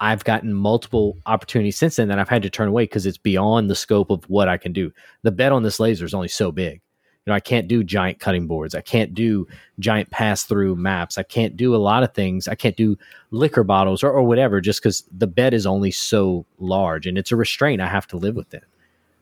I've 0.00 0.24
gotten 0.24 0.54
multiple 0.54 1.16
opportunities 1.26 1.76
since 1.76 1.96
then 1.96 2.08
that 2.08 2.18
I've 2.18 2.28
had 2.28 2.42
to 2.42 2.50
turn 2.50 2.68
away 2.68 2.84
because 2.84 3.06
it's 3.06 3.18
beyond 3.18 3.68
the 3.68 3.74
scope 3.74 4.10
of 4.10 4.24
what 4.30 4.48
I 4.48 4.56
can 4.56 4.72
do. 4.72 4.92
The 5.22 5.32
bed 5.32 5.52
on 5.52 5.62
this 5.62 5.80
laser 5.80 6.04
is 6.04 6.14
only 6.14 6.28
so 6.28 6.52
big. 6.52 6.80
You 7.26 7.32
know, 7.32 7.34
I 7.34 7.40
can't 7.40 7.68
do 7.68 7.84
giant 7.84 8.20
cutting 8.20 8.46
boards. 8.46 8.74
I 8.74 8.80
can't 8.80 9.12
do 9.12 9.46
giant 9.78 10.10
pass 10.10 10.44
through 10.44 10.76
maps. 10.76 11.18
I 11.18 11.24
can't 11.24 11.56
do 11.56 11.74
a 11.74 11.76
lot 11.76 12.02
of 12.02 12.14
things. 12.14 12.48
I 12.48 12.54
can't 12.54 12.76
do 12.76 12.96
liquor 13.30 13.64
bottles 13.64 14.02
or, 14.02 14.10
or 14.10 14.22
whatever 14.22 14.60
just 14.60 14.80
because 14.80 15.04
the 15.14 15.26
bed 15.26 15.52
is 15.52 15.66
only 15.66 15.90
so 15.90 16.46
large 16.58 17.06
and 17.06 17.18
it's 17.18 17.32
a 17.32 17.36
restraint 17.36 17.82
I 17.82 17.88
have 17.88 18.06
to 18.08 18.16
live 18.16 18.36
with 18.36 18.54
it. 18.54 18.64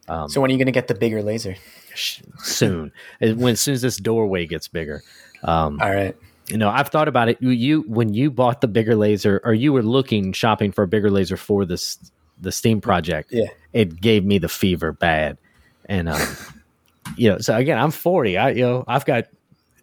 Um, 0.09 0.29
so 0.29 0.41
when 0.41 0.51
are 0.51 0.53
you 0.53 0.59
going 0.59 0.67
to 0.67 0.73
get 0.73 0.89
the 0.89 0.95
bigger 0.95 1.23
laser? 1.23 1.57
Soon, 1.97 2.93
when 3.21 3.53
as 3.55 3.61
soon 3.61 3.75
as 3.75 3.83
this 3.83 3.97
doorway 3.97 4.47
gets 4.47 4.69
bigger. 4.69 5.03
Um, 5.43 5.81
All 5.81 5.91
right. 5.91 6.17
You 6.49 6.59
know, 6.59 6.71
I've 6.71 6.89
thought 6.89 7.09
about 7.09 7.29
it. 7.29 7.39
You, 7.41 7.51
you 7.51 7.81
when 7.83 8.15
you 8.15 8.31
bought 8.31 8.61
the 8.61 8.69
bigger 8.69 8.95
laser, 8.95 9.41
or 9.45 9.53
you 9.53 9.73
were 9.73 9.83
looking 9.83 10.33
shopping 10.33 10.71
for 10.73 10.85
a 10.85 10.89
bigger 10.89 11.11
laser 11.11 11.37
for 11.37 11.65
this 11.65 11.99
the 12.41 12.53
Steam 12.53 12.81
project. 12.81 13.31
Yeah, 13.33 13.49
it 13.73 14.01
gave 14.01 14.25
me 14.25 14.39
the 14.39 14.49
fever 14.49 14.93
bad, 14.93 15.39
and 15.87 16.09
um, 16.09 16.37
you 17.17 17.31
know, 17.31 17.39
so 17.39 17.57
again, 17.57 17.79
I'm 17.79 17.91
40. 17.91 18.39
I 18.39 18.51
you 18.51 18.63
know, 18.63 18.85
I've 18.87 19.05
got 19.05 19.27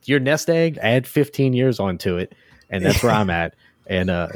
your 0.05 0.20
nest 0.20 0.49
egg. 0.49 0.78
Add 0.82 1.05
15 1.05 1.53
years 1.53 1.80
onto 1.80 2.18
it, 2.18 2.34
and 2.70 2.86
that's 2.86 3.03
where 3.03 3.14
I'm 3.14 3.30
at. 3.30 3.55
And 3.86 4.09
uh, 4.09 4.30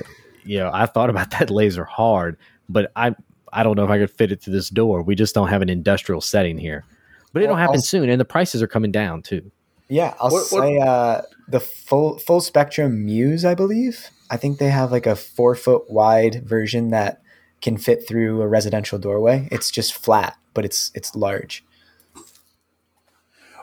you 0.43 0.57
know, 0.57 0.69
I 0.73 0.87
thought 0.87 1.09
about 1.09 1.31
that 1.39 1.49
laser 1.49 1.85
hard, 1.85 2.35
but 2.67 2.91
I 2.97 3.15
I 3.53 3.63
don't 3.63 3.77
know 3.77 3.85
if 3.85 3.89
I 3.89 3.97
could 3.97 4.11
fit 4.11 4.29
it 4.33 4.41
to 4.41 4.49
this 4.49 4.69
door. 4.69 5.01
We 5.01 5.15
just 5.15 5.33
don't 5.33 5.47
have 5.47 5.61
an 5.61 5.69
industrial 5.69 6.19
setting 6.19 6.57
here. 6.57 6.83
But 7.31 7.43
it'll 7.43 7.55
well, 7.55 7.61
happen 7.61 7.77
I'll, 7.77 7.81
soon, 7.81 8.09
and 8.09 8.19
the 8.19 8.25
prices 8.25 8.61
are 8.61 8.67
coming 8.67 8.91
down 8.91 9.21
too. 9.21 9.49
Yeah, 9.87 10.15
I'll 10.19 10.31
what, 10.31 10.43
say 10.47 10.77
what? 10.77 10.87
Uh, 10.87 11.21
the 11.47 11.59
full 11.59 12.19
full 12.19 12.41
spectrum 12.41 13.05
Muse, 13.05 13.45
I 13.45 13.55
believe. 13.55 14.09
I 14.29 14.37
think 14.37 14.59
they 14.59 14.69
have 14.69 14.91
like 14.91 15.05
a 15.05 15.15
four 15.15 15.55
foot 15.55 15.89
wide 15.89 16.43
version 16.43 16.89
that 16.89 17.21
can 17.61 17.77
fit 17.77 18.07
through 18.07 18.41
a 18.41 18.47
residential 18.47 18.99
doorway. 18.99 19.47
It's 19.51 19.71
just 19.71 19.93
flat, 19.93 20.37
but 20.53 20.65
it's 20.65 20.91
it's 20.93 21.15
large. 21.15 21.63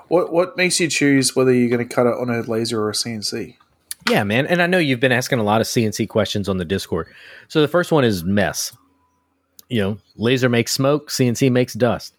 What 0.09 0.32
what 0.32 0.57
makes 0.57 0.80
you 0.80 0.89
choose 0.89 1.35
whether 1.37 1.53
you're 1.53 1.70
going 1.70 1.87
to 1.87 1.95
cut 1.95 2.07
it 2.07 2.14
on 2.14 2.30
a 2.30 2.41
laser 2.43 2.80
or 2.80 2.91
a 2.91 2.95
CNC? 2.95 3.57
Yeah, 4.11 4.22
man, 4.22 4.47
and 4.47 4.61
I 4.61 4.66
know 4.66 4.76
you've 4.76 5.01
been 5.01 5.12
asking 5.12 5.39
a 5.39 5.45
lot 5.45 5.62
of 5.62 5.66
CNC 5.66 6.11
questions 6.11 6.49
on 6.49 6.59
the 6.59 6.64
Discord. 6.64 7.09
So 7.49 7.62
the 7.62 7.68
first 7.68 7.91
one 7.91 8.05
is 8.05 8.22
mess 8.22 8.76
you 9.68 9.80
know, 9.80 9.99
laser 10.16 10.49
makes 10.49 10.72
smoke, 10.72 11.11
CNC 11.11 11.51
makes 11.51 11.74
dust. 11.74 12.14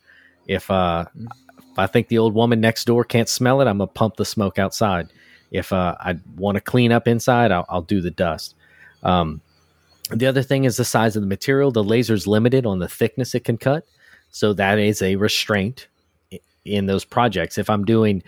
If 0.47 0.69
uh, 0.69 1.05
if 1.15 1.79
I 1.79 1.87
think 1.87 2.07
the 2.07 2.17
old 2.17 2.33
woman 2.33 2.59
next 2.59 2.85
door 2.85 3.03
can't 3.03 3.29
smell 3.29 3.61
it, 3.61 3.67
I'm 3.67 3.77
gonna 3.77 3.87
pump 3.87 4.17
the 4.17 4.25
smoke 4.25 4.59
outside. 4.59 5.09
If 5.55 5.73
uh, 5.73 5.95
I 5.99 6.17
want 6.35 6.55
to 6.55 6.61
clean 6.61 6.91
up 6.91 7.07
inside, 7.07 7.51
I'll, 7.51 7.65
I'll 7.69 7.81
do 7.81 8.01
the 8.01 8.11
dust. 8.11 8.55
Um, 9.03 9.41
the 10.11 10.27
other 10.27 10.43
thing 10.43 10.65
is 10.65 10.77
the 10.77 10.85
size 10.85 11.15
of 11.15 11.21
the 11.21 11.27
material. 11.27 11.71
The 11.71 11.83
laser 11.83 12.13
is 12.13 12.27
limited 12.27 12.65
on 12.65 12.79
the 12.79 12.87
thickness 12.87 13.33
it 13.33 13.43
can 13.43 13.57
cut, 13.57 13.85
so 14.31 14.53
that 14.53 14.77
is 14.79 15.01
a 15.01 15.15
restraint 15.15 15.87
in 16.65 16.85
those 16.85 17.05
projects. 17.05 17.57
If 17.57 17.69
I'm 17.69 17.85
doing 17.85 18.23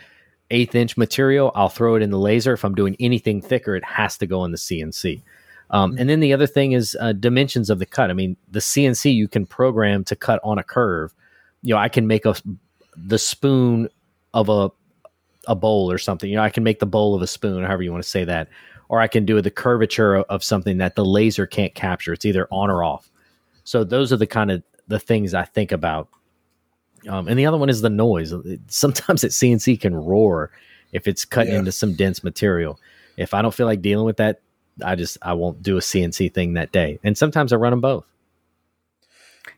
eighth 0.51 0.75
inch 0.75 0.97
material, 0.97 1.51
I'll 1.55 1.69
throw 1.69 1.95
it 1.95 2.01
in 2.01 2.09
the 2.09 2.19
laser. 2.19 2.53
If 2.53 2.63
I'm 2.63 2.75
doing 2.75 2.95
anything 2.99 3.41
thicker, 3.41 3.75
it 3.75 3.84
has 3.84 4.17
to 4.19 4.28
go 4.28 4.43
in 4.45 4.51
the 4.51 4.57
CNC. 4.57 5.21
Um, 5.69 5.91
mm-hmm. 5.91 5.99
and 5.99 6.09
then 6.09 6.19
the 6.19 6.34
other 6.34 6.47
thing 6.47 6.71
is 6.71 6.95
uh, 6.99 7.11
dimensions 7.13 7.69
of 7.69 7.80
the 7.80 7.86
cut. 7.86 8.09
I 8.09 8.13
mean, 8.13 8.38
the 8.49 8.59
CNC 8.59 9.13
you 9.13 9.28
can 9.28 9.45
program 9.45 10.03
to 10.05 10.15
cut 10.15 10.39
on 10.43 10.57
a 10.57 10.63
curve. 10.63 11.13
You 11.61 11.73
know, 11.73 11.80
I 11.80 11.89
can 11.89 12.07
make 12.07 12.25
a 12.25 12.36
the 12.95 13.19
spoon 13.19 13.89
of 14.34 14.49
a 14.49 14.71
a 15.47 15.55
bowl 15.55 15.91
or 15.91 15.97
something. 15.97 16.29
You 16.29 16.37
know, 16.37 16.43
I 16.43 16.49
can 16.49 16.63
make 16.63 16.79
the 16.79 16.85
bowl 16.85 17.15
of 17.15 17.21
a 17.21 17.27
spoon, 17.27 17.63
however 17.63 17.83
you 17.83 17.91
want 17.91 18.03
to 18.03 18.09
say 18.09 18.23
that, 18.25 18.49
or 18.89 19.01
I 19.01 19.07
can 19.07 19.25
do 19.25 19.41
the 19.41 19.51
curvature 19.51 20.15
of, 20.15 20.25
of 20.29 20.43
something 20.43 20.77
that 20.77 20.95
the 20.95 21.05
laser 21.05 21.45
can't 21.45 21.73
capture. 21.73 22.13
It's 22.13 22.25
either 22.25 22.47
on 22.51 22.69
or 22.69 22.83
off. 22.83 23.09
So 23.63 23.83
those 23.83 24.13
are 24.13 24.17
the 24.17 24.27
kind 24.27 24.51
of 24.51 24.63
the 24.87 24.99
things 24.99 25.33
I 25.33 25.43
think 25.43 25.71
about. 25.71 26.09
Um, 27.07 27.27
and 27.27 27.37
the 27.37 27.45
other 27.45 27.57
one 27.57 27.69
is 27.69 27.81
the 27.81 27.89
noise. 27.89 28.33
Sometimes 28.67 29.21
that 29.21 29.31
CNC 29.31 29.81
can 29.81 29.95
roar 29.95 30.51
if 30.91 31.07
it's 31.07 31.25
cut 31.25 31.47
yeah. 31.47 31.59
into 31.59 31.71
some 31.71 31.93
dense 31.95 32.23
material. 32.23 32.79
If 33.17 33.33
I 33.33 33.41
don't 33.41 33.53
feel 33.53 33.65
like 33.65 33.81
dealing 33.81 34.05
with 34.05 34.17
that 34.17 34.41
I 34.83 34.95
just 34.95 35.17
I 35.21 35.33
won't 35.33 35.61
do 35.61 35.77
a 35.77 35.81
CNC 35.81 36.33
thing 36.33 36.53
that 36.53 36.71
day. 36.71 36.99
And 37.03 37.17
sometimes 37.17 37.53
I 37.53 37.55
run 37.57 37.71
them 37.71 37.81
both. 37.81 38.05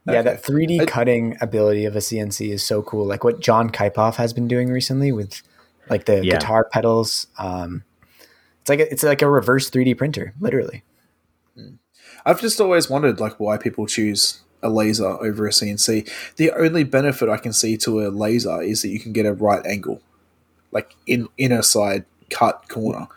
Yeah, 0.06 0.20
Okay. 0.20 0.22
that 0.24 0.44
3D 0.44 0.88
cutting 0.88 1.38
ability 1.42 1.86
of 1.86 1.96
a 1.96 2.00
CNC 2.00 2.52
is 2.52 2.64
so 2.64 2.82
cool. 2.82 3.06
Like 3.06 3.24
what 3.24 3.40
John 3.40 3.70
Kipoff 3.70 4.16
has 4.16 4.34
been 4.34 4.48
doing 4.48 4.70
recently 4.70 5.12
with 5.12 5.42
like 5.90 6.06
the 6.06 6.24
Yeah. 6.24 6.34
guitar 6.34 6.68
pedals. 6.72 7.28
Um, 7.38 7.84
it's 8.62 8.70
like 8.70 8.80
a, 8.80 8.92
it's 8.92 9.04
like 9.04 9.22
a 9.22 9.30
reverse 9.30 9.70
3D 9.70 9.98
printer, 9.98 10.34
literally. 10.40 10.84
I've 12.26 12.42
just 12.42 12.60
always 12.60 12.90
wondered 12.90 13.20
like 13.20 13.40
why 13.40 13.58
people 13.58 13.88
choose 13.88 14.42
a 14.62 14.70
laser 14.70 15.08
over 15.08 15.48
a 15.48 15.52
CNC. 15.52 16.10
The 16.36 16.52
only 16.52 16.84
benefit 16.84 17.30
I 17.30 17.38
can 17.38 17.54
see 17.54 17.78
to 17.78 18.02
a 18.06 18.10
laser 18.10 18.62
is 18.62 18.82
that 18.82 18.90
you 18.90 19.00
can 19.00 19.14
get 19.14 19.26
a 19.26 19.34
right 19.34 19.66
angle, 19.66 20.02
like 20.72 20.96
in 21.08 21.28
inner 21.38 21.62
side 21.62 22.06
cut 22.30 22.68
corner. 22.68 23.08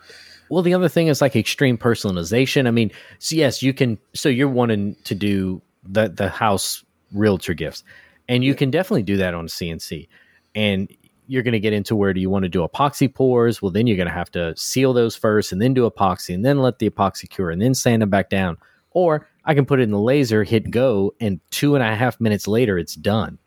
Well, 0.49 0.63
the 0.63 0.73
other 0.73 0.87
thing 0.89 1.07
is 1.07 1.21
like 1.21 1.35
extreme 1.35 1.77
personalization. 1.77 2.67
I 2.67 2.71
mean, 2.71 2.91
so 3.19 3.35
yes, 3.35 3.61
you 3.61 3.73
can. 3.73 3.97
So 4.13 4.29
you're 4.29 4.47
wanting 4.47 4.95
to 5.03 5.15
do 5.15 5.61
the 5.83 6.07
the 6.09 6.29
house 6.29 6.83
realtor 7.11 7.53
gifts, 7.53 7.83
and 8.29 8.43
you 8.43 8.55
can 8.55 8.71
definitely 8.71 9.03
do 9.03 9.17
that 9.17 9.33
on 9.33 9.47
CNC. 9.47 10.07
And 10.55 10.89
you're 11.33 11.41
going 11.41 11.53
to 11.53 11.59
get 11.59 11.73
into 11.73 11.95
where 11.95 12.13
do 12.13 12.21
you 12.21 12.29
want 12.29 12.43
to 12.43 12.49
do 12.49 12.61
epoxy 12.61 13.11
pours? 13.11 13.59
Well, 13.59 13.71
then 13.71 13.87
you're 13.87 13.97
going 13.97 14.07
to 14.07 14.13
have 14.13 14.29
to 14.33 14.55
seal 14.55 14.93
those 14.93 15.15
first, 15.15 15.51
and 15.51 15.59
then 15.59 15.73
do 15.73 15.89
epoxy, 15.89 16.35
and 16.35 16.45
then 16.45 16.59
let 16.59 16.77
the 16.77 16.87
epoxy 16.87 17.27
cure, 17.27 17.49
and 17.49 17.59
then 17.59 17.73
sand 17.73 18.03
them 18.03 18.11
back 18.11 18.29
down. 18.29 18.55
Or 18.91 19.27
I 19.43 19.55
can 19.55 19.65
put 19.65 19.79
it 19.79 19.83
in 19.83 19.89
the 19.89 19.99
laser, 19.99 20.43
hit 20.43 20.69
go, 20.69 21.15
and 21.19 21.39
two 21.49 21.73
and 21.73 21.83
a 21.83 21.95
half 21.95 22.21
minutes 22.21 22.47
later, 22.47 22.77
it's 22.77 22.93
done. 22.93 23.39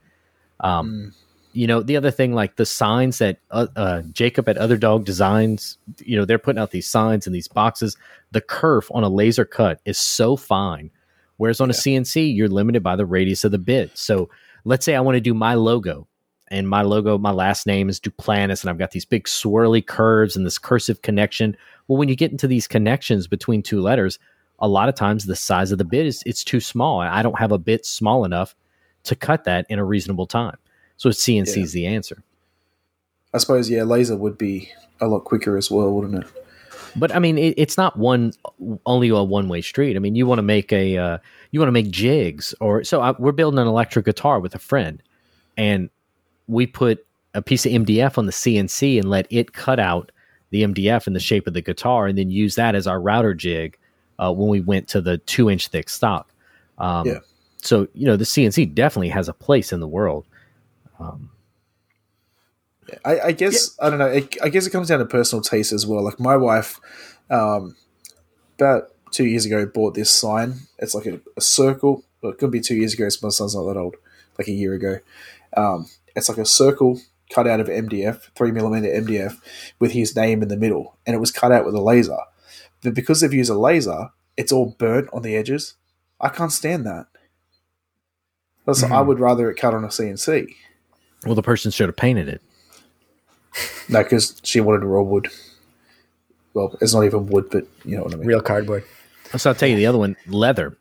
Um, 0.58 1.14
you 1.52 1.68
know 1.68 1.80
the 1.80 1.96
other 1.96 2.10
thing 2.10 2.34
like 2.34 2.56
the 2.56 2.66
signs 2.66 3.16
that 3.16 3.38
uh, 3.50 3.66
uh, 3.76 4.02
jacob 4.12 4.46
at 4.46 4.58
other 4.58 4.76
dog 4.76 5.06
designs 5.06 5.78
you 6.00 6.14
know 6.14 6.26
they're 6.26 6.38
putting 6.38 6.60
out 6.60 6.70
these 6.70 6.86
signs 6.86 7.26
and 7.26 7.34
these 7.34 7.48
boxes 7.48 7.96
the 8.32 8.42
kerf 8.42 8.90
on 8.90 9.02
a 9.02 9.08
laser 9.08 9.46
cut 9.46 9.80
is 9.86 9.98
so 9.98 10.36
fine 10.36 10.90
whereas 11.38 11.58
on 11.58 11.70
a 11.70 11.72
cnc 11.72 12.36
you're 12.36 12.48
limited 12.48 12.82
by 12.82 12.94
the 12.94 13.06
radius 13.06 13.42
of 13.42 13.52
the 13.52 13.58
bit 13.58 13.90
so 13.96 14.28
let's 14.64 14.84
say 14.84 14.94
i 14.94 15.00
want 15.00 15.16
to 15.16 15.20
do 15.20 15.32
my 15.32 15.54
logo 15.54 16.06
and 16.48 16.68
my 16.68 16.82
logo 16.82 17.18
my 17.18 17.30
last 17.30 17.66
name 17.66 17.88
is 17.88 18.00
duplantis 18.00 18.62
and 18.62 18.70
i've 18.70 18.78
got 18.78 18.90
these 18.90 19.04
big 19.04 19.24
swirly 19.24 19.84
curves 19.84 20.36
and 20.36 20.46
this 20.46 20.58
cursive 20.58 21.02
connection 21.02 21.56
well 21.88 21.98
when 21.98 22.08
you 22.08 22.16
get 22.16 22.30
into 22.30 22.46
these 22.46 22.68
connections 22.68 23.26
between 23.26 23.62
two 23.62 23.80
letters 23.80 24.18
a 24.60 24.68
lot 24.68 24.88
of 24.88 24.94
times 24.94 25.26
the 25.26 25.36
size 25.36 25.72
of 25.72 25.78
the 25.78 25.84
bit 25.84 26.06
is 26.06 26.22
it's 26.26 26.44
too 26.44 26.60
small 26.60 27.00
i 27.00 27.22
don't 27.22 27.38
have 27.38 27.52
a 27.52 27.58
bit 27.58 27.84
small 27.84 28.24
enough 28.24 28.54
to 29.02 29.14
cut 29.14 29.44
that 29.44 29.66
in 29.68 29.78
a 29.78 29.84
reasonable 29.84 30.26
time 30.26 30.56
so 30.96 31.10
CNC 31.10 31.62
is 31.62 31.72
the 31.72 31.86
answer. 31.86 32.22
I 33.34 33.38
suppose 33.38 33.68
yeah, 33.68 33.82
laser 33.82 34.16
would 34.16 34.38
be 34.38 34.70
a 35.00 35.06
lot 35.06 35.20
quicker 35.20 35.56
as 35.56 35.70
well, 35.70 35.92
wouldn't 35.92 36.24
it? 36.24 36.30
But 36.94 37.14
I 37.14 37.18
mean, 37.18 37.36
it, 37.36 37.54
it's 37.58 37.76
not 37.76 37.98
one 37.98 38.32
only 38.86 39.08
a 39.08 39.22
one 39.22 39.48
way 39.48 39.60
street. 39.60 39.96
I 39.96 39.98
mean, 39.98 40.14
you 40.14 40.26
want 40.26 40.38
to 40.38 40.42
make 40.42 40.72
a 40.72 40.96
uh, 40.96 41.18
you 41.50 41.60
want 41.60 41.68
to 41.68 41.72
make 41.72 41.90
jigs, 41.90 42.54
or 42.60 42.82
so 42.84 43.02
I, 43.02 43.10
we're 43.18 43.32
building 43.32 43.58
an 43.58 43.66
electric 43.66 44.06
guitar 44.06 44.40
with 44.40 44.54
a 44.54 44.58
friend, 44.58 45.02
and 45.58 45.90
we 46.48 46.66
put 46.66 47.04
a 47.34 47.42
piece 47.42 47.66
of 47.66 47.72
MDF 47.72 48.18
on 48.18 48.26
the 48.26 48.32
CNC 48.32 48.98
and 48.98 49.08
let 49.10 49.26
it 49.30 49.52
cut 49.52 49.78
out 49.78 50.12
the 50.50 50.62
MDF 50.62 51.06
in 51.06 51.12
the 51.12 51.20
shape 51.20 51.46
of 51.46 51.54
the 51.54 51.60
guitar, 51.60 52.06
and 52.06 52.16
then 52.16 52.30
use 52.30 52.54
that 52.54 52.74
as 52.74 52.86
our 52.86 53.00
router 53.00 53.34
jig 53.34 53.76
uh, 54.18 54.32
when 54.32 54.48
we 54.48 54.60
went 54.60 54.88
to 54.88 55.00
the 55.00 55.18
two 55.18 55.50
inch 55.50 55.68
thick 55.68 55.88
stock. 55.88 56.32
Um, 56.78 57.06
Yeah. 57.06 57.18
So 57.58 57.88
you 57.94 58.06
know, 58.06 58.16
the 58.16 58.24
CNC 58.24 58.74
definitely 58.74 59.08
has 59.08 59.28
a 59.28 59.32
place 59.32 59.72
in 59.72 59.80
the 59.80 59.88
world. 59.88 60.24
I, 63.04 63.20
I 63.20 63.32
guess 63.32 63.76
I 63.80 63.90
don't 63.90 63.98
know. 63.98 64.06
It, 64.06 64.36
I 64.42 64.48
guess 64.48 64.66
it 64.66 64.70
comes 64.70 64.88
down 64.88 65.00
to 65.00 65.06
personal 65.06 65.42
taste 65.42 65.72
as 65.72 65.86
well. 65.86 66.04
Like 66.04 66.20
my 66.20 66.36
wife, 66.36 66.80
um, 67.30 67.76
about 68.58 68.90
two 69.10 69.24
years 69.24 69.44
ago, 69.44 69.66
bought 69.66 69.94
this 69.94 70.10
sign. 70.10 70.54
It's 70.78 70.94
like 70.94 71.06
a, 71.06 71.20
a 71.36 71.40
circle. 71.40 72.04
Well, 72.20 72.32
it 72.32 72.38
could 72.38 72.50
be 72.50 72.60
two 72.60 72.76
years 72.76 72.94
ago. 72.94 73.08
So 73.08 73.26
my 73.26 73.30
son's 73.30 73.54
not 73.54 73.64
that 73.64 73.76
old. 73.76 73.96
Like 74.38 74.48
a 74.48 74.52
year 74.52 74.74
ago. 74.74 74.98
Um, 75.56 75.86
it's 76.16 76.28
like 76.28 76.38
a 76.38 76.46
circle 76.46 77.00
cut 77.30 77.46
out 77.46 77.60
of 77.60 77.68
MDF, 77.68 78.30
three 78.34 78.50
millimeter 78.50 78.88
MDF, 78.88 79.40
with 79.78 79.92
his 79.92 80.16
name 80.16 80.42
in 80.42 80.48
the 80.48 80.56
middle, 80.56 80.96
and 81.06 81.14
it 81.14 81.18
was 81.20 81.30
cut 81.30 81.52
out 81.52 81.64
with 81.64 81.74
a 81.74 81.80
laser. 81.80 82.18
But 82.82 82.94
because 82.94 83.20
they've 83.20 83.32
used 83.32 83.50
a 83.50 83.58
laser, 83.58 84.10
it's 84.36 84.52
all 84.52 84.74
burnt 84.78 85.08
on 85.12 85.22
the 85.22 85.36
edges. 85.36 85.74
I 86.20 86.28
can't 86.28 86.52
stand 86.52 86.86
that. 86.86 87.06
That's, 88.64 88.82
I 88.82 88.88
mm-hmm. 88.88 89.08
would 89.08 89.20
rather 89.20 89.50
it 89.50 89.56
cut 89.56 89.74
on 89.74 89.84
a 89.84 89.88
CNC. 89.88 90.48
Well, 91.24 91.34
the 91.34 91.42
person 91.42 91.70
should 91.70 91.88
have 91.88 91.96
painted 91.96 92.28
it. 92.28 92.42
No, 93.88 94.02
because 94.02 94.40
she 94.42 94.60
wanted 94.60 94.84
raw 94.84 95.02
wood. 95.02 95.28
Well, 96.54 96.76
it's 96.80 96.94
not 96.94 97.04
even 97.04 97.26
wood, 97.26 97.48
but 97.50 97.66
you 97.84 97.96
know 97.96 98.04
what 98.04 98.14
I 98.14 98.16
mean. 98.16 98.26
Real 98.26 98.40
cardboard. 98.40 98.84
So 99.36 99.50
I'll 99.50 99.54
tell 99.54 99.68
you 99.68 99.76
the 99.76 99.86
other 99.86 99.98
one, 99.98 100.16
leather. 100.26 100.76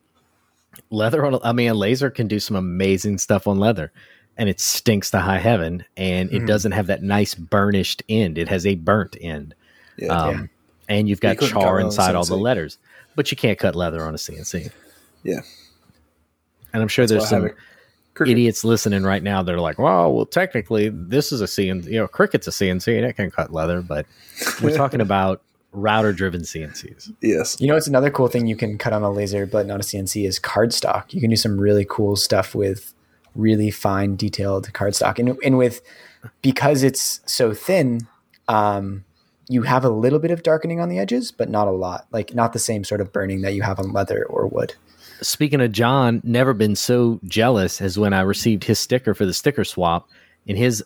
Leather 0.89 1.25
on, 1.25 1.35
a- 1.35 1.43
I 1.43 1.51
mean, 1.51 1.69
a 1.69 1.73
laser 1.73 2.09
can 2.09 2.27
do 2.27 2.39
some 2.39 2.55
amazing 2.55 3.17
stuff 3.17 3.47
on 3.47 3.59
leather, 3.59 3.91
and 4.37 4.49
it 4.49 4.59
stinks 4.59 5.11
to 5.11 5.19
high 5.19 5.37
heaven, 5.39 5.85
and 5.95 6.31
it 6.31 6.45
doesn't 6.45 6.73
have 6.73 6.87
that 6.87 7.03
nice 7.03 7.35
burnished 7.35 8.03
end. 8.09 8.37
It 8.37 8.49
has 8.49 8.65
a 8.65 8.75
burnt 8.75 9.15
end, 9.21 9.55
Yeah. 9.97 10.07
um, 10.07 10.49
and 10.89 11.07
you've 11.07 11.21
got 11.21 11.37
couldn't 11.37 11.53
char 11.53 11.77
it 11.79 11.81
on 11.81 11.81
a 11.83 11.85
inside 11.85 12.15
all 12.15 12.25
the 12.25 12.37
letters. 12.37 12.77
But 13.15 13.31
you 13.31 13.37
can't 13.37 13.57
cut 13.57 13.75
leather 13.75 14.03
on 14.03 14.13
a 14.13 14.17
CNC, 14.17 14.71
yeah. 15.23 15.39
and 16.73 16.81
I'm 16.81 16.87
sure 16.89 17.03
That's 17.03 17.29
there's 17.29 17.31
why 17.31 17.37
I 17.37 17.41
have 17.41 17.51
some 18.17 18.27
idiots 18.27 18.63
listening 18.63 19.03
right 19.03 19.23
now. 19.23 19.41
They're 19.41 19.59
like, 19.59 19.79
"Well, 19.79 20.13
well, 20.13 20.25
technically, 20.25 20.89
this 20.89 21.31
is 21.31 21.41
a 21.41 21.45
CNC. 21.45 21.85
You 21.85 21.99
know, 21.99 22.07
Cricut's 22.07 22.47
a 22.47 22.51
CNC, 22.51 22.97
and 22.97 23.05
it 23.05 23.13
can 23.13 23.31
cut 23.31 23.53
leather." 23.53 23.81
But 23.81 24.05
we're 24.61 24.75
talking 24.77 24.99
about 25.01 25.41
router-driven 25.71 26.41
CNCs. 26.41 27.11
Yes. 27.21 27.59
You 27.59 27.67
know, 27.67 27.75
it's 27.75 27.87
another 27.87 28.09
cool 28.09 28.27
thing 28.27 28.47
you 28.47 28.55
can 28.55 28.77
cut 28.77 28.93
on 28.93 29.03
a 29.03 29.11
laser, 29.11 29.45
but 29.45 29.65
not 29.65 29.79
a 29.81 29.83
CNC 29.83 30.25
is 30.25 30.39
cardstock. 30.39 31.13
You 31.13 31.19
can 31.21 31.29
do 31.29 31.35
some 31.35 31.59
really 31.59 31.85
cool 31.89 32.15
stuff 32.15 32.55
with 32.55 32.93
really 33.35 33.71
fine, 33.71 34.15
detailed 34.15 34.71
cardstock, 34.73 35.19
and 35.19 35.37
and 35.43 35.57
with 35.57 35.81
because 36.41 36.83
it's 36.83 37.21
so 37.25 37.53
thin, 37.53 38.07
um, 38.47 39.03
you 39.49 39.61
have 39.63 39.85
a 39.85 39.89
little 39.89 40.19
bit 40.19 40.31
of 40.31 40.41
darkening 40.43 40.79
on 40.79 40.89
the 40.89 40.97
edges, 40.97 41.31
but 41.31 41.49
not 41.49 41.67
a 41.67 41.71
lot. 41.71 42.07
Like 42.11 42.33
not 42.33 42.53
the 42.53 42.59
same 42.59 42.83
sort 42.83 43.01
of 43.01 43.13
burning 43.13 43.41
that 43.41 43.53
you 43.53 43.61
have 43.61 43.79
on 43.79 43.93
leather 43.93 44.25
or 44.25 44.47
wood. 44.47 44.73
Speaking 45.21 45.61
of 45.61 45.71
John, 45.71 46.21
never 46.23 46.53
been 46.53 46.75
so 46.75 47.19
jealous 47.25 47.79
as 47.79 47.97
when 47.97 48.11
I 48.13 48.21
received 48.21 48.63
his 48.65 48.79
sticker 48.79 49.13
for 49.13 49.25
the 49.25 49.33
sticker 49.33 49.63
swap, 49.63 50.09
and 50.47 50.57
his 50.57 50.83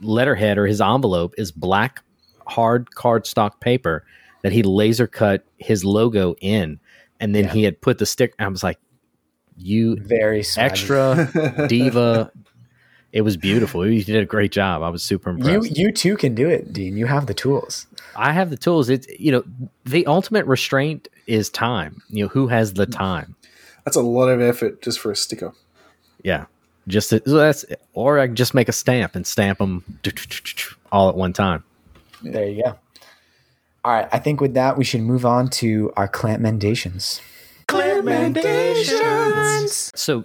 letterhead 0.00 0.58
or 0.58 0.66
his 0.66 0.80
envelope 0.80 1.34
is 1.38 1.52
black 1.52 2.02
hard 2.46 2.90
cardstock 2.90 3.60
paper 3.60 4.04
that 4.42 4.52
he 4.52 4.62
laser 4.64 5.06
cut 5.06 5.44
his 5.58 5.84
logo 5.84 6.34
in, 6.40 6.80
and 7.20 7.34
then 7.34 7.44
Yeah. 7.44 7.52
he 7.52 7.62
had 7.62 7.80
put 7.80 7.98
the 7.98 8.06
stick. 8.06 8.34
I 8.38 8.48
was 8.48 8.64
like, 8.64 8.78
"You 9.56 9.96
Very 9.96 10.40
swaggy. 10.40 10.58
extra 10.58 11.66
diva." 11.68 12.32
It 13.12 13.20
was 13.20 13.36
beautiful. 13.36 13.86
You 13.86 14.02
did 14.02 14.22
a 14.22 14.24
great 14.24 14.52
job. 14.52 14.82
I 14.82 14.88
was 14.88 15.02
super 15.02 15.30
impressed. 15.30 15.76
you 15.76 15.86
you 15.86 15.92
too 15.92 16.16
can 16.16 16.34
do 16.34 16.48
it, 16.48 16.72
Dean. 16.72 16.96
You 16.96 17.06
have 17.06 17.26
the 17.26 17.34
tools. 17.34 17.86
I 18.16 18.32
have 18.32 18.48
the 18.50 18.56
tools. 18.56 18.88
It's 18.88 19.06
you 19.18 19.32
know 19.32 19.44
the 19.84 20.06
ultimate 20.06 20.46
restraint 20.46 21.08
is 21.26 21.50
time. 21.50 22.02
You 22.08 22.24
know 22.24 22.28
who 22.28 22.46
has 22.48 22.72
the 22.74 22.86
time. 22.86 23.36
That's 23.84 23.96
a 23.96 24.02
lot 24.02 24.28
of 24.28 24.40
effort 24.40 24.80
just 24.80 24.98
for 24.98 25.10
a 25.10 25.16
sticker. 25.16 25.52
Yeah, 26.22 26.46
just 26.88 27.10
to, 27.10 27.20
so 27.26 27.36
that's 27.36 27.64
or 27.92 28.18
I 28.18 28.28
can 28.28 28.36
just 28.36 28.54
make 28.54 28.68
a 28.68 28.72
stamp 28.72 29.14
and 29.14 29.26
stamp 29.26 29.58
them 29.58 29.84
all 30.92 31.08
at 31.10 31.14
one 31.14 31.32
time. 31.32 31.64
There 32.22 32.48
you 32.48 32.62
go. 32.62 32.78
All 33.84 33.92
right, 33.92 34.08
I 34.12 34.20
think 34.20 34.40
with 34.40 34.54
that 34.54 34.78
we 34.78 34.84
should 34.84 35.02
move 35.02 35.26
on 35.26 35.48
to 35.50 35.92
our 35.96 36.08
clamp 36.08 36.40
mendations. 36.40 37.20
So 39.72 40.24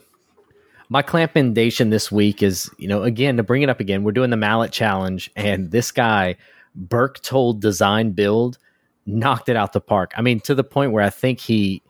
my 0.90 1.02
clamp 1.02 1.36
endation 1.36 1.90
this 1.90 2.12
week 2.12 2.42
is 2.42 2.70
you 2.78 2.88
know 2.88 3.04
again 3.04 3.38
to 3.38 3.44
bring 3.44 3.62
it 3.62 3.70
up 3.70 3.80
again. 3.80 4.04
We're 4.04 4.12
doing 4.12 4.30
the 4.30 4.38
mallet 4.38 4.72
challenge, 4.72 5.32
and 5.36 5.72
this 5.72 5.92
guy 5.92 6.36
Burke 6.76 7.22
told 7.22 7.62
design 7.62 8.12
build 8.12 8.58
knocked 9.06 9.50
it 9.50 9.56
out 9.56 9.74
the 9.74 9.82
park. 9.82 10.14
I 10.18 10.22
mean 10.22 10.40
to 10.42 10.56
the 10.56 10.64
point 10.64 10.92
where 10.92 11.04
I 11.04 11.10
think 11.10 11.40
he 11.40 11.82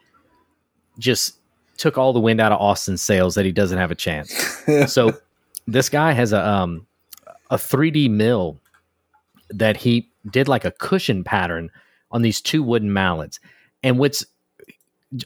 just 0.99 1.37
took 1.77 1.97
all 1.97 2.13
the 2.13 2.19
wind 2.19 2.41
out 2.41 2.51
of 2.51 2.59
Austin's 2.59 3.01
sails 3.01 3.35
that 3.35 3.45
he 3.45 3.51
doesn't 3.51 3.77
have 3.77 3.91
a 3.91 3.95
chance. 3.95 4.33
so 4.87 5.17
this 5.67 5.89
guy 5.89 6.11
has 6.11 6.33
a 6.33 6.45
um 6.47 6.85
a 7.49 7.57
3D 7.57 8.09
mill 8.09 8.59
that 9.49 9.77
he 9.77 10.09
did 10.29 10.47
like 10.47 10.65
a 10.65 10.71
cushion 10.71 11.23
pattern 11.23 11.69
on 12.11 12.21
these 12.21 12.41
two 12.41 12.61
wooden 12.61 12.91
mallets. 12.91 13.39
And 13.83 13.97
what's 13.97 14.25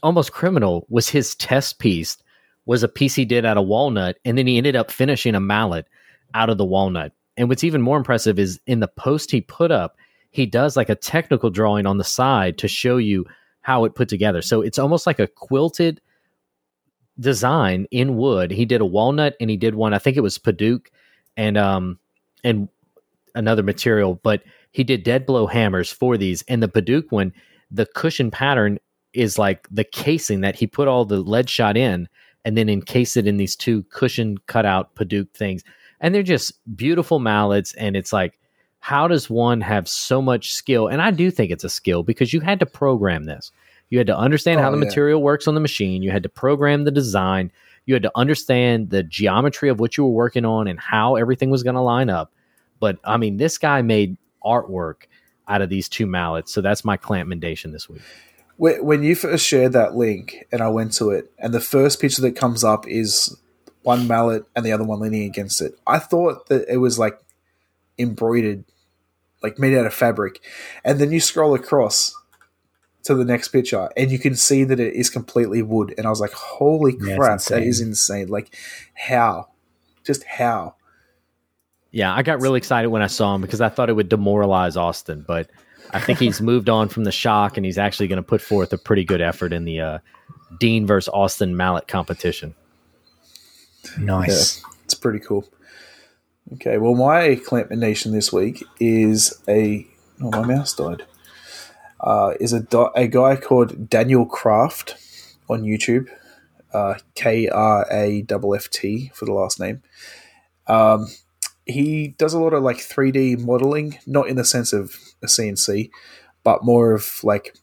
almost 0.02 0.32
criminal 0.32 0.86
was 0.88 1.08
his 1.08 1.34
test 1.34 1.78
piece 1.78 2.16
was 2.64 2.82
a 2.82 2.88
piece 2.88 3.14
he 3.14 3.24
did 3.24 3.44
out 3.44 3.56
of 3.56 3.66
walnut, 3.66 4.18
and 4.24 4.38
then 4.38 4.46
he 4.46 4.56
ended 4.56 4.76
up 4.76 4.90
finishing 4.90 5.34
a 5.34 5.40
mallet 5.40 5.86
out 6.34 6.48
of 6.48 6.58
the 6.58 6.64
walnut. 6.64 7.12
And 7.36 7.48
what's 7.48 7.64
even 7.64 7.82
more 7.82 7.96
impressive 7.96 8.38
is 8.38 8.60
in 8.66 8.80
the 8.80 8.88
post 8.88 9.30
he 9.30 9.40
put 9.40 9.70
up, 9.70 9.96
he 10.30 10.46
does 10.46 10.76
like 10.76 10.88
a 10.88 10.94
technical 10.94 11.50
drawing 11.50 11.86
on 11.86 11.98
the 11.98 12.04
side 12.04 12.58
to 12.58 12.68
show 12.68 12.98
you 12.98 13.26
how 13.62 13.84
it 13.84 13.94
put 13.94 14.08
together. 14.08 14.42
So 14.42 14.60
it's 14.60 14.78
almost 14.78 15.06
like 15.06 15.18
a 15.18 15.26
quilted 15.26 16.00
design 17.18 17.86
in 17.90 18.16
wood. 18.16 18.50
He 18.50 18.64
did 18.64 18.80
a 18.80 18.86
walnut 18.86 19.34
and 19.40 19.50
he 19.50 19.56
did 19.56 19.74
one, 19.74 19.94
I 19.94 19.98
think 19.98 20.16
it 20.16 20.22
was 20.22 20.38
Padauk 20.38 20.86
and 21.36 21.56
um 21.56 21.98
and 22.44 22.68
another 23.34 23.62
material, 23.62 24.20
but 24.22 24.42
he 24.72 24.84
did 24.84 25.04
dead 25.04 25.26
blow 25.26 25.46
hammers 25.46 25.92
for 25.92 26.16
these. 26.16 26.42
And 26.48 26.62
the 26.62 26.68
Padauk 26.68 27.04
one, 27.10 27.32
the 27.70 27.86
cushion 27.86 28.30
pattern 28.30 28.78
is 29.14 29.38
like 29.38 29.66
the 29.70 29.84
casing 29.84 30.40
that 30.40 30.54
he 30.56 30.66
put 30.66 30.88
all 30.88 31.04
the 31.04 31.18
lead 31.18 31.48
shot 31.50 31.76
in, 31.76 32.08
and 32.44 32.56
then 32.56 32.68
encase 32.68 33.16
it 33.16 33.26
in 33.26 33.36
these 33.36 33.54
two 33.54 33.82
cushion 33.84 34.38
cutout 34.46 34.94
Padauk 34.94 35.30
things. 35.30 35.62
And 36.00 36.14
they're 36.14 36.22
just 36.22 36.52
beautiful 36.76 37.20
mallets. 37.20 37.74
And 37.74 37.96
it's 37.96 38.12
like, 38.12 38.38
how 38.80 39.06
does 39.06 39.30
one 39.30 39.60
have 39.60 39.88
so 39.88 40.20
much 40.20 40.52
skill? 40.52 40.88
And 40.88 41.00
I 41.00 41.12
do 41.12 41.30
think 41.30 41.52
it's 41.52 41.62
a 41.62 41.68
skill 41.68 42.02
because 42.02 42.32
you 42.32 42.40
had 42.40 42.58
to 42.58 42.66
program 42.66 43.24
this. 43.24 43.52
You 43.90 43.98
had 43.98 44.08
to 44.08 44.16
understand 44.16 44.58
Oh, 44.58 44.64
how 44.64 44.70
the 44.72 44.78
yeah. 44.78 44.84
material 44.86 45.22
works 45.22 45.46
on 45.46 45.54
the 45.54 45.60
machine. 45.60 46.02
You 46.02 46.10
had 46.10 46.24
to 46.24 46.28
program 46.28 46.82
the 46.82 46.90
design. 46.90 47.52
You 47.86 47.94
had 47.94 48.02
to 48.02 48.10
understand 48.16 48.90
the 48.90 49.04
geometry 49.04 49.68
of 49.68 49.78
what 49.78 49.96
you 49.96 50.04
were 50.04 50.10
working 50.10 50.44
on 50.44 50.66
and 50.66 50.80
how 50.80 51.14
everything 51.14 51.50
was 51.50 51.62
going 51.62 51.76
to 51.76 51.80
line 51.80 52.10
up. 52.10 52.32
But 52.80 52.98
I 53.04 53.16
mean, 53.18 53.36
this 53.36 53.58
guy 53.58 53.82
made 53.82 54.16
artwork 54.44 55.02
out 55.46 55.62
of 55.62 55.68
these 55.68 55.88
two 55.88 56.06
mallets. 56.06 56.52
So 56.52 56.60
that's 56.60 56.84
my 56.84 56.96
clamp 56.96 57.28
mendation 57.28 57.70
this 57.70 57.88
week. 57.88 58.02
When 58.62 58.86
when 58.86 59.02
you 59.02 59.16
first 59.16 59.44
shared 59.44 59.72
that 59.72 59.96
link 59.96 60.46
and 60.52 60.62
I 60.62 60.68
went 60.68 60.92
to 60.92 61.10
it, 61.10 61.32
and 61.36 61.52
the 61.52 61.58
first 61.58 62.00
picture 62.00 62.22
that 62.22 62.36
comes 62.36 62.62
up 62.62 62.86
is 62.86 63.36
one 63.82 64.06
mallet 64.06 64.44
and 64.54 64.64
the 64.64 64.70
other 64.70 64.84
one 64.84 65.00
leaning 65.00 65.24
against 65.24 65.60
it, 65.60 65.76
I 65.84 65.98
thought 65.98 66.46
that 66.46 66.72
it 66.72 66.76
was 66.76 66.96
like 66.96 67.18
embroidered, 67.98 68.62
like 69.42 69.58
made 69.58 69.76
out 69.76 69.86
of 69.86 69.92
fabric. 69.92 70.40
And 70.84 71.00
then 71.00 71.10
you 71.10 71.18
scroll 71.18 71.54
across 71.54 72.14
to 73.02 73.16
the 73.16 73.24
next 73.24 73.48
picture 73.48 73.90
and 73.96 74.12
you 74.12 74.20
can 74.20 74.36
see 74.36 74.62
that 74.62 74.78
it 74.78 74.94
is 74.94 75.10
completely 75.10 75.60
wood. 75.60 75.92
And 75.98 76.06
I 76.06 76.10
was 76.10 76.20
like, 76.20 76.30
holy 76.32 76.92
crap, 76.92 77.40
that 77.40 77.62
insane. 77.62 77.68
is 77.68 77.80
insane. 77.80 78.28
Like, 78.28 78.56
how? 78.94 79.48
Just 80.04 80.22
how? 80.22 80.76
Yeah, 81.90 82.14
I 82.14 82.22
got 82.22 82.40
really 82.40 82.58
excited 82.58 82.90
when 82.90 83.02
I 83.02 83.08
saw 83.08 83.34
him 83.34 83.42
because 83.42 83.60
I 83.60 83.70
thought 83.70 83.90
it 83.90 83.94
would 83.94 84.08
demoralize 84.08 84.76
Austin, 84.76 85.24
but 85.26 85.50
I 85.92 86.00
think 86.00 86.18
he's 86.18 86.40
moved 86.40 86.68
on 86.68 86.88
from 86.88 87.04
the 87.04 87.12
shock 87.12 87.56
and 87.56 87.66
he's 87.66 87.78
actually 87.78 88.08
going 88.08 88.16
to 88.16 88.22
put 88.22 88.40
forth 88.40 88.72
a 88.72 88.78
pretty 88.78 89.04
good 89.04 89.20
effort 89.20 89.52
in 89.52 89.64
the 89.64 89.80
uh, 89.80 89.98
Dean 90.58 90.86
versus 90.86 91.10
Austin 91.12 91.56
mallet 91.56 91.88
competition. 91.88 92.54
Nice. 93.98 94.62
It's 94.84 94.94
pretty 94.94 95.18
cool. 95.18 95.46
Okay, 96.54 96.78
well, 96.78 96.94
my 96.94 97.36
clamp 97.36 97.70
nation 97.70 98.12
this 98.12 98.32
week 98.32 98.64
is 98.80 99.40
a. 99.48 99.86
Oh, 100.20 100.30
my 100.30 100.42
mouse 100.42 100.74
died. 100.74 101.04
Uh, 102.00 102.34
is 102.40 102.52
a, 102.52 102.66
a 102.94 103.06
guy 103.06 103.36
called 103.36 103.88
Daniel 103.88 104.26
Krafft 104.26 104.94
on 105.48 105.62
YouTube. 105.62 106.08
Uh, 106.72 106.94
K 107.14 107.48
R 107.48 107.86
A 107.90 108.24
F 108.28 108.42
F 108.56 108.70
T 108.70 109.10
for 109.14 109.24
the 109.24 109.32
last 109.32 109.60
name. 109.60 109.82
Um, 110.66 111.06
he 111.66 112.08
does 112.18 112.34
a 112.34 112.40
lot 112.40 112.54
of 112.54 112.62
like 112.62 112.78
3D 112.78 113.40
modeling, 113.40 113.98
not 114.06 114.28
in 114.28 114.36
the 114.36 114.44
sense 114.44 114.72
of 114.72 114.96
a 115.22 115.26
CNC, 115.26 115.90
but 116.42 116.64
more 116.64 116.92
of 116.92 117.22
like 117.22 117.54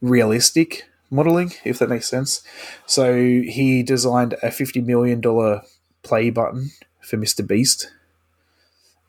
realistic 0.00 0.84
modeling, 1.10 1.52
if 1.64 1.78
that 1.78 1.88
makes 1.88 2.08
sense. 2.08 2.42
So 2.86 3.14
he 3.14 3.82
designed 3.82 4.34
a 4.42 4.50
fifty 4.50 4.80
million 4.80 5.20
dollar 5.20 5.62
play 6.02 6.30
button 6.30 6.70
for 7.00 7.16
Mr. 7.16 7.46
Beast, 7.46 7.90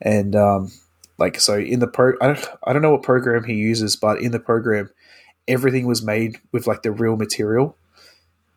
and 0.00 0.34
um, 0.34 0.72
like 1.18 1.40
so 1.40 1.58
in 1.58 1.80
the 1.80 1.86
pro, 1.86 2.14
I 2.20 2.26
don't, 2.28 2.48
I 2.64 2.72
don't 2.72 2.82
know 2.82 2.90
what 2.90 3.02
program 3.02 3.44
he 3.44 3.54
uses, 3.54 3.96
but 3.96 4.20
in 4.20 4.32
the 4.32 4.40
program, 4.40 4.90
everything 5.46 5.86
was 5.86 6.02
made 6.02 6.38
with 6.52 6.66
like 6.66 6.82
the 6.82 6.92
real 6.92 7.16
material, 7.16 7.76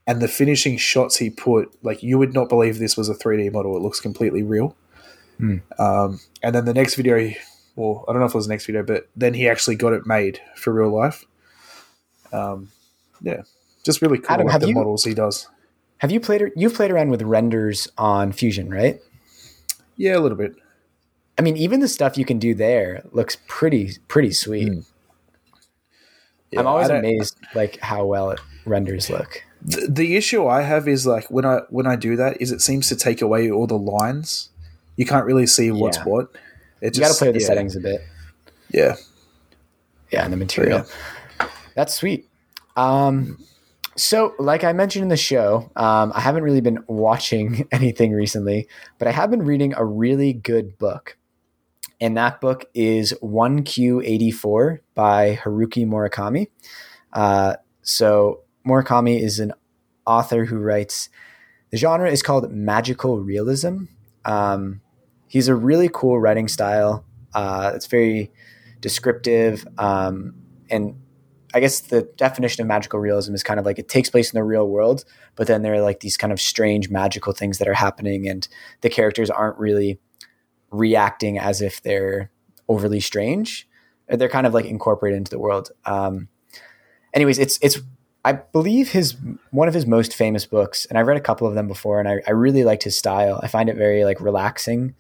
and 0.10 0.22
the 0.24 0.28
finishing 0.28 0.76
shots 0.76 1.18
he 1.18 1.30
put, 1.30 1.72
like 1.84 2.02
you 2.02 2.18
would 2.18 2.34
not 2.34 2.50
believe 2.50 2.80
this 2.80 2.98
was 2.98 3.10
a 3.10 3.14
three 3.14 3.38
D 3.38 3.52
model. 3.52 3.78
It 3.78 3.84
looks 3.84 4.00
completely 4.00 4.42
real. 4.42 4.76
Hmm. 5.38 5.58
Um, 5.78 6.20
and 6.42 6.56
then 6.56 6.66
the 6.66 6.74
next 6.74 6.96
video, 6.96 7.32
well, 7.76 8.06
I 8.08 8.12
don't 8.12 8.20
know 8.20 8.26
if 8.26 8.34
it 8.34 8.38
was 8.38 8.48
the 8.48 8.54
next 8.54 8.66
video, 8.66 8.82
but 8.82 9.08
then 9.16 9.36
he 9.36 9.48
actually 9.48 9.76
got 9.76 9.94
it 9.94 10.08
made 10.08 10.42
for 10.56 10.74
real 10.74 10.90
life. 10.90 11.26
Um, 12.34 12.72
yeah, 13.22 13.44
just 13.86 14.02
really 14.02 14.18
cool 14.18 14.34
Adam, 14.34 14.48
like 14.48 14.52
have 14.54 14.62
the 14.62 14.70
you- 14.70 14.74
models 14.74 15.04
he 15.04 15.14
does. 15.14 15.48
Have 16.00 16.10
you 16.10 16.20
played? 16.20 16.42
You've 16.56 16.74
played 16.74 16.90
around 16.90 17.12
with 17.12 17.22
renders 17.22 17.88
on 17.96 18.32
Fusion, 18.32 18.72
right? 18.72 19.00
Yeah, 19.96 20.18
a 20.18 20.22
little 20.22 20.38
bit. 20.38 20.56
I 21.38 21.44
mean, 21.44 21.56
even 21.56 21.82
the 21.82 21.88
stuff 21.88 22.18
you 22.18 22.26
can 22.26 22.40
do 22.40 22.56
there 22.56 23.04
looks 23.12 23.38
pretty 23.48 23.92
pretty 24.08 24.32
sweet. 24.32 24.70
Mm. 24.70 24.86
Yeah, 26.50 26.62
I'm 26.62 26.68
always 26.68 26.90
amazed 26.90 27.38
like 27.54 27.80
how 27.80 28.06
well 28.06 28.32
it 28.32 28.40
renders 28.66 29.10
look. 29.12 29.44
The, 29.62 29.88
the 29.90 30.16
issue 30.16 30.48
I 30.48 30.62
have 30.62 30.88
is 30.88 31.06
like 31.06 31.30
when 31.30 31.46
I 31.46 31.62
when 31.70 31.86
I 31.86 31.96
do 31.96 32.16
that 32.16 32.42
is 32.42 32.52
it 32.52 32.62
seems 32.62 32.88
to 32.90 32.96
take 32.96 33.22
away 33.22 33.52
all 33.52 33.68
the 33.68 33.78
lines. 33.78 34.50
You 34.96 35.06
can't 35.06 35.26
really 35.26 35.48
see 35.48 35.72
what's 35.72 35.98
Yeah. 35.98 36.04
what. 36.04 36.32
It 36.82 36.96
You 36.96 37.02
got 37.02 37.12
to 37.12 37.18
play 37.18 37.28
with 37.28 37.36
the 37.36 37.42
settings 37.42 37.76
a 37.76 37.80
bit. 37.82 38.02
Yeah, 38.70 38.96
Yeah, 40.12 40.24
and 40.24 40.32
the 40.32 40.38
material. 40.38 40.86
That's 41.76 41.94
sweet. 41.94 42.28
Um, 42.76 43.38
so, 43.96 44.34
like 44.40 44.64
I 44.64 44.72
mentioned 44.72 45.04
in 45.04 45.10
the 45.10 45.18
show, 45.18 45.72
um, 45.76 46.14
I 46.16 46.22
haven't 46.22 46.44
really 46.44 46.62
been 46.62 46.84
watching 46.88 47.68
anything 47.72 48.14
recently, 48.14 48.68
but 48.98 49.08
I 49.08 49.12
have 49.12 49.30
been 49.30 49.44
reading 49.44 49.74
a 49.76 49.84
really 49.84 50.32
good 50.32 50.78
book. 50.78 51.18
And 52.00 52.16
that 52.16 52.40
book 52.40 52.64
is 52.74 53.14
1Q84 53.22 54.80
by 54.96 55.36
Haruki 55.44 55.86
Murakami. 55.86 56.48
Uh, 57.12 57.56
so, 57.82 58.42
Murakami 58.66 59.20
is 59.22 59.40
an 59.40 59.54
author 60.06 60.46
who 60.46 60.58
writes, 60.58 61.10
the 61.72 61.78
genre 61.78 62.10
is 62.10 62.24
called 62.24 62.52
magical 62.52 63.20
realism. 63.20 63.86
Um, 64.26 64.82
he's 65.28 65.48
a 65.48 65.56
really 65.56 65.90
cool 65.92 66.20
writing 66.20 66.48
style. 66.48 67.06
Uh, 67.34 67.72
it's 67.76 67.86
very 67.86 68.32
descriptive. 68.82 69.68
Um, 69.78 70.34
and 70.70 70.96
I 71.54 71.60
guess 71.60 71.80
the 71.80 72.04
definition 72.18 72.62
of 72.62 72.68
magical 72.68 73.00
realism 73.00 73.34
is 73.34 73.44
kind 73.44 73.60
of 73.60 73.66
like 73.66 73.80
it 73.80 73.90
takes 73.90 74.10
place 74.10 74.32
in 74.32 74.38
the 74.38 74.44
real 74.44 74.68
world, 74.68 75.04
but 75.36 75.48
then 75.48 75.62
there 75.62 75.74
are 75.74 75.82
like 75.82 76.00
these 76.00 76.18
kind 76.18 76.32
of 76.32 76.40
strange 76.40 76.90
magical 76.90 77.34
things 77.34 77.58
that 77.58 77.68
are 77.68 77.74
happening, 77.74 78.28
and 78.28 78.48
the 78.82 78.90
characters 78.90 79.30
aren't 79.30 79.58
really 79.58 80.00
reacting 80.72 81.40
as 81.40 81.62
if 81.62 81.82
they're 81.82 82.32
overly 82.68 83.00
strange. 83.00 83.68
They're 84.08 84.30
kind 84.30 84.46
of 84.46 84.54
like 84.54 84.66
incorporated 84.66 85.18
into 85.18 85.32
the 85.32 85.40
world. 85.40 85.72
Um, 85.86 86.28
anyways, 87.14 87.40
it's 87.40 87.58
it's 87.62 87.80
I 88.26 88.34
believe 88.34 88.90
his 88.90 89.16
one 89.52 89.68
of 89.68 89.74
his 89.74 89.86
most 89.86 90.14
famous 90.14 90.46
books, 90.46 90.86
and 90.86 90.98
I've 90.98 91.08
read 91.08 91.18
a 91.18 91.22
couple 91.22 91.48
of 91.48 91.56
them 91.56 91.68
before, 91.68 92.00
and 92.00 92.08
I, 92.08 92.22
I 92.28 92.32
really 92.32 92.64
liked 92.64 92.84
his 92.84 92.98
style. 92.98 93.40
I 93.42 93.48
find 93.48 93.70
it 93.70 93.78
very 93.78 94.04
like 94.04 94.20
relaxing 94.20 94.96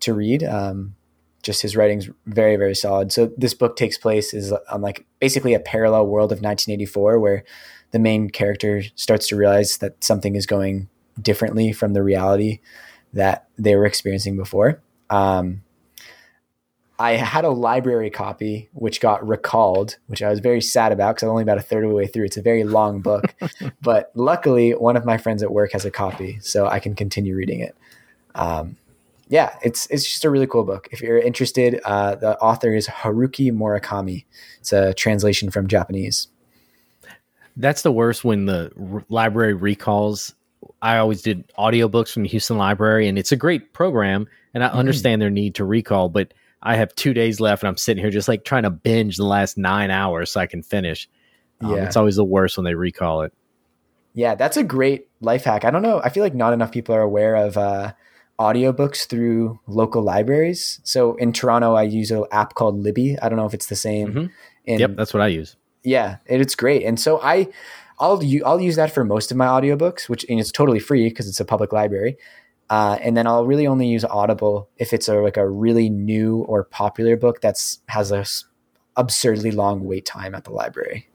to 0.00 0.14
read. 0.14 0.42
Um, 0.42 0.96
just 1.42 1.62
his 1.62 1.76
writing's 1.76 2.08
very 2.26 2.56
very 2.56 2.74
solid. 2.74 3.12
So 3.12 3.30
this 3.36 3.54
book 3.54 3.76
takes 3.76 3.96
place 3.96 4.34
is 4.34 4.52
on 4.70 4.82
like 4.82 5.06
basically 5.20 5.54
a 5.54 5.60
parallel 5.60 6.06
world 6.06 6.32
of 6.32 6.38
1984, 6.38 7.20
where 7.20 7.44
the 7.92 7.98
main 8.00 8.30
character 8.30 8.82
starts 8.96 9.28
to 9.28 9.36
realize 9.36 9.78
that 9.78 10.02
something 10.02 10.34
is 10.34 10.44
going 10.44 10.88
differently 11.22 11.72
from 11.72 11.92
the 11.92 12.02
reality 12.02 12.60
that 13.12 13.48
they 13.56 13.76
were 13.76 13.86
experiencing 13.86 14.36
before. 14.36 14.82
Um, 15.08 15.62
I 16.98 17.12
had 17.12 17.44
a 17.44 17.50
library 17.50 18.10
copy 18.10 18.68
which 18.72 19.00
got 19.00 19.26
recalled, 19.26 19.96
which 20.06 20.22
I 20.22 20.30
was 20.30 20.40
very 20.40 20.62
sad 20.62 20.92
about 20.92 21.14
because 21.14 21.24
I'm 21.24 21.30
only 21.30 21.42
about 21.42 21.58
a 21.58 21.62
third 21.62 21.84
of 21.84 21.90
the 21.90 21.96
way 21.96 22.06
through. 22.06 22.24
It's 22.24 22.38
a 22.38 22.42
very 22.42 22.64
long 22.64 23.00
book, 23.00 23.34
but 23.82 24.10
luckily 24.14 24.72
one 24.72 24.96
of 24.96 25.04
my 25.04 25.18
friends 25.18 25.42
at 25.42 25.52
work 25.52 25.72
has 25.72 25.84
a 25.84 25.90
copy, 25.90 26.38
so 26.40 26.66
I 26.66 26.80
can 26.80 26.94
continue 26.94 27.36
reading 27.36 27.60
it. 27.60 27.76
Um, 28.34 28.76
yeah, 29.28 29.56
it's 29.62 29.86
it's 29.88 30.04
just 30.04 30.24
a 30.24 30.30
really 30.30 30.46
cool 30.46 30.64
book. 30.64 30.88
If 30.90 31.00
you're 31.00 31.18
interested, 31.18 31.80
uh, 31.84 32.14
the 32.14 32.38
author 32.38 32.74
is 32.74 32.86
Haruki 32.86 33.52
Murakami. 33.52 34.24
It's 34.60 34.72
a 34.72 34.94
translation 34.94 35.50
from 35.50 35.66
Japanese. 35.66 36.28
That's 37.56 37.82
the 37.82 37.92
worst 37.92 38.24
when 38.24 38.46
the 38.46 38.70
r- 38.78 39.04
library 39.08 39.54
recalls. 39.54 40.34
I 40.80 40.98
always 40.98 41.22
did 41.22 41.48
audiobooks 41.58 42.12
from 42.12 42.22
the 42.22 42.28
Houston 42.28 42.56
Library, 42.56 43.08
and 43.08 43.18
it's 43.18 43.32
a 43.32 43.36
great 43.36 43.72
program, 43.72 44.28
and 44.54 44.62
I 44.62 44.68
understand 44.68 45.20
their 45.20 45.30
need 45.30 45.54
to 45.56 45.64
recall, 45.64 46.08
but 46.08 46.32
I 46.62 46.76
have 46.76 46.94
two 46.94 47.14
days 47.14 47.40
left, 47.40 47.62
and 47.62 47.68
I'm 47.68 47.76
sitting 47.76 48.02
here 48.02 48.10
just 48.10 48.28
like 48.28 48.44
trying 48.44 48.64
to 48.64 48.70
binge 48.70 49.16
the 49.16 49.24
last 49.24 49.56
nine 49.58 49.90
hours 49.90 50.30
so 50.30 50.40
I 50.40 50.46
can 50.46 50.62
finish. 50.62 51.08
Um, 51.60 51.74
Yeah. 51.74 51.84
It's 51.84 51.96
always 51.96 52.16
the 52.16 52.24
worst 52.24 52.56
when 52.56 52.64
they 52.64 52.74
recall 52.74 53.22
it. 53.22 53.32
Yeah, 54.14 54.34
that's 54.34 54.56
a 54.56 54.64
great 54.64 55.08
life 55.20 55.44
hack. 55.44 55.64
I 55.64 55.70
don't 55.70 55.82
know. 55.82 56.00
I 56.02 56.08
feel 56.08 56.22
like 56.22 56.34
not 56.34 56.52
enough 56.54 56.72
people 56.72 56.94
are 56.94 57.02
aware 57.02 57.36
of 57.36 57.58
uh, 57.58 57.92
audiobooks 58.38 59.06
through 59.06 59.60
local 59.66 60.02
libraries. 60.02 60.80
So 60.84 61.14
in 61.16 61.32
Toronto, 61.32 61.74
I 61.74 61.82
use 61.82 62.10
an 62.10 62.24
app 62.32 62.54
called 62.54 62.78
Libby. 62.82 63.18
I 63.20 63.28
don't 63.28 63.36
know 63.36 63.46
if 63.46 63.54
it's 63.54 63.66
the 63.66 63.76
same. 63.76 64.12
Mhm. 64.12 64.30
In, 64.64 64.78
yep, 64.80 64.96
that's 64.96 65.12
what 65.14 65.22
I 65.22 65.28
use. 65.28 65.56
Yeah, 65.84 66.16
and 66.28 66.40
it's 66.42 66.54
great. 66.54 66.82
And 66.84 66.98
so 66.98 67.20
I, 67.22 67.48
I'll 67.98 68.20
I'll 68.44 68.60
use 68.60 68.76
that 68.76 68.90
for 68.90 69.04
most 69.04 69.30
of 69.30 69.36
my 69.36 69.46
audiobooks, 69.46 70.08
which 70.08 70.24
and 70.28 70.40
it's 70.40 70.50
totally 70.50 70.80
free 70.80 71.08
because 71.08 71.28
it's 71.28 71.40
a 71.40 71.44
public 71.44 71.72
library. 71.72 72.16
Uh, 72.68 72.98
and 73.00 73.16
then 73.16 73.26
I'll 73.26 73.46
really 73.46 73.66
only 73.66 73.86
use 73.86 74.04
Audible 74.04 74.68
if 74.76 74.92
it's 74.92 75.08
a 75.08 75.14
like 75.20 75.36
a 75.36 75.48
really 75.48 75.88
new 75.88 76.38
or 76.38 76.64
popular 76.64 77.16
book 77.16 77.40
that's 77.40 77.80
has 77.88 78.10
a 78.10 78.18
s- 78.18 78.44
absurdly 78.96 79.52
long 79.52 79.84
wait 79.84 80.04
time 80.04 80.34
at 80.34 80.44
the 80.44 80.50
library. 80.50 81.08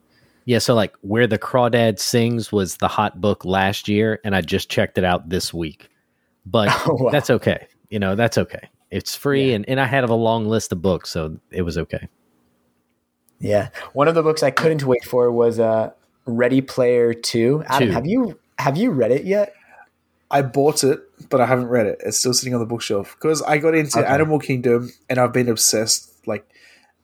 Yeah, 0.45 0.59
so 0.59 0.73
like 0.73 0.93
Where 1.01 1.27
the 1.27 1.37
Crawdad 1.37 1.99
Sings 1.99 2.51
was 2.51 2.77
the 2.77 2.87
hot 2.87 3.19
book 3.21 3.43
last 3.45 3.87
year, 3.87 4.19
and 4.23 4.35
I 4.35 4.41
just 4.41 4.69
checked 4.69 4.97
it 4.97 5.03
out 5.03 5.29
this 5.29 5.53
week. 5.53 5.89
But 6.45 6.69
Oh, 6.87 6.95
wow. 6.95 7.11
that's 7.11 7.29
okay. 7.29 7.67
You 7.89 7.99
know, 7.99 8.15
that's 8.15 8.37
okay. 8.37 8.69
It's 8.89 9.15
free, 9.15 9.49
Yeah. 9.49 9.55
and, 9.57 9.69
and 9.69 9.79
I 9.79 9.85
had 9.85 10.03
a 10.05 10.13
long 10.13 10.47
list 10.47 10.71
of 10.71 10.81
books, 10.81 11.09
so 11.09 11.37
it 11.51 11.61
was 11.63 11.77
okay. 11.77 12.07
Yeah, 13.39 13.69
one 13.93 14.07
of 14.07 14.15
the 14.15 14.21
books 14.23 14.43
I 14.43 14.51
couldn't 14.51 14.83
wait 14.85 15.03
for 15.03 15.31
was 15.31 15.59
uh, 15.59 15.91
Ready 16.25 16.61
Player 16.61 17.13
Two. 17.13 17.63
Adam, 17.67 17.87
Two. 17.89 17.93
have 17.93 18.05
you 18.05 18.39
have 18.59 18.77
you 18.77 18.91
read 18.91 19.11
it 19.11 19.25
yet? 19.25 19.53
I 20.29 20.41
bought 20.43 20.83
it, 20.83 20.99
but 21.29 21.41
I 21.41 21.45
haven't 21.45 21.67
read 21.67 21.85
it. 21.87 22.01
It's 22.05 22.17
still 22.17 22.33
sitting 22.33 22.53
on 22.53 22.59
the 22.59 22.65
bookshelf 22.65 23.15
because 23.19 23.41
I 23.41 23.57
got 23.57 23.75
into 23.75 23.99
Okay. 23.99 24.07
Animal 24.07 24.39
Kingdom 24.39 24.91
and 25.09 25.19
I've 25.19 25.33
been 25.33 25.49
obsessed. 25.49 26.11
Like, 26.27 26.47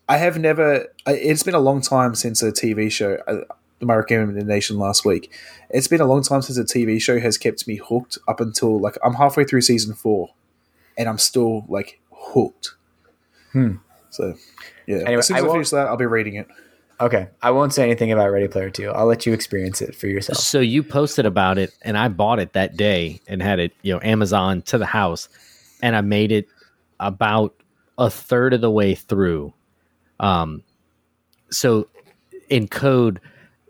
I 0.09 0.17
have 0.17 0.37
never. 0.39 0.87
It's 1.05 1.43
been 1.43 1.55
a 1.55 1.59
long 1.59 1.81
time 1.81 2.15
since 2.15 2.41
a 2.43 2.51
TV 2.51 2.91
show. 2.91 3.17
uh, 3.27 3.41
My 3.81 3.95
recommendation 3.95 4.77
last 4.77 5.05
week. 5.05 5.31
It's 5.69 5.87
been 5.87 6.01
a 6.01 6.05
long 6.05 6.23
time 6.23 6.41
since 6.41 6.57
a 6.57 6.63
TV 6.63 7.01
show 7.01 7.19
has 7.19 7.37
kept 7.37 7.67
me 7.67 7.75
hooked 7.77 8.17
up 8.27 8.39
until 8.39 8.79
like 8.79 8.97
I'm 9.03 9.15
halfway 9.15 9.43
through 9.43 9.61
season 9.61 9.93
four, 9.93 10.29
and 10.97 11.07
I'm 11.09 11.17
still 11.17 11.65
like 11.67 11.99
hooked. 12.11 12.73
Hmm. 13.51 13.75
So, 14.09 14.35
yeah. 14.87 14.97
Anyway, 14.97 15.15
as 15.19 15.27
soon 15.27 15.35
I 15.35 15.39
as 15.39 15.43
I, 15.43 15.47
won't- 15.47 15.55
finish 15.57 15.69
that, 15.71 15.87
I'll 15.87 15.97
be 15.97 16.05
reading 16.05 16.35
it. 16.35 16.47
Okay, 16.99 17.27
I 17.43 17.51
won't 17.51 17.73
say 17.73 17.83
anything 17.83 18.11
about 18.11 18.31
Ready 18.31 18.47
Player 18.47 18.69
Two. 18.71 18.89
I'll 18.89 19.05
let 19.05 19.25
you 19.25 19.33
experience 19.33 19.81
it 19.81 19.93
for 19.95 20.07
yourself. 20.07 20.39
So 20.39 20.59
you 20.59 20.81
posted 20.81 21.25
about 21.27 21.57
it, 21.59 21.71
and 21.83 21.95
I 21.97 22.07
bought 22.07 22.39
it 22.39 22.53
that 22.53 22.75
day 22.75 23.21
and 23.27 23.41
had 23.41 23.59
it, 23.59 23.73
you 23.83 23.93
know, 23.93 23.99
Amazon 24.01 24.63
to 24.63 24.79
the 24.79 24.85
house, 24.87 25.29
and 25.81 25.95
I 25.95 26.01
made 26.01 26.31
it 26.31 26.47
about 26.99 27.53
a 27.99 28.09
third 28.09 28.53
of 28.55 28.61
the 28.61 28.71
way 28.71 28.95
through. 28.95 29.53
Um, 30.19 30.63
so 31.51 31.87
in 32.49 32.67
code, 32.67 33.19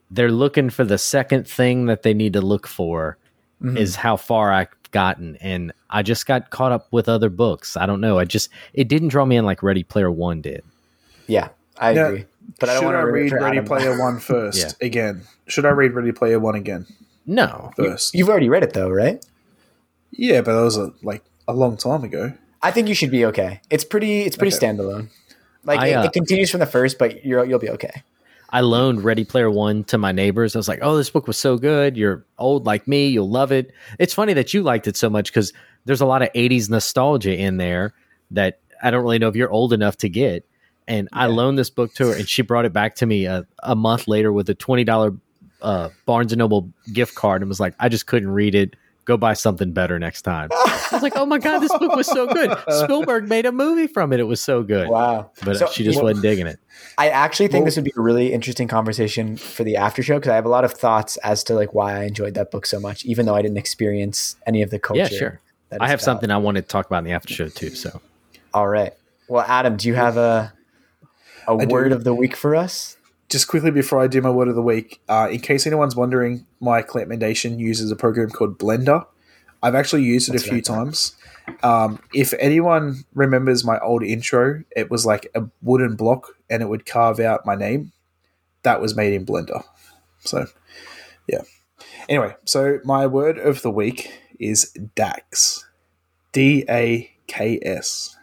they're 0.10 0.32
looking 0.32 0.70
for 0.70 0.86
the 0.86 0.98
second 0.98 1.46
thing 1.48 1.88
that 1.88 2.04
they 2.04 2.14
need 2.14 2.32
to 2.34 2.42
look 2.42 2.66
for 2.66 3.18
Mhm. 3.62 3.78
is 3.78 3.98
how 3.98 4.16
far 4.16 4.54
I've 4.54 4.70
gotten, 4.92 5.36
and 5.42 5.74
I 5.90 6.02
just 6.02 6.26
got 6.28 6.50
caught 6.50 6.72
up 6.72 6.88
with 6.92 7.10
other 7.10 7.30
books. 7.30 7.76
I 7.76 7.86
don't 7.86 8.00
know. 8.00 8.20
I 8.20 8.24
just 8.24 8.50
it 8.74 8.88
didn't 8.88 9.10
draw 9.10 9.26
me 9.26 9.36
in 9.36 9.44
like 9.46 9.62
Ready 9.64 9.84
Player 9.84 10.10
One 10.10 10.40
did. 10.40 10.64
Yeah, 11.28 11.50
I 11.78 11.92
Now, 11.94 12.06
agree. 12.08 12.26
But 12.60 12.70
I 12.70 12.74
don't 12.74 12.82
Should 12.82 12.86
want 12.86 12.98
I 12.98 13.02
to 13.02 13.08
read 13.08 13.32
Ready 13.34 13.62
Player 13.62 14.00
One 14.00 14.20
first 14.20 14.82
again? 14.82 15.24
Should 15.48 15.66
I 15.66 15.70
read 15.70 15.94
Ready 15.94 16.12
Player 16.12 16.40
One 16.40 16.56
again 16.56 16.86
No, 17.26 17.72
first? 17.76 18.14
You've 18.16 18.30
already 18.30 18.50
read 18.50 18.64
it 18.64 18.74
though, 18.74 18.90
right? 18.90 19.24
yeah, 20.12 20.42
but 20.42 20.56
that 20.56 20.64
was 20.64 20.78
a, 20.78 20.92
like 21.04 21.24
a 21.48 21.54
long 21.54 21.78
time 21.78 22.04
ago. 22.04 22.34
I 22.64 22.72
think 22.72 22.88
you 22.88 22.96
should 22.96 23.12
be 23.12 23.26
okay. 23.26 23.62
It's 23.70 23.84
pretty. 23.84 24.22
It's 24.24 24.36
pretty 24.36 24.56
Okay. 24.56 24.66
standalone. 24.66 25.10
Like 25.64 25.80
I, 25.82 25.88
it, 25.88 25.94
uh, 25.94 26.04
it 26.06 26.14
continues 26.14 26.50
from 26.50 26.60
the 26.62 26.66
first, 26.66 26.98
but 26.98 27.24
you're 27.26 27.44
you'll 27.46 27.60
be 27.60 27.70
okay. 27.70 28.02
I 28.50 28.62
loaned 28.62 29.04
Ready 29.04 29.26
Player 29.26 29.52
One 29.52 29.84
to 29.86 29.98
my 29.98 30.14
neighbors. 30.14 30.56
I 30.56 30.60
was 30.60 30.68
like, 30.70 30.80
"Oh, 30.82 30.96
this 30.98 31.10
book 31.10 31.28
was 31.28 31.38
so 31.38 31.58
good. 31.58 31.98
You're 31.98 32.26
old 32.40 32.66
like 32.66 32.88
me. 32.88 33.08
You'll 33.08 33.30
love 33.30 33.52
it." 33.52 33.72
It's 34.00 34.14
funny 34.14 34.34
that 34.34 34.54
you 34.54 34.64
liked 34.64 34.88
it 34.88 34.96
so 34.96 35.10
much 35.10 35.32
because 35.32 35.52
there's 35.86 36.02
a 36.02 36.06
lot 36.06 36.22
of 36.22 36.30
'80s 36.34 36.70
nostalgia 36.70 37.36
in 37.36 37.58
there 37.58 37.94
that 38.32 38.60
I 38.82 38.90
don't 38.90 39.04
really 39.04 39.20
know 39.20 39.28
if 39.28 39.36
you're 39.36 39.52
old 39.52 39.74
enough 39.74 39.98
to 39.98 40.10
get. 40.10 40.46
And 40.88 41.10
I 41.12 41.28
loaned 41.28 41.58
this 41.58 41.70
book 41.70 41.94
to 41.96 42.08
her, 42.08 42.16
and 42.16 42.28
she 42.28 42.42
brought 42.42 42.66
it 42.66 42.72
back 42.74 42.96
to 42.96 43.06
me 43.06 43.26
a, 43.26 43.46
a 43.62 43.76
month 43.76 44.08
later 44.08 44.32
with 44.32 44.50
a 44.50 44.56
twenty 44.56 44.84
dollar 44.84 45.14
uh, 45.62 45.90
Barnes 46.06 46.32
and 46.32 46.40
Noble 46.40 46.70
gift 46.94 47.16
card, 47.16 47.42
and 47.42 47.50
was 47.50 47.60
like, 47.60 47.74
"I 47.80 47.90
just 47.90 48.08
couldn't 48.08 48.30
read 48.32 48.56
it. 48.56 48.76
Go 49.04 49.18
buy 49.18 49.34
something 49.34 49.74
better 49.74 50.00
next 50.00 50.22
time." 50.22 50.50
I 50.52 50.90
was 50.94 51.04
like, 51.04 51.18
"Oh 51.18 51.26
my 51.26 51.40
god, 51.40 51.60
this 51.60 51.78
book 51.78 51.94
was 51.96 52.08
so 52.08 52.26
good. 52.28 52.58
Spielberg 52.70 53.28
made 53.28 53.46
a 53.46 53.52
movie 53.52 53.88
from 53.88 54.14
it. 54.14 54.22
It 54.22 54.24
was 54.24 54.42
so 54.42 54.64
good." 54.64 54.88
Wow. 54.88 55.32
But 55.44 55.58
So- 55.58 55.68
she 55.68 55.84
just 55.84 55.98
well, 55.98 56.06
wasn't 56.06 56.24
digging 56.24 56.48
it. 56.48 56.58
I 56.98 57.10
actually 57.10 57.48
think 57.48 57.64
Well- 57.64 57.66
this 57.66 57.76
would 57.76 57.86
be 57.86 57.94
a 57.98 58.02
really 58.02 58.32
interesting 58.32 58.70
conversation 58.70 59.36
for 59.36 59.66
the 59.66 59.76
after 59.76 60.02
show 60.02 60.16
because 60.16 60.32
I 60.32 60.36
have 60.36 60.46
a 60.46 60.50
lot 60.50 60.64
of 60.64 60.72
thoughts 60.72 61.18
as 61.18 61.44
to 61.46 61.54
like 61.54 61.74
why 61.74 62.00
I 62.00 62.04
enjoyed 62.06 62.34
that 62.36 62.50
book 62.50 62.66
so 62.66 62.80
much, 62.80 63.04
even 63.06 63.26
though 63.26 63.36
I 63.36 63.42
didn't 63.42 63.58
experience 63.58 64.38
any 64.46 64.62
of 64.62 64.70
the 64.70 64.80
culture. 64.80 65.02
Yeah, 65.02 65.08
sure. 65.10 65.42
I 65.82 65.88
have 65.88 66.00
about. 66.00 66.06
something 66.06 66.32
I 66.32 66.38
want 66.38 66.56
to 66.56 66.62
talk 66.62 66.86
about 66.86 67.00
in 67.00 67.04
the 67.04 67.12
after 67.12 67.34
show 67.34 67.50
too. 67.50 67.72
So. 67.72 68.00
All 68.54 68.68
right. 68.68 68.94
Well, 69.28 69.44
Adam, 69.46 69.76
do 69.76 69.90
you 69.90 69.96
have 69.96 70.16
a 70.16 70.54
a 71.48 71.54
I 71.54 71.66
do. 71.66 71.74
word 71.74 71.92
of 71.92 72.04
the 72.04 72.14
week 72.14 72.36
for 72.36 72.56
us? 72.56 72.98
Just 73.30 73.48
quickly 73.48 73.72
before 73.72 74.00
I 74.00 74.08
do 74.08 74.22
my 74.22 74.30
word 74.30 74.48
of 74.48 74.56
the 74.56 74.62
week, 74.62 75.02
uh, 75.10 75.28
in 75.30 75.40
case 75.40 75.68
anyone's 75.68 75.96
wondering, 75.96 76.46
my 76.60 76.78
recommendation 76.78 77.60
uses 77.60 77.92
a 77.92 77.96
program 77.96 78.30
called 78.30 78.58
Blender. 78.58 79.06
I've 79.62 79.76
actually 79.76 80.04
used 80.04 80.30
it 80.30 80.34
What's 80.34 80.46
a 80.46 80.50
few 80.50 80.62
times. 80.62 81.16
Um, 81.64 82.00
if 82.14 82.34
anyone 82.40 83.06
remembers 83.14 83.64
my 83.64 83.80
old 83.80 84.04
intro, 84.04 84.64
it 84.76 84.92
was 84.92 85.06
like 85.06 85.30
a 85.36 85.46
wooden 85.62 85.96
block 85.96 86.36
and 86.50 86.62
it 86.62 86.70
would 86.70 86.86
carve 86.86 87.20
out 87.20 87.46
my 87.46 87.56
name. 87.56 87.92
That 88.64 88.82
was 88.82 88.96
made 88.96 89.14
in 89.14 89.26
Blender. 89.26 89.64
So, 90.20 90.48
yeah. 91.28 91.42
Anyway, 92.10 92.36
so 92.46 92.80
my 92.84 93.08
word 93.08 93.38
of 93.38 93.62
the 93.62 93.72
week 93.72 94.12
is 94.40 94.72
DAKS. 94.96 95.66
D 96.32 96.66
A 96.70 97.12
K 97.28 97.60
S. 97.62 98.17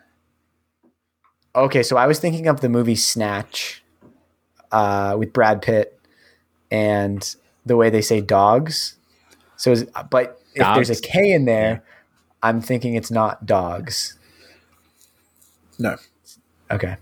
Okay, 1.57 1.83
so 1.83 1.97
I 1.97 2.07
was 2.07 2.19
thinking 2.19 2.49
of 2.49 2.61
the 2.61 2.69
movie 2.69 2.97
Snatch 2.97 3.83
uh, 4.73 5.15
with 5.19 5.33
Brad 5.33 5.63
Pitt 5.63 5.99
and 6.71 7.35
the 7.65 7.77
way 7.77 7.91
they 7.91 8.03
say 8.03 8.21
dogs. 8.21 8.97
So, 9.57 9.71
is, 9.71 9.87
but 10.11 10.41
if 10.55 10.67
there's 10.75 10.91
a 10.91 11.01
K 11.01 11.33
in 11.33 11.45
there, 11.45 11.85
I'm 12.43 12.61
thinking 12.61 12.97
it's 12.97 13.11
not 13.11 13.47
dogs. 13.47 14.19
No. 15.79 15.97
Okay. 16.71 16.97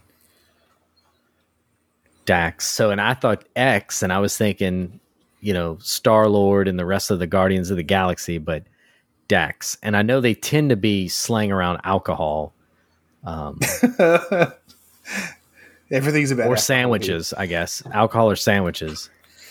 Daks. 2.26 2.66
So, 2.66 2.90
and 2.90 3.00
I 3.00 3.14
thought 3.14 3.44
X, 3.57 4.03
and 4.03 4.12
I 4.12 4.18
was 4.18 4.36
thinking, 4.36 5.00
you 5.40 5.55
know, 5.55 5.78
Star 5.80 6.28
Lord 6.28 6.68
and 6.68 6.78
the 6.78 6.86
rest 6.86 7.11
of 7.11 7.18
the 7.18 7.26
Guardians 7.26 7.70
of 7.70 7.76
the 7.78 7.82
Galaxy, 7.82 8.38
but 8.38 8.64
Daks. 9.28 9.78
And 9.82 9.96
I 9.96 10.03
know 10.03 10.20
they 10.20 10.34
tend 10.34 10.70
to 10.70 10.76
be 10.76 11.09
slang 11.09 11.50
around 11.50 11.80
alcohol 11.84 12.53
um, 13.24 13.58
Everything's 15.90 16.30
about 16.30 16.46
or 16.48 16.56
sandwiches, 16.56 17.32
I 17.34 17.46
guess. 17.46 17.82
Alcohol 17.92 18.30
or 18.30 18.36
sandwiches. 18.36 19.10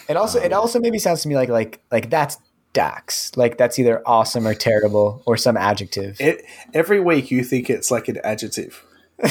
It 0.10 0.18
also 0.18 0.40
it 0.40 0.52
also 0.52 0.80
maybe 0.80 0.98
sounds 0.98 1.22
to 1.22 1.28
me 1.28 1.36
like 1.36 1.50
like 1.50 1.82
like 1.92 2.10
that's 2.10 2.38
Daks. 2.74 3.32
Like 3.38 3.58
that's 3.58 3.78
either 3.78 4.02
awesome 4.06 4.48
or 4.48 4.54
terrible 4.56 5.22
or 5.26 5.38
some 5.38 5.56
adjective. 5.56 6.20
It, 6.20 6.44
every 6.74 7.00
week 7.00 7.30
you 7.32 7.44
think 7.44 7.70
it's 7.70 7.92
like 7.92 8.08
an 8.08 8.18
adjective. 8.24 8.84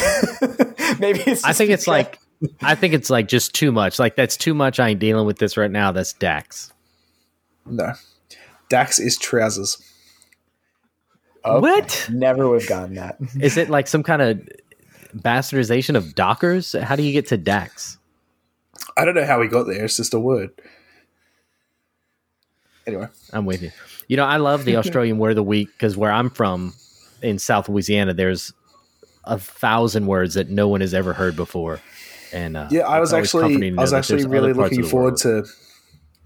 maybe 1.01 1.21
it's 1.27 1.43
I 1.45 1.53
think 1.53 1.71
it's 1.71 1.85
because- 1.85 1.87
like, 1.89 2.19
I 2.63 2.75
think 2.77 2.95
it's 2.95 3.11
like 3.11 3.29
just 3.29 3.55
too 3.55 3.73
much. 3.73 3.99
Like, 3.99 4.15
that's 4.17 4.37
too 4.37 4.55
much. 4.55 4.79
I 4.81 4.91
ain't 4.91 5.01
dealing 5.01 5.27
with 5.27 5.39
this 5.39 5.57
right 5.57 5.71
now. 5.71 5.93
That's 5.93 6.13
Daks. 6.15 6.73
No. 7.67 7.93
Daks 8.71 8.99
is 8.99 9.19
trousers. 9.19 9.83
Okay. 11.45 11.61
What? 11.61 12.09
Never 12.13 12.49
would 12.49 12.63
have 12.63 12.69
gotten 12.69 12.95
that. 12.97 13.17
Is 13.41 13.57
it 13.57 13.71
like 13.71 13.87
some 13.87 14.03
kind 14.03 14.23
of 14.23 14.49
bastardization 15.17 15.97
of 15.97 16.15
Dockers? 16.15 16.73
How 16.73 16.97
do 16.97 17.03
you 17.03 17.13
get 17.13 17.29
to 17.29 17.39
Daks? 17.39 17.99
I 18.97 19.05
don't 19.05 19.15
know 19.15 19.25
how 19.25 19.41
we 19.41 19.49
got 19.49 19.65
there. 19.65 19.85
It's 19.85 19.97
just 19.97 20.15
a 20.15 20.21
word. 20.21 20.51
Anyway, 22.87 23.09
I'm 23.33 23.47
with 23.47 23.63
you. 23.63 23.71
You 24.09 24.17
know, 24.17 24.25
I 24.25 24.39
love 24.39 24.65
the 24.65 24.77
Australian 24.79 25.19
word 25.19 25.31
of 25.31 25.37
the 25.37 25.43
week 25.43 25.69
because 25.73 25.97
where 25.97 26.11
I'm 26.11 26.31
from 26.31 26.75
in 27.23 27.39
South 27.39 27.69
Louisiana, 27.69 28.15
there's 28.15 28.53
a 29.25 29.39
thousand 29.39 30.07
words 30.07 30.35
that 30.35 30.49
no 30.51 30.69
one 30.69 30.81
has 30.81 30.95
ever 30.95 31.13
heard 31.13 31.37
before. 31.37 31.81
And 32.33 32.57
uh, 32.57 32.69
yeah, 32.71 32.87
I 32.87 33.01
was 33.01 33.13
actually 33.13 33.71
I 33.71 33.75
was 33.75 33.93
actually 33.93 34.27
really 34.27 34.53
looking 34.53 34.85
forward 34.85 35.17
to. 35.19 35.45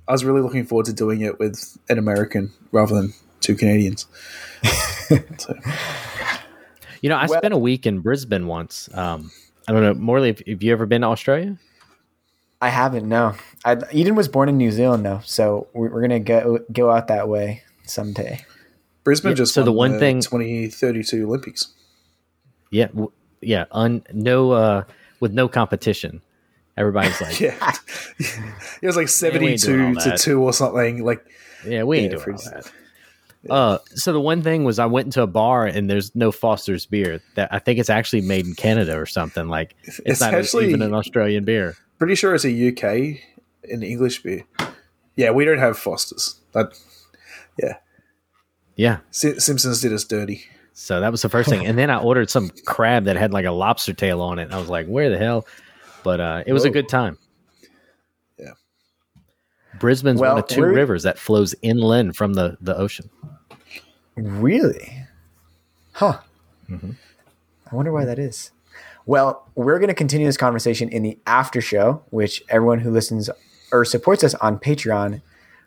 I 0.07 0.13
was 0.13 0.25
really 0.25 0.43
looking 0.43 0.67
forward 0.67 0.87
to 0.87 0.93
doing 0.93 1.23
it 1.23 1.39
with 1.39 1.79
an 1.89 1.99
American 1.99 2.53
rather 2.73 2.95
than 2.95 3.15
two 3.41 3.55
Canadians. 3.55 4.07
so, 5.39 5.55
You 7.01 7.11
know, 7.11 7.17
I 7.17 7.27
Well- 7.27 7.39
spent 7.39 7.53
a 7.55 7.59
week 7.59 7.87
in 7.87 8.01
Brisbane 8.01 8.47
once. 8.47 8.89
Um, 8.95 9.31
I 9.69 9.73
don't 9.73 9.83
know, 9.83 9.95
Morley, 9.95 10.29
have, 10.29 10.43
have 10.47 10.63
you 10.63 10.73
ever 10.73 10.87
been 10.87 11.03
to 11.03 11.09
Australia? 11.09 11.59
I 12.61 12.69
haven't. 12.71 13.07
No, 13.09 13.35
I, 13.65 13.77
Eden 13.93 14.15
was 14.15 14.29
born 14.29 14.49
in 14.49 14.57
New 14.57 14.71
Zealand 14.71 15.05
though, 15.05 15.21
so 15.25 15.67
we're, 15.75 15.91
we're 15.91 16.01
gonna 16.01 16.21
go 16.21 16.61
go 16.73 16.91
out 16.91 17.09
that 17.09 17.29
way 17.29 17.63
someday. 17.85 18.43
Brisbane 19.05 19.33
Yeah, 19.33 19.37
just 19.37 19.53
so 19.53 19.61
won 19.63 19.65
the 19.67 19.73
one 19.73 19.99
thing- 19.99 20.21
2032 20.23 21.27
Olympics. 21.27 21.75
Yeah, 22.71 22.87
w- 22.87 23.13
yeah, 23.43 23.67
un, 23.71 24.03
no, 24.15 24.53
uh, 24.53 24.85
with 25.21 25.33
no 25.35 25.47
competition. 25.47 26.23
Everybody's 26.79 27.21
like, 27.21 27.39
yeah, 27.41 27.55
Yeah, 28.19 28.41
it 28.83 28.87
was 28.87 28.97
like 28.97 29.09
we 29.41 29.49
ain't 29.49 29.61
doing 29.61 29.95
all 29.97 30.01
72 30.01 30.11
to 30.11 30.17
two 30.17 30.43
or 30.43 30.53
something. 30.55 31.05
Like 31.05 31.25
yeah, 31.67 31.83
we 31.83 31.99
ain't 31.99 32.13
Yeah, 32.13 32.19
doing 32.25 32.37
all 32.39 32.51
that. 32.51 32.73
Uh, 33.51 33.79
so 33.95 34.13
the 34.13 34.21
one 34.21 34.43
thing 34.43 34.65
was 34.65 34.79
I 34.79 34.87
went 34.87 35.07
into 35.07 35.23
a 35.23 35.27
bar 35.27 35.67
and 35.67 35.89
there's 35.91 36.15
no 36.15 36.33
Foster's 36.33 36.87
beer. 36.87 37.21
That 37.35 37.53
I 37.53 37.59
think 37.59 37.79
it's 37.79 37.91
actually 37.91 38.23
made 38.23 38.47
in 38.47 38.55
Canada 38.55 38.97
or 38.99 39.07
something. 39.07 39.49
Like 39.49 39.75
it's, 39.83 40.01
It's 40.07 40.21
not 40.21 40.35
actually- 40.35 40.69
even 40.69 40.83
an 40.83 40.95
Australian 40.95 41.45
beer. 41.45 41.77
pretty 41.99 42.15
sure 42.15 42.35
it's 42.35 42.45
a 42.45 42.69
UK 42.69 43.21
an 43.71 43.83
English 43.83 44.23
beer. 44.23 44.45
Yeah, 45.17 45.31
we 45.31 45.45
don't 45.45 45.59
have 45.59 45.79
Fosters. 45.79 46.41
That 46.53 46.73
Yeah, 48.77 48.99
Si- 49.11 49.39
Simpsons 49.39 49.81
did 49.81 49.93
us 49.93 50.05
dirty. 50.05 50.43
So 50.73 51.01
that 51.01 51.13
was 51.13 51.23
the 51.23 51.29
first 51.29 51.49
thing. 51.49 51.65
And 51.65 51.79
then 51.79 51.89
I 51.89 51.99
ordered 51.99 52.29
some 52.31 52.51
crab 52.67 53.05
that 53.05 53.17
had 53.17 53.33
like 53.33 53.45
a 53.45 53.53
lobster 53.53 53.93
tail 53.93 54.21
on 54.21 54.41
it. 54.41 54.53
I 54.53 54.59
was 54.59 54.69
like, 54.69 54.87
where 54.89 55.09
the 55.11 55.19
hell? 55.19 55.47
But 56.03 56.21
uh, 56.21 56.43
it 56.47 56.53
was 56.53 56.65
a 56.65 56.71
good 56.71 56.89
time. 56.89 57.17
Brisbane's 59.79 60.21
Well, 60.21 60.35
one 60.35 60.43
of 60.43 60.49
two 60.49 60.63
rivers 60.63 61.03
that 61.03 61.19
flows 61.19 61.55
inland 61.63 62.17
from 62.17 62.35
the, 62.35 62.57
the 62.61 62.77
ocean. 62.77 63.11
Really? 64.17 65.07
Huh. 65.93 66.19
Mhm. 66.71 66.97
I 67.71 67.75
wonder 67.77 67.93
why 67.93 68.05
that 68.05 68.19
is. 68.19 68.51
Well, 69.07 69.47
we're 69.55 69.79
going 69.79 69.89
to 69.89 69.95
continue 69.95 70.27
this 70.27 70.37
conversation 70.37 70.89
in 70.89 71.03
the 71.03 71.19
after 71.27 71.61
show, 71.61 72.03
which 72.11 72.43
everyone 72.49 72.79
who 72.81 72.91
listens 72.91 73.29
or 73.71 73.85
supports 73.85 74.25
us 74.25 74.35
on 74.37 74.59
Patreon 74.59 75.21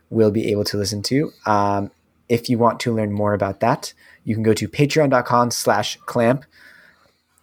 will 0.09 0.31
be 0.31 0.49
able 0.51 0.63
to 0.65 0.77
listen 0.77 1.01
to. 1.03 1.31
Um, 1.45 1.91
if 2.29 2.49
you 2.49 2.57
want 2.57 2.79
to 2.81 2.93
learn 2.93 3.11
more 3.11 3.33
about 3.33 3.59
that, 3.59 3.93
you 4.23 4.33
can 4.35 4.43
go 4.43 4.53
to 4.53 4.67
patreon.com 4.67 5.51
slash 5.51 5.97
clamp. 6.05 6.45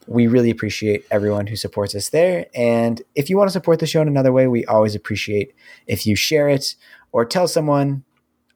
We 0.07 0.27
really 0.27 0.51
appreciate 0.51 1.05
everyone 1.11 1.47
who 1.47 1.57
supports 1.57 1.95
us 1.95 2.11
there. 2.11 2.47
And 2.55 3.01
if 3.15 3.31
you 3.31 3.37
want 3.37 3.49
to 3.49 3.53
support 3.53 3.79
the 3.79 3.87
show 3.87 4.03
in 4.03 4.09
another 4.09 4.33
way, 4.33 4.47
we 4.47 4.65
always 4.67 4.95
appreciate 4.95 5.55
if 5.87 6.07
you 6.07 6.17
share 6.17 6.49
it 6.49 6.75
or 7.13 7.25
tell 7.25 7.49
someone 7.49 8.05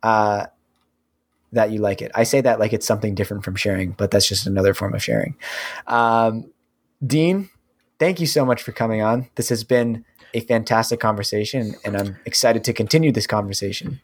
uh, 0.03 0.47
that 1.53 1.71
you 1.71 1.79
like 1.79 2.03
it. 2.03 2.11
I 2.15 2.25
say 2.25 2.41
that 2.41 2.59
like 2.59 2.73
it's 2.73 2.87
something 2.87 3.15
different 3.15 3.45
from 3.45 3.57
sharing, 3.57 3.93
but 3.93 4.11
that's 4.11 4.29
just 4.29 4.47
another 4.47 4.75
form 4.75 4.95
of 4.95 5.03
sharing. 5.03 5.37
Um, 5.87 6.51
Dean, 7.05 7.49
thank 7.99 8.21
you 8.21 8.27
so 8.27 8.45
much 8.45 8.63
for 8.63 8.73
coming 8.73 9.01
on. 9.01 9.29
This 9.37 9.49
has 9.49 9.65
been 9.65 10.05
a 10.35 10.41
fantastic 10.41 11.01
conversation, 11.01 11.75
and 11.85 11.97
I'm 11.97 12.17
excited 12.27 12.65
to 12.65 12.73
continue 12.73 13.13
this 13.13 13.27
conversation. 13.27 14.01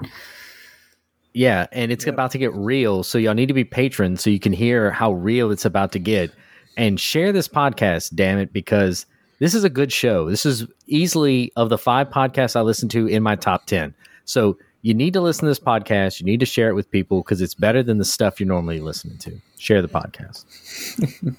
Yeah, 1.35 1.67
and 1.73 1.91
it's 1.91 2.07
about 2.07 2.31
to 2.31 2.39
get 2.39 2.55
real. 2.55 3.03
So 3.03 3.19
y'all 3.19 3.35
need 3.35 3.49
to 3.49 3.55
be 3.55 3.65
patrons 3.65 4.23
so 4.23 4.31
you 4.31 4.39
can 4.39 4.53
hear 4.53 4.91
how 4.93 5.13
real 5.13 5.51
it's 5.51 5.65
about 5.65 5.93
to 5.93 5.99
get. 5.99 6.31
And 6.77 6.99
share 6.99 7.33
this 7.33 7.49
podcast, 7.49 8.15
damn 8.15 8.39
it, 8.39 8.53
because 8.53 9.07
this 9.39 9.55
is 9.55 9.65
a 9.65 9.71
good 9.71 9.93
show. 9.93 10.31
This 10.31 10.47
is 10.47 10.67
easily 10.87 11.53
of 11.57 11.69
the 11.69 11.79
five 11.79 12.11
podcasts 12.11 12.57
I 12.57 12.63
listen 12.63 12.89
to 12.91 13.07
in 13.07 13.23
my 13.23 13.37
top 13.37 13.67
10. 13.67 13.95
So 14.25 14.59
you 14.83 14.95
need 14.95 15.13
to 15.15 15.21
listen 15.21 15.43
to 15.43 15.51
this 15.51 15.61
podcast. 15.61 16.21
You 16.21 16.27
need 16.27 16.41
to 16.41 16.47
share 16.47 16.69
it 16.69 16.75
with 16.75 16.91
people 16.91 17.23
because 17.23 17.41
it's 17.41 17.55
better 17.55 17.83
than 17.83 17.99
the 17.99 18.05
stuff 18.05 18.39
you're 18.39 18.47
normally 18.47 18.81
listening 18.81 19.19
to. 19.19 19.41
Share 19.59 19.81
the 19.81 19.89
podcast. 19.89 20.45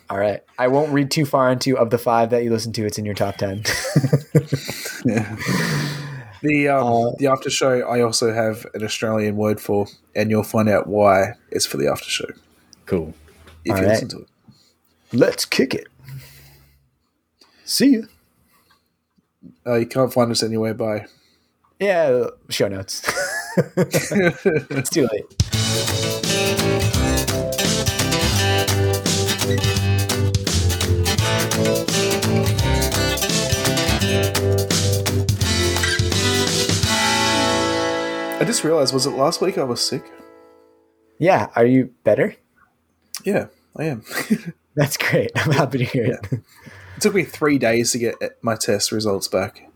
All 0.09 0.17
right. 0.17 0.41
I 0.57 0.67
won't 0.67 0.91
read 0.91 1.11
too 1.11 1.25
far 1.25 1.51
into 1.51 1.77
of 1.77 1.89
the 1.89 1.97
five 1.97 2.31
that 2.31 2.43
you 2.43 2.49
listen 2.49 2.73
to. 2.73 2.85
It's 2.85 2.97
in 2.97 3.05
your 3.05 3.13
top 3.13 3.37
10. 3.37 3.57
yeah. 5.05 5.35
The 6.41 6.67
um, 6.69 6.87
uh, 6.87 7.11
the 7.17 7.27
after 7.27 7.49
show 7.49 7.81
I 7.81 8.01
also 8.01 8.33
have 8.33 8.65
an 8.73 8.83
Australian 8.83 9.35
word 9.35 9.59
for, 9.59 9.87
and 10.15 10.29
you'll 10.29 10.43
find 10.43 10.69
out 10.69 10.85
why 10.85 11.33
it's 11.49 11.65
for 11.65 11.77
the 11.77 11.87
after 11.87 12.09
show. 12.09 12.27
Cool. 12.85 13.13
If 13.63 13.71
All 13.71 13.77
you 13.77 13.83
right. 13.83 13.91
listen 13.93 14.09
to 14.09 14.19
it. 14.19 14.27
Let's 15.15 15.45
kick 15.45 15.73
it. 15.73 15.87
See 17.63 17.91
you. 17.91 18.07
Uh, 19.65 19.75
you 19.75 19.85
can't 19.85 20.11
find 20.11 20.29
us 20.29 20.43
anywhere 20.43 20.73
Bye. 20.73 21.05
Yeah, 21.79 22.25
show 22.49 22.67
notes. 22.67 23.01
it's 23.77 24.89
too 24.89 25.07
late. 25.11 25.25
I 38.37 38.43
just 38.45 38.65
realized, 38.65 38.93
was 38.93 39.05
it 39.05 39.11
last 39.11 39.39
week 39.39 39.57
I 39.57 39.63
was 39.63 39.79
sick? 39.79 40.11
Yeah. 41.19 41.47
Are 41.55 41.65
you 41.65 41.93
better? 42.03 42.35
Yeah, 43.23 43.47
I 43.77 43.85
am. 43.85 44.03
That's 44.75 44.97
great. 44.97 45.31
I'm 45.35 45.51
happy 45.51 45.79
to 45.79 45.85
hear 45.85 46.05
yeah. 46.07 46.29
it. 46.31 46.41
It 46.97 47.01
took 47.01 47.13
me 47.13 47.23
three 47.23 47.57
days 47.57 47.91
to 47.91 47.99
get 47.99 48.15
my 48.41 48.55
test 48.55 48.91
results 48.91 49.27
back. 49.27 49.69